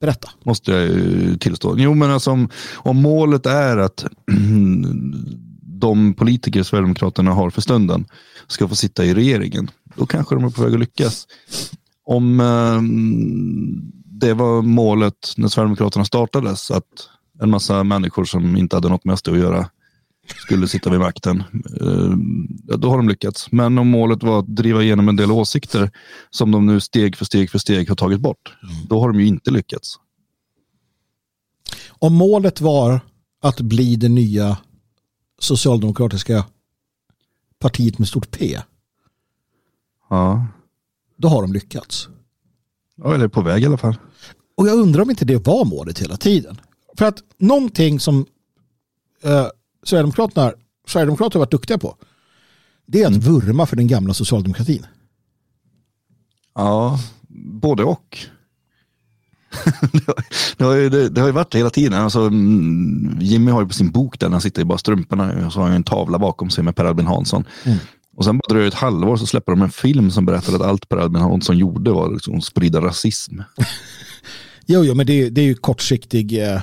[0.00, 0.30] Berätta.
[0.44, 1.74] Måste jag ju tillstå.
[1.78, 4.04] Jo men alltså om, om målet är att
[5.62, 8.06] de politiker Sverigedemokraterna har för stunden
[8.46, 9.70] ska få sitta i regeringen.
[9.96, 11.26] Då kanske de är på väg att lyckas.
[12.04, 12.80] Om eh,
[14.04, 16.70] det var målet när Sverigedemokraterna startades.
[16.70, 16.84] Att
[17.42, 19.68] en massa människor som inte hade något med SD att göra
[20.36, 21.42] skulle sitta vid makten.
[21.80, 23.52] Eh, då har de lyckats.
[23.52, 25.90] Men om målet var att driva igenom en del åsikter
[26.30, 28.56] som de nu steg för steg för steg har tagit bort.
[28.88, 29.96] Då har de ju inte lyckats.
[31.88, 33.00] Om målet var
[33.42, 34.58] att bli det nya
[35.38, 36.44] socialdemokratiska
[37.58, 38.58] partiet med stort P,
[40.10, 40.46] Ja,
[41.16, 42.08] då har de lyckats.
[42.96, 43.96] ja eller på väg i alla fall.
[44.56, 46.60] Och jag undrar om inte det var målet hela tiden.
[46.98, 48.26] För att någonting som
[49.22, 49.46] eh,
[49.88, 50.52] Sverigedemokraterna,
[50.86, 51.96] Sverigedemokraterna har varit duktiga på,
[52.86, 54.86] det är att vurma för den gamla socialdemokratin.
[56.54, 56.98] Ja,
[57.62, 58.18] både och.
[59.92, 60.24] det, har,
[60.56, 61.94] det, har ju, det, det har ju varit hela tiden.
[62.02, 65.52] Alltså, mm, Jimmy har ju på sin bok där han sitter i bara strumporna och
[65.52, 67.44] så har han en tavla bakom sig med Per Albin Hansson.
[67.64, 67.78] Mm.
[68.16, 70.62] Och sen bara dröjer det ett halvår så släpper de en film som berättar att
[70.62, 73.40] allt Per Albin Hansson gjorde var liksom sprida rasism.
[74.70, 76.60] Jo, jo men det, det är ju kortsiktig, eh,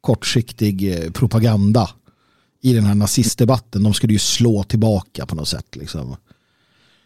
[0.00, 1.90] kortsiktig eh, propaganda
[2.66, 3.82] i den här nazistdebatten.
[3.82, 5.76] De skulle ju slå tillbaka på något sätt.
[5.76, 6.16] Liksom.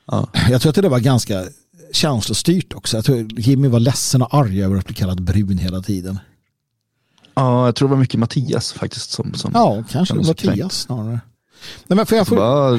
[0.07, 0.29] Ja.
[0.51, 1.45] Jag tror att det var ganska
[1.93, 2.97] känslostyrt också.
[2.97, 6.19] Jag tror Jimmy var ledsen och arg över att bli kallad brun hela tiden.
[7.35, 9.11] ja, jag tror det var mycket Mattias faktiskt.
[9.11, 10.27] Som, som Ja, kanske det var.
[10.27, 11.21] Mattias snarare.
[11.87, 12.77] Nej, men för jag får, bara,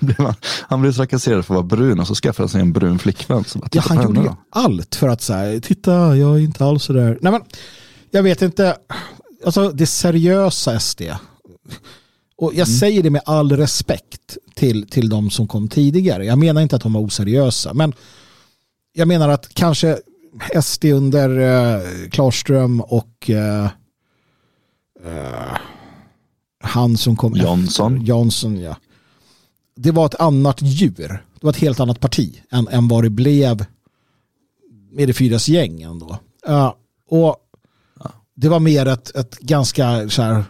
[0.00, 0.34] blev
[0.68, 3.44] han, blev trakasserad för att vara brun och så skaffade han sig en brun flickvän.
[3.44, 6.84] Så bara, ja, han gjorde ju allt för att säga, titta, jag är inte alls
[6.84, 7.18] sådär.
[7.22, 7.42] Nej, men
[8.10, 8.76] jag vet inte,
[9.46, 11.02] alltså det seriösa SD.
[12.38, 16.24] Och jag säger det med all respekt till, till de som kom tidigare.
[16.24, 17.94] Jag menar inte att de var oseriösa, men
[18.92, 19.98] jag menar att kanske
[20.62, 23.64] SD under eh, Klarström och eh,
[25.04, 25.56] eh,
[26.60, 27.94] han som kom Jansson.
[27.94, 28.76] Efter, Jansson, ja.
[29.76, 31.22] Det var ett annat djur.
[31.34, 33.64] Det var ett helt annat parti än, än vad det blev
[34.90, 36.18] med det fyras gäng ändå.
[36.48, 36.72] Uh,
[37.08, 37.36] och
[38.34, 40.44] det var mer ett, ett ganska så här,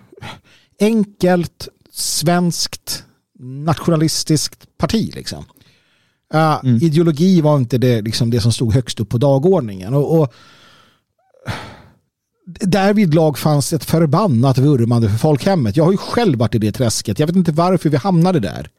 [0.81, 3.05] enkelt svenskt
[3.39, 5.15] nationalistiskt parti.
[5.15, 5.45] Liksom.
[6.35, 6.77] Uh, mm.
[6.83, 9.95] Ideologi var inte det, liksom, det som stod högst upp på dagordningen.
[9.95, 10.35] Och, och
[12.61, 15.77] därvid lag fanns ett förbannat vurmande för folkhemmet.
[15.77, 17.19] Jag har ju själv varit i det träsket.
[17.19, 18.71] Jag vet inte varför vi hamnade där.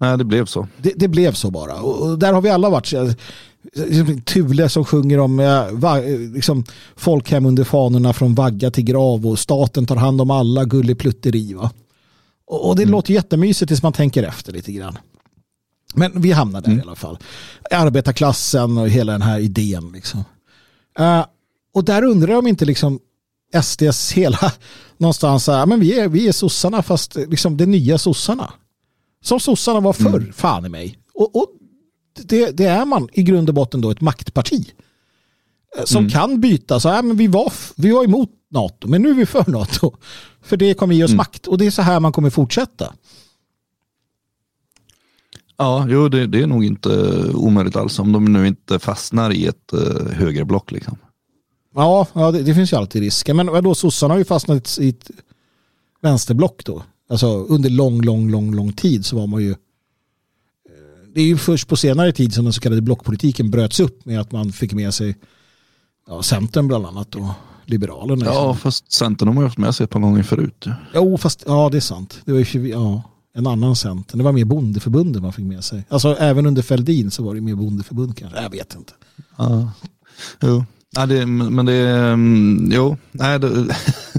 [0.00, 0.68] Nej, det blev så.
[0.76, 1.80] Det, det blev så bara.
[1.80, 3.18] Och, där har vi alla varit.
[4.24, 6.64] Thule som sjunger om eh, liksom,
[6.96, 11.54] folkhem under fanorna från vagga till grav och staten tar hand om alla gulligplutteri.
[11.54, 11.70] Va?
[12.46, 12.92] Och, och det mm.
[12.92, 14.98] låter jättemysigt tills man tänker efter lite grann.
[15.94, 16.78] Men vi hamnade där mm.
[16.78, 17.18] i alla fall.
[17.70, 19.92] Arbetarklassen och hela den här idén.
[19.92, 20.24] Liksom.
[21.00, 21.24] Uh,
[21.74, 23.00] och där undrar jag om inte liksom
[23.62, 24.52] SDs hela
[24.98, 28.52] någonstans, uh, men vi är, vi är sossarna fast liksom det nya sossarna.
[29.22, 30.32] Som sossarna var förr, mm.
[30.32, 30.98] fan i mig.
[31.14, 31.48] Och, och
[32.12, 34.72] det, det, är man i grund och botten då ett maktparti.
[35.78, 36.10] Eh, som mm.
[36.10, 39.26] kan byta, så här, men vi, var, vi var emot NATO, men nu är vi
[39.26, 39.96] för NATO.
[40.42, 41.16] För det kommer ge oss mm.
[41.16, 42.92] makt och det är så här man kommer fortsätta.
[45.56, 46.88] Ja, jo, det, det, är nog inte
[47.34, 50.72] omöjligt alls om de nu inte fastnar i ett uh, högerblock.
[50.72, 50.98] Liksom.
[51.74, 53.34] Ja, ja det, det, finns ju alltid risker.
[53.34, 55.10] Men vadå, sossarna har ju fastnat i ett
[56.02, 56.82] vänsterblock då.
[57.10, 59.54] Alltså under lång, lång, lång, lång tid så var man ju
[61.14, 64.20] det är ju först på senare tid som den så kallade blockpolitiken bröts upp med
[64.20, 65.16] att man fick med sig
[66.06, 67.28] ja, Centern bland annat och
[67.64, 68.24] Liberalerna.
[68.24, 70.66] Ja, fast Centern har man ju haft med sig ett par gånger förut.
[70.94, 72.20] Jo, fast ja, det är sant.
[72.24, 73.02] Det var ju ja,
[73.34, 74.18] en annan Centern.
[74.18, 75.84] Det var mer bondeförbundet man fick med sig.
[75.88, 78.42] Alltså även under Fälldin så var det mer bondeförbund kanske.
[78.42, 78.92] Jag vet inte.
[79.36, 79.70] Ja,
[80.40, 80.64] jo.
[80.96, 83.74] Ja, det, men det, um, jo, nej, det, nej,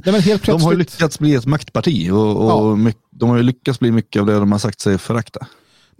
[0.05, 0.45] men helt plötsligt...
[0.45, 2.75] de har ju lyckats bli ett maktparti och, och ja.
[2.75, 5.47] mycket, de har ju lyckats bli mycket av det de har sagt sig förakta.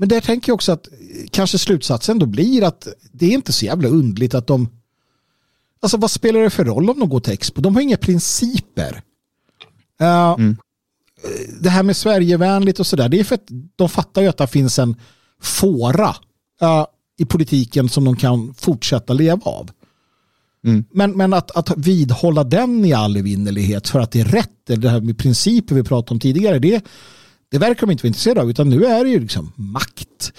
[0.02, 0.88] Men där tänker jag också att
[1.32, 4.70] kanske slutsatsen då blir att det är inte så jävla undligt att de
[5.80, 7.62] Alltså vad spelar det för roll om de går till Expo?
[7.62, 9.02] De har inga principer.
[10.02, 10.58] Uh, mm.
[11.60, 14.48] Det här med Sverigevänligt och sådär, det är för att de fattar ju att det
[14.48, 14.96] finns en
[15.42, 16.16] fåra
[16.62, 16.86] uh,
[17.18, 19.72] i politiken som de kan fortsätta leva av.
[20.66, 20.84] Mm.
[20.92, 24.82] Men, men att, att vidhålla den i all evinnerlighet för att det är rätt, eller
[24.82, 26.86] det här med principer vi pratade om tidigare, det,
[27.52, 30.34] det verkar de inte vara intresserade av, utan nu är det ju liksom makt.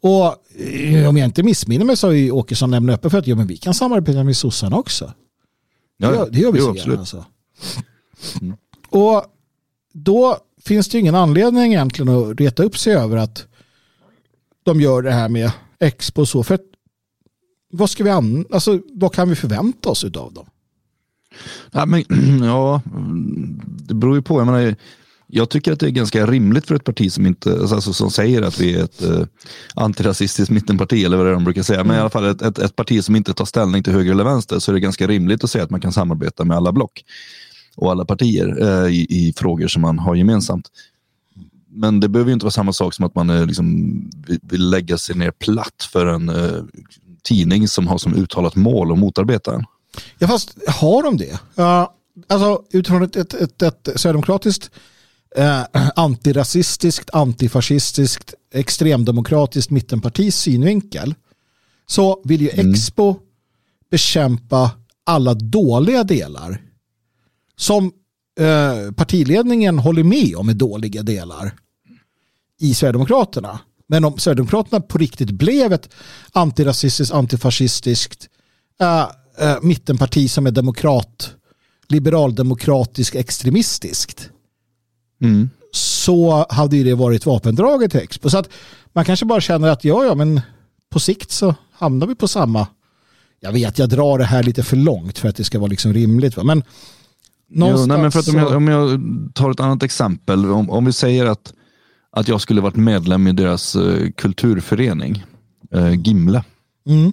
[0.00, 0.24] Och
[0.60, 3.36] eh, om jag inte missminner mig så har ju Åkesson lämnat öppet för att ja,
[3.36, 5.12] men vi kan samarbeta med sossarna också.
[5.96, 6.98] Ja, det, det gör vi så gärna.
[6.98, 7.24] Alltså.
[8.40, 8.56] Mm.
[8.88, 9.24] Och
[9.92, 13.46] då finns det ju ingen anledning egentligen att reta upp sig över att
[14.62, 16.42] de gör det här med Expo och så.
[16.42, 16.64] För att,
[17.70, 20.46] vad, ska vi an alltså, vad kan vi förvänta oss av dem?
[21.70, 22.04] Ja, men,
[22.44, 22.82] ja,
[23.64, 24.40] det beror ju på.
[24.40, 24.76] Jag menar,
[25.36, 28.42] jag tycker att det är ganska rimligt för ett parti som inte, alltså, som säger
[28.42, 29.26] att vi är ett eh,
[29.74, 32.58] antirasistiskt mittenparti eller vad det är de brukar säga, men i alla fall ett, ett,
[32.58, 35.44] ett, parti som inte tar ställning till höger eller vänster så är det ganska rimligt
[35.44, 37.04] att säga att man kan samarbeta med alla block
[37.76, 40.68] och alla partier eh, i, i, frågor som man har gemensamt.
[41.68, 43.74] Men det behöver ju inte vara samma sak som att man eh, liksom,
[44.26, 46.62] vill, lägga sig ner platt för en eh,
[47.22, 49.64] tidning som har som uttalat mål att motarbeta en.
[50.18, 51.38] Ja, fast har de det?
[51.58, 51.88] Uh,
[52.28, 54.70] alltså utifrån ett, ett, ett, ett sverigedemokratiskt
[55.36, 55.62] eh,
[55.96, 61.14] antirasistiskt, antifascistiskt, extremdemokratiskt mittenpartis synvinkel
[61.86, 62.70] så vill ju mm.
[62.70, 63.16] Expo
[63.90, 64.70] bekämpa
[65.04, 66.62] alla dåliga delar
[67.56, 67.92] som
[68.40, 71.54] eh, partiledningen håller med om är dåliga delar
[72.60, 73.60] i Sverigedemokraterna.
[73.86, 75.88] Men om Sverigedemokraterna på riktigt blev ett
[76.32, 78.28] antirasistiskt, antifascistiskt
[78.80, 79.08] äh,
[79.38, 81.34] äh, mittenparti som är demokrat,
[81.88, 84.30] liberaldemokratisk, extremistiskt
[85.24, 85.50] mm.
[85.70, 88.30] så hade det varit vapendraget till Expo.
[88.30, 88.48] Så att
[88.92, 90.40] man kanske bara känner att ja, ja, men
[90.90, 92.66] på sikt så hamnar vi på samma.
[93.40, 95.92] Jag vet, jag drar det här lite för långt för att det ska vara liksom
[95.92, 96.36] rimligt.
[96.36, 96.44] Va?
[96.44, 96.62] Men
[97.48, 99.00] jo, nej, men för att om, jag, om jag
[99.34, 100.50] tar ett annat exempel.
[100.50, 101.52] Om, om vi säger att,
[102.10, 105.24] att jag skulle varit medlem i deras uh, kulturförening,
[105.74, 106.44] uh, Gimle.
[106.86, 107.12] Mm.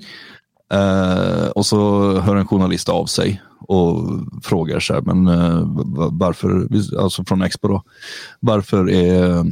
[0.74, 5.68] Uh, och så hör en journalist av sig och frågar så här, men uh,
[6.12, 6.68] varför,
[7.00, 7.84] alltså från Expo då,
[8.40, 9.46] varför är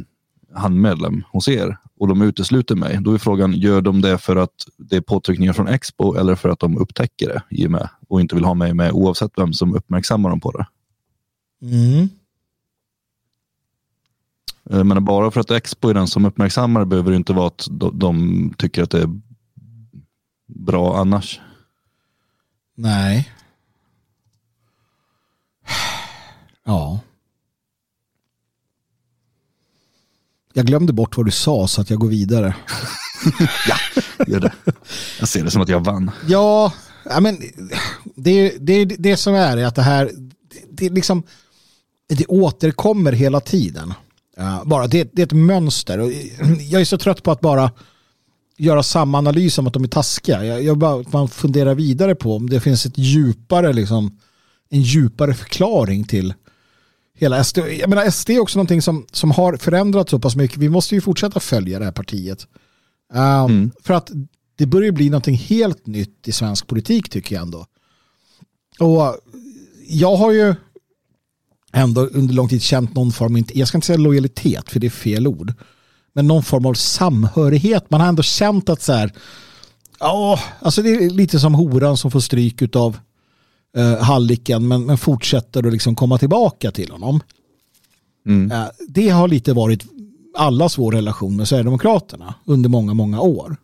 [0.54, 1.76] han medlem hos er?
[1.98, 2.98] Och de utesluter mig.
[3.00, 6.48] Då är frågan, gör de det för att det är påtryckningar från Expo eller för
[6.48, 9.52] att de upptäcker det i och med och inte vill ha mig med oavsett vem
[9.52, 10.66] som uppmärksammar dem på det?
[11.62, 12.08] Mm.
[14.70, 17.68] Eh, men bara för att Expo är den som uppmärksammar behöver det inte vara att
[17.92, 19.20] de tycker att det är
[20.46, 21.40] bra annars.
[22.76, 23.28] Nej.
[26.70, 27.00] Ja.
[30.52, 32.56] Jag glömde bort vad du sa så att jag går vidare.
[33.68, 33.76] ja,
[34.26, 34.52] gör det.
[35.18, 36.10] Jag ser det som att jag vann.
[36.28, 36.72] Ja,
[37.20, 37.38] men
[38.14, 40.10] det, det, det som är är att det här,
[40.70, 41.22] det, det liksom,
[42.08, 43.94] det återkommer hela tiden.
[44.64, 45.98] Bara det, det är ett mönster.
[46.70, 47.70] Jag är så trött på att bara
[48.56, 50.44] göra samma analys om att de är taskiga.
[50.44, 54.18] Jag, jag bara, man funderar vidare på om det finns ett djupare, liksom,
[54.68, 56.34] en djupare förklaring till
[57.20, 57.58] hela SD.
[57.58, 60.58] Jag menar SD är också någonting som, som har förändrats så pass mycket.
[60.58, 62.46] Vi måste ju fortsätta följa det här partiet.
[63.12, 63.70] Um, mm.
[63.82, 64.10] För att
[64.56, 67.66] det börjar bli någonting helt nytt i svensk politik tycker jag ändå.
[68.78, 69.16] Och
[69.88, 70.54] jag har ju
[71.72, 74.90] ändå under lång tid känt någon form, jag ska inte säga lojalitet för det är
[74.90, 75.52] fel ord,
[76.12, 77.90] men någon form av samhörighet.
[77.90, 79.12] Man har ändå känt att så här,
[80.00, 82.98] ja, alltså det är lite som horan som får stryk av
[83.76, 87.20] eh, Halliken men, men fortsätter att liksom komma tillbaka till honom.
[88.26, 88.52] Mm.
[88.52, 89.84] Eh, det har lite varit
[90.34, 93.56] allas vår relation med Sverigedemokraterna under många, många år.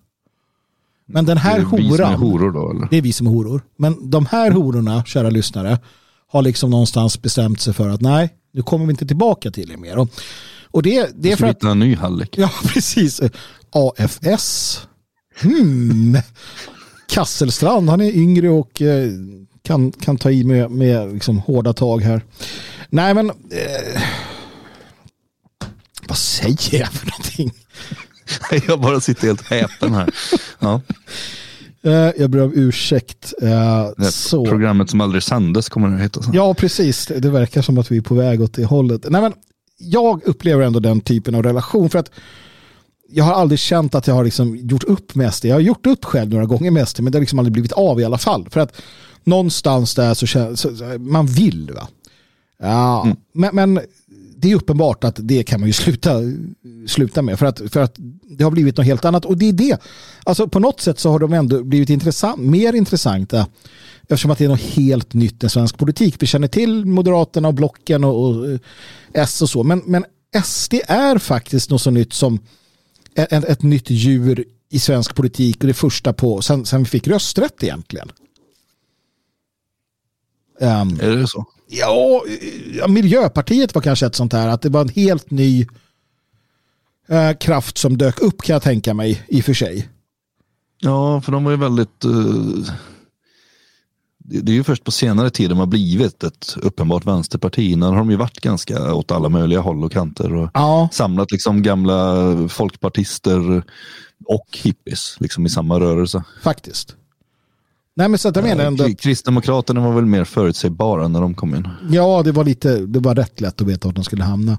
[1.07, 2.89] Men den här horan, det är vi som är horor då eller?
[2.91, 3.63] Det är vi som är horor.
[3.77, 5.79] Men de här hororna, kära lyssnare,
[6.29, 9.77] har liksom någonstans bestämt sig för att nej, nu kommer vi inte tillbaka till er
[9.77, 9.99] mer.
[9.99, 10.09] Och,
[10.71, 11.65] och det, det är för att...
[11.65, 12.39] en ny Hallik.
[12.39, 13.21] Ja, precis.
[13.71, 14.81] AFS.
[15.43, 16.17] Hmm.
[17.09, 19.11] Kasselstrand, han är yngre och eh,
[19.67, 22.25] kan, kan ta i med, med liksom hårda tag här.
[22.89, 23.31] Nej, men...
[23.31, 24.03] Eh,
[26.09, 27.53] vad säger jag för någonting?
[28.69, 30.11] jag bara sitter helt häpen här.
[30.59, 30.81] Ja.
[31.83, 33.35] Eh, jag ber om ursäkt.
[33.43, 34.45] Uh, så.
[34.45, 36.23] Programmet som aldrig sändes kommer det att heta.
[36.23, 36.31] Så.
[36.35, 37.07] Ja, precis.
[37.07, 39.07] Det verkar som att vi är på väg åt det hållet.
[39.09, 39.33] Nej, men
[39.79, 41.91] jag upplever ändå den typen av relation.
[41.91, 42.11] För att
[43.09, 45.45] jag har aldrig känt att jag har liksom gjort upp med SD.
[45.45, 47.73] Jag har gjort upp själv några gånger med SD, men det har liksom aldrig blivit
[47.73, 48.47] av i alla fall.
[48.51, 48.73] För att
[49.25, 50.67] någonstans där så känns
[50.99, 51.71] man vill.
[51.75, 51.89] va.
[52.59, 53.17] Ja, mm.
[53.33, 53.81] men, men
[54.37, 56.21] det är uppenbart att det kan man ju sluta,
[56.87, 59.25] sluta med för att, för att det har blivit något helt annat.
[59.25, 59.81] Och det är det.
[60.25, 63.47] Alltså på något sätt så har de ändå blivit intressant, mer intressanta
[64.03, 66.17] eftersom att det är något helt nytt i svensk politik.
[66.19, 68.59] Vi känner till Moderaterna och blocken och, och eh,
[69.13, 69.63] S och så.
[69.63, 70.05] Men, men
[70.45, 72.39] SD är faktiskt något så nytt som
[73.17, 77.09] ett, ett nytt djur i svensk politik och det första på sen, sen vi fick
[77.09, 78.09] rösträtt egentligen.
[80.61, 81.45] Um, är det så?
[81.69, 82.23] Ja,
[82.89, 85.67] Miljöpartiet var kanske ett sånt här, att det var en helt ny
[87.09, 89.89] eh, kraft som dök upp kan jag tänka mig i och för sig.
[90.79, 92.05] Ja, för de var ju väldigt...
[92.05, 92.71] Uh,
[94.29, 97.59] det är ju först på senare tid de har blivit ett uppenbart vänsterparti.
[97.71, 100.89] Innan har de ju varit ganska åt alla möjliga håll och kanter och ja.
[100.93, 103.63] samlat liksom gamla folkpartister
[104.25, 106.23] och hippies liksom i samma rörelse.
[106.43, 106.97] Faktiskt.
[107.97, 108.89] Nej, men så att jag menar ändå...
[108.99, 111.69] Kristdemokraterna var väl mer förutsägbara när de kom in.
[111.91, 114.59] Ja, det var lite, det var rätt lätt att veta var de skulle hamna.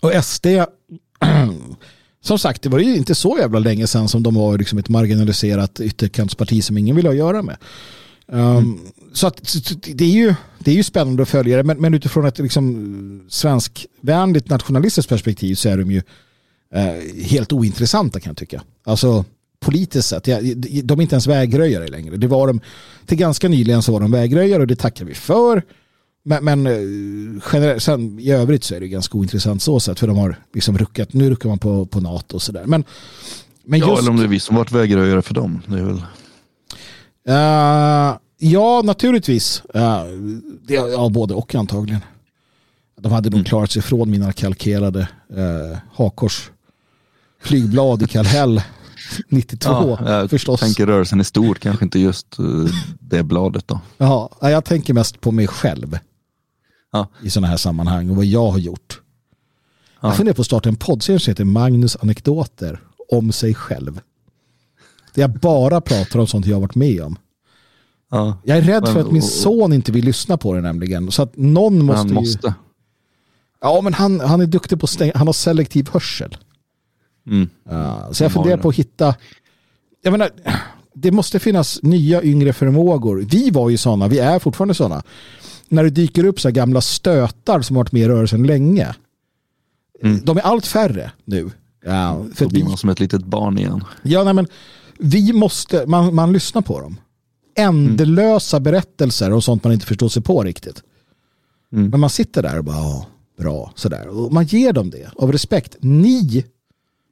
[0.00, 0.46] Och SD,
[2.20, 4.88] som sagt, det var ju inte så jävla länge sedan som de var liksom ett
[4.88, 7.56] marginaliserat ytterkantsparti som ingen ville ha att göra med.
[8.32, 8.78] Mm.
[9.12, 11.94] Så, att, så det, är ju, det är ju spännande att följa det, men, men
[11.94, 16.02] utifrån ett liksom, svenskvänligt nationalistiskt perspektiv så är de ju
[16.74, 18.62] eh, helt ointressanta kan jag tycka.
[18.84, 19.24] Alltså,
[19.60, 20.24] politiskt sett.
[20.24, 22.16] De är inte ens vägröjare längre.
[22.16, 22.60] Det var de,
[23.06, 25.62] till ganska nyligen så var de vägröjare och det tackar vi för.
[26.24, 30.06] Men, men eh, generellt, sen, i övrigt så är det ganska ointressant så sätt för
[30.06, 32.64] de har liksom ruckat, nu ruckar man på, på NATO och sådär.
[32.66, 32.84] Men,
[33.64, 35.62] men just, ja, eller om det är vi som varit vägröjare för dem.
[35.66, 36.02] Det är väl...
[37.28, 39.62] Uh, ja, naturligtvis.
[39.74, 40.02] Uh,
[40.66, 42.00] det, ja, både och antagligen.
[43.00, 43.44] De hade nog mm.
[43.44, 46.50] klarat sig från mina kalkerade uh, hakors
[47.42, 48.62] flygblad i Kallhäll
[49.28, 50.60] 92 ja, förstås.
[50.60, 52.68] tänker rörelsen är stor, kanske inte just uh,
[53.00, 53.80] det bladet då.
[53.96, 55.98] Ja, jag tänker mest på mig själv
[56.92, 57.06] ja.
[57.22, 59.00] i sådana här sammanhang och vad jag har gjort.
[60.00, 60.08] Ja.
[60.08, 64.00] Jag funderar på att starta en poddserie som heter Magnus anekdoter om sig själv.
[65.18, 67.16] Där jag bara pratar om sånt jag har varit med om.
[68.10, 68.38] Ja.
[68.44, 71.10] Jag är rädd men, för att min son inte vill lyssna på det nämligen.
[71.10, 72.46] Så att någon måste, han måste.
[72.46, 72.52] Ju...
[73.60, 75.12] Ja, men han, han är duktig på att stänga.
[75.14, 76.36] Han har selektiv hörsel.
[77.26, 77.48] Mm.
[77.70, 79.14] Uh, så jag funderar på att hitta,
[80.02, 80.30] jag menar,
[80.94, 83.26] det måste finnas nya yngre förmågor.
[83.30, 85.02] Vi var ju sådana, vi är fortfarande sådana.
[85.68, 88.94] När det dyker upp så gamla stötar som har varit med i rörelsen länge.
[90.02, 90.20] Mm.
[90.24, 91.50] De är allt färre nu.
[91.84, 93.84] Ja, för Då blir man som ett litet barn igen.
[94.02, 94.46] Ja, nej, men
[94.98, 97.00] vi måste, man, man lyssnar på dem.
[97.56, 98.64] Ändelösa mm.
[98.64, 100.82] berättelser och sånt man inte förstår sig på riktigt.
[101.72, 101.90] Mm.
[101.90, 103.06] Men man sitter där och bara, ja,
[103.38, 104.08] bra, sådär.
[104.08, 105.76] Och man ger dem det av respekt.
[105.80, 106.44] Ni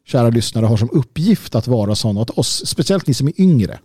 [0.07, 2.67] kära lyssnare, har som uppgift att vara sådana åt oss.
[2.67, 3.79] Speciellt ni som är yngre.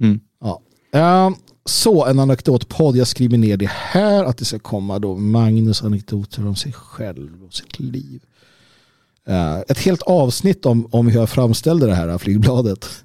[0.00, 0.20] Mm.
[0.40, 0.60] Ja.
[0.96, 5.82] Uh, så en anekdotpodd, jag skriver ner det här att det ska komma då Magnus
[5.82, 8.22] anekdoter om sig själv och sitt liv.
[9.30, 13.04] Uh, ett helt avsnitt om, om hur jag framställde det här flygbladet.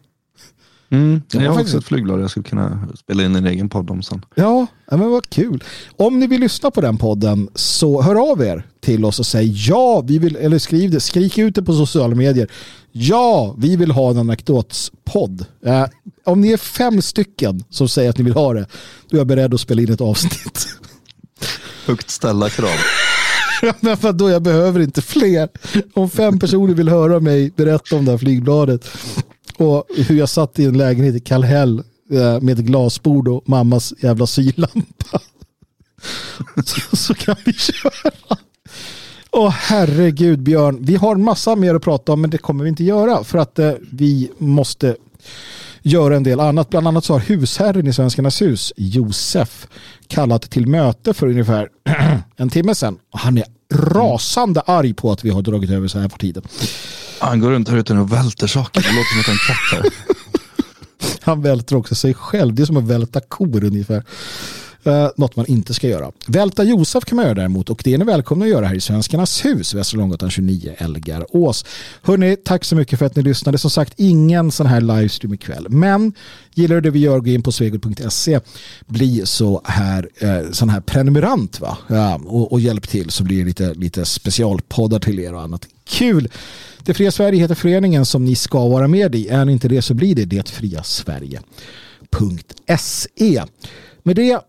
[0.92, 4.02] Mm, jag har faktiskt ett flygblad jag skulle kunna spela in en egen podd om
[4.02, 4.26] sen.
[4.36, 5.64] Ja, men vad kul.
[5.98, 9.70] Om ni vill lyssna på den podden så hör av er till oss och säg
[9.70, 12.52] ja, vi vill, eller skriv det, skrik ut det på sociala medier.
[12.92, 15.46] Ja, vi vill ha en anekdotspodd.
[15.66, 15.86] Eh,
[16.26, 18.66] om ni är fem stycken som säger att ni vill ha det,
[19.10, 20.68] då är jag beredd att spela in ett avsnitt.
[21.86, 22.78] Högt ställa krav.
[23.80, 25.50] men vadå, jag behöver inte fler.
[25.94, 28.90] Om fem personer vill höra mig berätta om det här flygbladet
[29.58, 33.94] och hur jag satt i en lägenhet i Kallhäll eh, med ett glasbord och mammas
[34.00, 35.20] jävla sylampa.
[36.66, 38.38] Så, så kan vi köra.
[39.32, 42.84] Åh herregud Björn, vi har massa mer att prata om men det kommer vi inte
[42.84, 44.96] göra för att eh, vi måste
[45.82, 46.70] göra en del annat.
[46.70, 49.68] Bland annat så har husherren i Svenskarnas hus, Josef,
[50.08, 51.68] kallat till möte för ungefär
[52.38, 52.98] en timme sedan.
[53.12, 56.44] Han är rasande arg på att vi har dragit över så här på tiden.
[57.20, 58.82] Han går runt här ute och välter saker.
[58.82, 59.92] Det låter som en katt här.
[61.22, 62.56] Han välter också sig själv.
[62.56, 64.04] Det är som att välta kor ungefär.
[64.88, 66.12] Uh, något man inte ska göra.
[66.28, 68.82] Välta Josef kan man göra däremot och det är ni välkomna att göra här i
[68.82, 71.66] Svenskarnas hus, Västra Långgatan 29, Elgarås.
[72.02, 73.58] Hörni, tack så mycket för att ni lyssnade.
[73.58, 75.70] Som sagt, ingen sån här livestream ikväll.
[75.70, 76.14] Men
[76.54, 78.40] gillar du det vi gör, gå in på svegot.se.
[78.88, 81.78] Bli så här, uh, sån här prenumerant va?
[81.92, 85.68] Uh, och, och, hjälp till så blir det lite, lite specialpoddar till er och annat.
[85.84, 86.30] Kul!
[86.84, 89.28] Det fria Sverige heter föreningen som ni ska vara med i.
[89.28, 91.34] Är ni inte det så blir det det fria Sverige.se.
[94.04, 94.40] Med det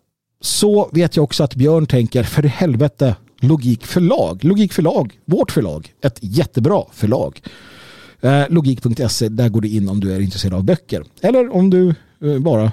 [0.40, 4.44] så vet jag också att Björn tänker för helvete Logik förlag.
[4.44, 7.40] Logik förlag, vårt förlag, ett jättebra förlag.
[8.20, 11.04] Eh, Logik.se, där går du in om du är intresserad av böcker.
[11.20, 12.72] Eller om du eh, bara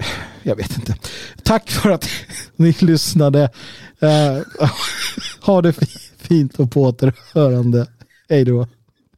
[0.42, 0.96] jag vet inte.
[1.42, 2.08] Tack för att
[2.56, 3.50] ni lyssnade.
[4.00, 4.68] Eh,
[5.40, 5.72] ha det
[6.16, 7.86] fint och på återhörande.
[8.28, 8.66] Hej då.